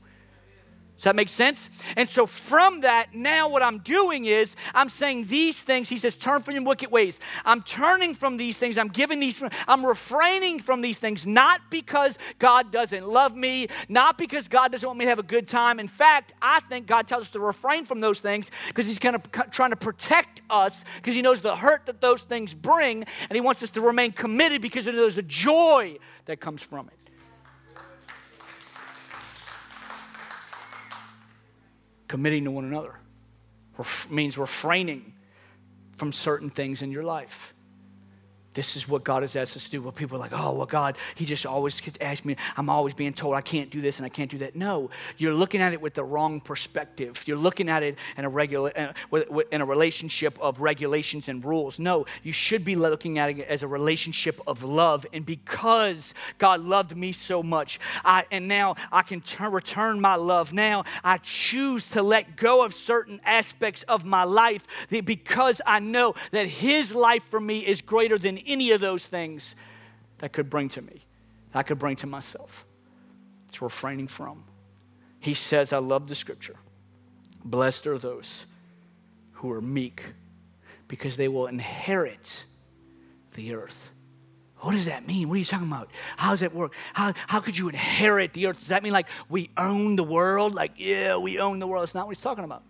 Does 0.98 1.04
that 1.04 1.16
make 1.16 1.30
sense? 1.30 1.70
And 1.96 2.10
so 2.10 2.26
from 2.26 2.82
that, 2.82 3.14
now 3.14 3.50
what 3.50 3.62
I'm 3.62 3.78
doing 3.78 4.26
is 4.26 4.56
I'm 4.74 4.90
saying 4.90 5.28
these 5.28 5.62
things. 5.62 5.90
He 5.90 5.98
says, 5.98 6.18
turn 6.18 6.42
from 6.42 6.56
your 6.56 6.64
wicked 6.64 6.90
ways. 6.90 7.20
I'm 7.46 7.62
turning 7.62 8.16
from 8.16 8.38
these 8.38 8.58
things. 8.58 8.80
I'm 8.80 8.88
giving 8.88 9.20
these, 9.20 9.44
I'm 9.68 9.86
refraining 9.86 10.60
from 10.60 10.82
these 10.82 10.98
things, 10.98 11.28
not 11.28 11.62
because 11.70 12.18
God 12.40 12.72
doesn't 12.72 13.08
love 13.08 13.36
me, 13.36 13.68
not 13.88 14.18
because 14.18 14.48
God 14.48 14.72
doesn't 14.72 14.88
want 14.88 14.98
me 14.98 15.06
to 15.06 15.10
have 15.10 15.20
a 15.20 15.24
good 15.24 15.48
time. 15.48 15.80
In 15.80 15.88
fact, 15.88 16.34
I 16.42 16.62
think 16.62 16.88
God 16.88 17.08
tells 17.08 17.24
us 17.24 17.30
to 17.32 17.40
refrain 17.40 17.86
from 17.86 18.00
those 18.00 18.20
things 18.20 18.50
because 18.68 18.88
He's 18.88 18.98
kind 18.98 19.16
of 19.16 19.22
trying 19.52 19.70
to 19.70 19.76
protect 19.76 20.42
us 20.50 20.84
because 20.96 21.14
He 21.14 21.22
knows 21.22 21.42
the 21.42 21.56
hurt 21.56 21.86
that 21.86 22.02
those 22.02 22.24
things 22.24 22.56
bring, 22.56 23.04
and 23.04 23.36
He 23.36 23.42
wants 23.42 23.62
us 23.62 23.70
to 23.72 23.82
remain 23.82 24.14
committed 24.14 24.64
because 24.64 24.86
He 24.86 24.92
knows 24.92 25.14
the 25.14 25.22
joy 25.22 25.98
that 26.26 26.40
comes 26.40 26.64
from 26.64 26.88
it. 26.88 26.97
Committing 32.08 32.46
to 32.46 32.52
one 32.52 32.66
another 32.66 32.96
Ref- 33.78 34.10
means 34.10 34.38
refraining 34.38 35.14
from 35.96 36.12
certain 36.12 36.50
things 36.50 36.82
in 36.82 36.92
your 36.92 37.04
life. 37.04 37.54
This 38.58 38.76
is 38.76 38.90
what 38.90 39.04
God 39.04 39.22
has 39.22 39.36
asked 39.36 39.56
us 39.56 39.66
to 39.66 39.72
do. 39.72 39.84
Well, 39.84 39.92
people 39.92 40.18
are 40.18 40.20
like, 40.20 40.32
oh, 40.34 40.52
well, 40.56 40.66
God, 40.66 40.98
He 41.14 41.26
just 41.26 41.46
always 41.46 41.80
asks 42.02 42.26
me, 42.26 42.36
I'm 42.58 42.72
always 42.72 42.96
being 42.96 43.14
told 43.14 43.36
I 43.36 43.42
can't 43.42 43.70
do 43.70 43.82
this 43.82 44.00
and 44.00 44.06
I 44.08 44.10
can't 44.10 44.32
do 44.32 44.40
that. 44.40 44.56
No, 44.56 44.90
you're 45.16 45.36
looking 45.36 45.62
at 45.62 45.74
it 45.74 45.80
with 45.80 45.94
the 45.94 46.04
wrong 46.04 46.42
perspective. 46.42 47.24
You're 47.28 47.38
looking 47.38 47.70
at 47.70 47.84
it 47.84 48.00
in 48.18 48.26
a, 48.26 48.30
regula- 48.30 48.72
uh, 48.76 49.20
in 49.52 49.62
a 49.62 49.66
relationship 49.66 50.40
of 50.42 50.60
regulations 50.60 51.30
and 51.30 51.46
rules. 51.46 51.78
No, 51.78 52.08
you 52.24 52.32
should 52.32 52.66
be 52.66 52.76
looking 52.76 53.20
at 53.20 53.30
it 53.30 53.42
as 53.42 53.62
a 53.62 53.68
relationship 53.68 54.42
of 54.48 54.64
love. 54.64 55.06
And 55.14 55.24
because 55.24 56.16
God 56.40 56.62
loved 56.62 56.98
me 56.98 57.12
so 57.12 57.44
much, 57.44 57.80
I, 58.04 58.26
and 58.32 58.48
now 58.48 58.74
I 58.92 59.04
can 59.04 59.22
turn, 59.22 59.52
return 59.52 60.02
my 60.02 60.16
love. 60.16 60.52
Now 60.52 60.84
I 61.04 61.20
choose 61.20 61.92
to 61.92 62.02
let 62.02 62.36
go 62.36 62.66
of 62.66 62.74
certain 62.74 63.22
aspects 63.24 63.84
of 63.84 64.04
my 64.04 64.24
life 64.24 64.66
because 64.90 65.62
I 65.64 65.78
know 65.78 66.16
that 66.32 66.48
His 66.48 66.96
life 66.96 67.24
for 67.30 67.40
me 67.40 67.60
is 67.60 67.84
greater 67.84 68.18
than 68.18 68.47
any 68.48 68.72
of 68.72 68.82
those 68.82 69.06
things 69.06 69.56
that 70.20 70.34
could 70.34 70.50
bring 70.50 70.70
to 70.70 70.82
me, 70.82 71.06
I 71.54 71.64
could 71.64 71.80
bring 71.80 71.96
to 71.98 72.08
myself. 72.08 72.66
It's 73.50 73.62
refraining 73.62 74.08
from. 74.08 74.44
He 75.20 75.34
says, 75.34 75.74
I 75.74 75.78
love 75.78 76.08
the 76.08 76.16
scripture. 76.16 76.56
Blessed 77.44 77.88
are 77.88 77.98
those 77.98 78.46
who 79.34 79.52
are 79.52 79.62
meek 79.62 80.04
because 80.88 81.18
they 81.18 81.28
will 81.28 81.48
inherit 81.48 82.46
the 83.34 83.54
earth. 83.54 83.92
What 84.60 84.72
does 84.72 84.86
that 84.86 85.08
mean? 85.08 85.30
What 85.30 85.36
are 85.36 85.40
you 85.40 85.46
talking 85.46 85.68
about? 85.68 85.92
How 86.18 86.32
does 86.32 86.40
that 86.40 86.54
work? 86.54 86.74
How, 86.94 87.14
how 87.28 87.40
could 87.40 87.58
you 87.58 87.70
inherit 87.70 88.34
the 88.34 88.48
earth? 88.48 88.60
Does 88.60 88.70
that 88.70 88.82
mean 88.82 88.94
like 88.94 89.08
we 89.30 89.50
own 89.56 89.96
the 89.96 90.04
world? 90.04 90.56
Like, 90.56 90.74
yeah, 90.78 91.18
we 91.18 91.40
own 91.40 91.60
the 91.60 91.68
world. 91.68 91.84
That's 91.84 91.94
not 91.94 92.08
what 92.08 92.16
he's 92.16 92.24
talking 92.24 92.44
about. 92.44 92.64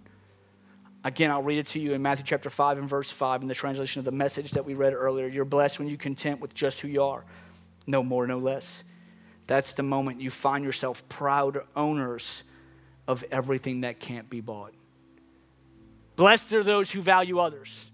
Again, 1.08 1.32
I'll 1.32 1.42
read 1.42 1.58
it 1.58 1.68
to 1.68 1.80
you 1.80 1.94
in 1.94 2.02
Matthew 2.02 2.26
chapter 2.26 2.50
5 2.50 2.80
and 2.80 2.90
verse 2.90 3.10
5 3.10 3.42
in 3.42 3.48
the 3.48 3.56
translation 3.56 4.00
of 4.00 4.04
the 4.04 4.12
message 4.12 4.52
that 4.52 4.66
we 4.66 4.74
read 4.74 4.92
earlier. 4.92 5.26
You're 5.26 5.46
blessed 5.46 5.80
when 5.80 5.88
you 5.88 5.96
content 5.96 6.42
with 6.42 6.54
just 6.54 6.82
who 6.82 6.90
you 6.90 7.02
are, 7.02 7.24
no 7.88 8.04
more, 8.04 8.28
no 8.28 8.40
less. 8.40 8.84
that's 9.48 9.72
the 9.72 9.84
moment 9.84 10.20
you 10.20 10.30
find 10.30 10.66
yourself 10.66 11.08
proud 11.08 11.60
owners 11.78 12.44
of 13.08 13.24
everything 13.32 13.82
that 13.82 14.02
can't 14.02 14.30
be 14.30 14.42
bought. 14.42 14.74
Blessed 16.18 16.52
are 16.52 16.64
those 16.64 16.92
who 16.92 17.02
value 17.02 17.40
others. 17.40 17.90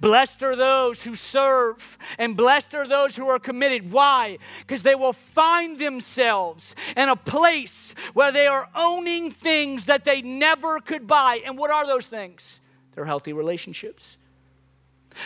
Blessed 0.00 0.42
are 0.42 0.56
those 0.56 1.04
who 1.04 1.14
serve, 1.14 1.98
and 2.18 2.36
blessed 2.36 2.74
are 2.74 2.88
those 2.88 3.16
who 3.16 3.28
are 3.28 3.38
committed. 3.38 3.90
Why? 3.90 4.38
Because 4.60 4.82
they 4.82 4.94
will 4.94 5.12
find 5.12 5.78
themselves 5.78 6.74
in 6.96 7.08
a 7.08 7.16
place 7.16 7.94
where 8.14 8.32
they 8.32 8.46
are 8.46 8.68
owning 8.74 9.30
things 9.30 9.86
that 9.86 10.04
they 10.04 10.22
never 10.22 10.80
could 10.80 11.06
buy. 11.06 11.40
And 11.44 11.56
what 11.58 11.70
are 11.70 11.86
those 11.86 12.06
things? 12.06 12.60
They're 12.94 13.04
healthy 13.04 13.32
relationships. 13.32 14.16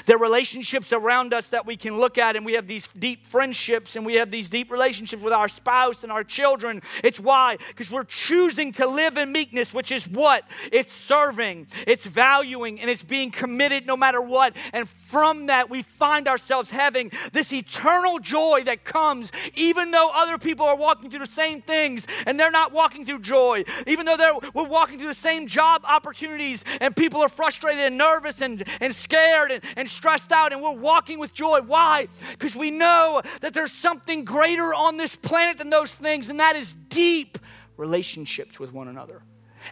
There 0.06 0.16
are 0.16 0.20
relationships 0.20 0.92
around 0.92 1.34
us 1.34 1.48
that 1.48 1.66
we 1.66 1.76
can 1.76 1.98
look 1.98 2.18
at, 2.18 2.36
and 2.36 2.44
we 2.44 2.54
have 2.54 2.66
these 2.66 2.88
deep 2.88 3.26
friendships 3.26 3.96
and 3.96 4.04
we 4.04 4.14
have 4.14 4.30
these 4.30 4.50
deep 4.50 4.70
relationships 4.70 5.22
with 5.22 5.32
our 5.32 5.48
spouse 5.48 6.02
and 6.02 6.12
our 6.12 6.24
children. 6.24 6.82
It's 7.02 7.20
why? 7.20 7.56
Because 7.68 7.90
we're 7.90 8.04
choosing 8.04 8.72
to 8.72 8.86
live 8.86 9.16
in 9.16 9.32
meekness, 9.32 9.74
which 9.74 9.90
is 9.90 10.08
what? 10.08 10.44
It's 10.72 10.92
serving, 10.92 11.68
it's 11.86 12.06
valuing, 12.06 12.80
and 12.80 12.90
it's 12.90 13.04
being 13.04 13.30
committed 13.30 13.86
no 13.86 13.96
matter 13.96 14.20
what. 14.20 14.56
And 14.72 14.88
from 14.88 15.46
that, 15.46 15.70
we 15.70 15.82
find 15.82 16.28
ourselves 16.28 16.70
having 16.70 17.10
this 17.32 17.52
eternal 17.52 18.18
joy 18.18 18.62
that 18.64 18.84
comes 18.84 19.32
even 19.54 19.90
though 19.90 20.10
other 20.14 20.38
people 20.38 20.66
are 20.66 20.76
walking 20.76 21.10
through 21.10 21.20
the 21.20 21.26
same 21.26 21.60
things 21.62 22.06
and 22.26 22.38
they're 22.38 22.50
not 22.50 22.72
walking 22.72 23.04
through 23.04 23.20
joy, 23.20 23.64
even 23.86 24.06
though 24.06 24.16
they're, 24.16 24.34
we're 24.54 24.68
walking 24.68 24.98
through 24.98 25.08
the 25.08 25.14
same 25.14 25.46
job 25.46 25.82
opportunities 25.84 26.64
and 26.80 26.94
people 26.94 27.20
are 27.20 27.28
frustrated 27.28 27.80
and 27.80 27.98
nervous 27.98 28.40
and, 28.40 28.66
and 28.80 28.94
scared 28.94 29.50
and, 29.50 29.64
and 29.80 29.88
stressed 29.88 30.30
out, 30.30 30.52
and 30.52 30.62
we're 30.62 30.78
walking 30.78 31.18
with 31.18 31.32
joy. 31.32 31.60
Why? 31.62 32.06
Because 32.32 32.54
we 32.54 32.70
know 32.70 33.22
that 33.40 33.54
there's 33.54 33.72
something 33.72 34.24
greater 34.24 34.74
on 34.74 34.98
this 34.98 35.16
planet 35.16 35.58
than 35.58 35.70
those 35.70 35.92
things, 35.92 36.28
and 36.28 36.38
that 36.38 36.54
is 36.54 36.74
deep 36.88 37.38
relationships 37.76 38.60
with 38.60 38.72
one 38.72 38.88
another. 38.88 39.22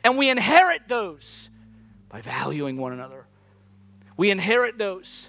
And 0.02 0.16
we 0.16 0.30
inherit 0.30 0.88
those 0.88 1.50
by 2.08 2.22
valuing 2.22 2.78
one 2.78 2.92
another. 2.92 3.26
We 4.16 4.30
inherit 4.30 4.78
those 4.78 5.28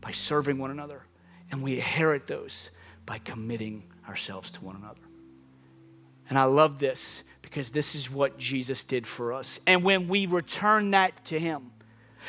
by 0.00 0.10
serving 0.10 0.58
one 0.58 0.72
another, 0.72 1.06
and 1.50 1.62
we 1.62 1.76
inherit 1.76 2.26
those 2.26 2.70
by 3.06 3.18
committing 3.18 3.84
ourselves 4.08 4.50
to 4.52 4.64
one 4.64 4.76
another. 4.76 5.00
And 6.28 6.38
I 6.38 6.44
love 6.44 6.78
this 6.78 7.22
because 7.42 7.70
this 7.70 7.94
is 7.94 8.10
what 8.10 8.38
Jesus 8.38 8.84
did 8.84 9.06
for 9.06 9.32
us. 9.32 9.60
And 9.66 9.84
when 9.84 10.08
we 10.08 10.26
return 10.26 10.90
that 10.92 11.24
to 11.26 11.38
Him, 11.38 11.70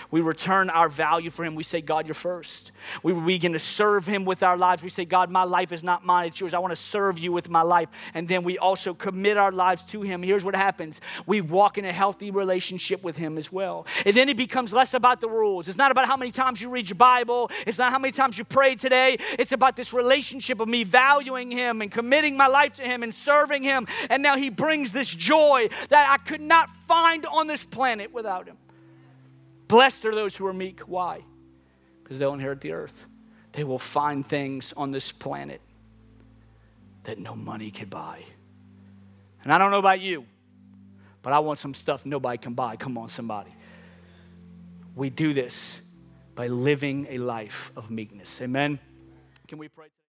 we 0.09 0.21
return 0.21 0.69
our 0.69 0.89
value 0.89 1.29
for 1.29 1.43
Him. 1.43 1.55
We 1.55 1.63
say, 1.63 1.81
God, 1.81 2.07
you're 2.07 2.13
first. 2.13 2.71
We 3.03 3.13
begin 3.13 3.53
to 3.53 3.59
serve 3.59 4.05
Him 4.05 4.25
with 4.25 4.43
our 4.43 4.57
lives. 4.57 4.83
We 4.83 4.89
say, 4.89 5.05
God, 5.05 5.29
my 5.29 5.43
life 5.43 5.71
is 5.71 5.83
not 5.83 6.05
mine, 6.05 6.27
it's 6.27 6.39
yours. 6.39 6.53
I 6.53 6.59
want 6.59 6.71
to 6.71 6.81
serve 6.81 7.19
you 7.19 7.31
with 7.31 7.49
my 7.49 7.61
life. 7.61 7.89
And 8.13 8.27
then 8.27 8.43
we 8.43 8.57
also 8.57 8.93
commit 8.93 9.37
our 9.37 9.51
lives 9.51 9.83
to 9.85 10.01
Him. 10.01 10.23
Here's 10.23 10.43
what 10.43 10.55
happens 10.55 11.01
we 11.25 11.41
walk 11.41 11.77
in 11.77 11.85
a 11.85 11.93
healthy 11.93 12.31
relationship 12.31 13.03
with 13.03 13.17
Him 13.17 13.37
as 13.37 13.51
well. 13.51 13.85
And 14.05 14.15
then 14.15 14.29
it 14.29 14.37
becomes 14.37 14.73
less 14.73 14.93
about 14.93 15.21
the 15.21 15.29
rules. 15.29 15.67
It's 15.67 15.77
not 15.77 15.91
about 15.91 16.07
how 16.07 16.17
many 16.17 16.31
times 16.31 16.61
you 16.61 16.69
read 16.69 16.89
your 16.89 16.95
Bible, 16.95 17.51
it's 17.67 17.77
not 17.77 17.91
how 17.91 17.99
many 17.99 18.11
times 18.11 18.37
you 18.37 18.45
pray 18.45 18.75
today. 18.75 19.17
It's 19.37 19.51
about 19.51 19.75
this 19.75 19.93
relationship 19.93 20.59
of 20.59 20.67
me 20.67 20.83
valuing 20.83 21.51
Him 21.51 21.81
and 21.81 21.91
committing 21.91 22.37
my 22.37 22.47
life 22.47 22.73
to 22.73 22.83
Him 22.83 23.03
and 23.03 23.13
serving 23.13 23.63
Him. 23.63 23.87
And 24.09 24.23
now 24.23 24.37
He 24.37 24.49
brings 24.49 24.91
this 24.91 25.09
joy 25.09 25.69
that 25.89 26.09
I 26.09 26.17
could 26.17 26.41
not 26.41 26.69
find 26.69 27.25
on 27.25 27.47
this 27.47 27.65
planet 27.65 28.13
without 28.13 28.47
Him. 28.47 28.57
Blessed 29.71 30.03
are 30.03 30.13
those 30.13 30.35
who 30.35 30.45
are 30.47 30.53
meek. 30.53 30.81
Why? 30.81 31.23
Because 32.03 32.19
they'll 32.19 32.33
inherit 32.33 32.59
the 32.59 32.73
earth. 32.73 33.05
They 33.53 33.63
will 33.63 33.79
find 33.79 34.27
things 34.27 34.73
on 34.75 34.91
this 34.91 35.13
planet 35.13 35.61
that 37.05 37.17
no 37.17 37.37
money 37.37 37.71
could 37.71 37.89
buy. 37.89 38.21
And 39.41 39.53
I 39.53 39.57
don't 39.57 39.71
know 39.71 39.79
about 39.79 40.01
you, 40.01 40.25
but 41.21 41.31
I 41.31 41.39
want 41.39 41.57
some 41.57 41.73
stuff 41.73 42.05
nobody 42.05 42.37
can 42.37 42.53
buy. 42.53 42.75
Come 42.75 42.97
on, 42.97 43.07
somebody. 43.07 43.55
We 44.93 45.09
do 45.09 45.33
this 45.33 45.79
by 46.35 46.47
living 46.47 47.07
a 47.09 47.19
life 47.19 47.71
of 47.77 47.89
meekness. 47.89 48.41
Amen. 48.41 48.77
Can 49.47 49.57
we 49.57 49.69
pray? 49.69 49.87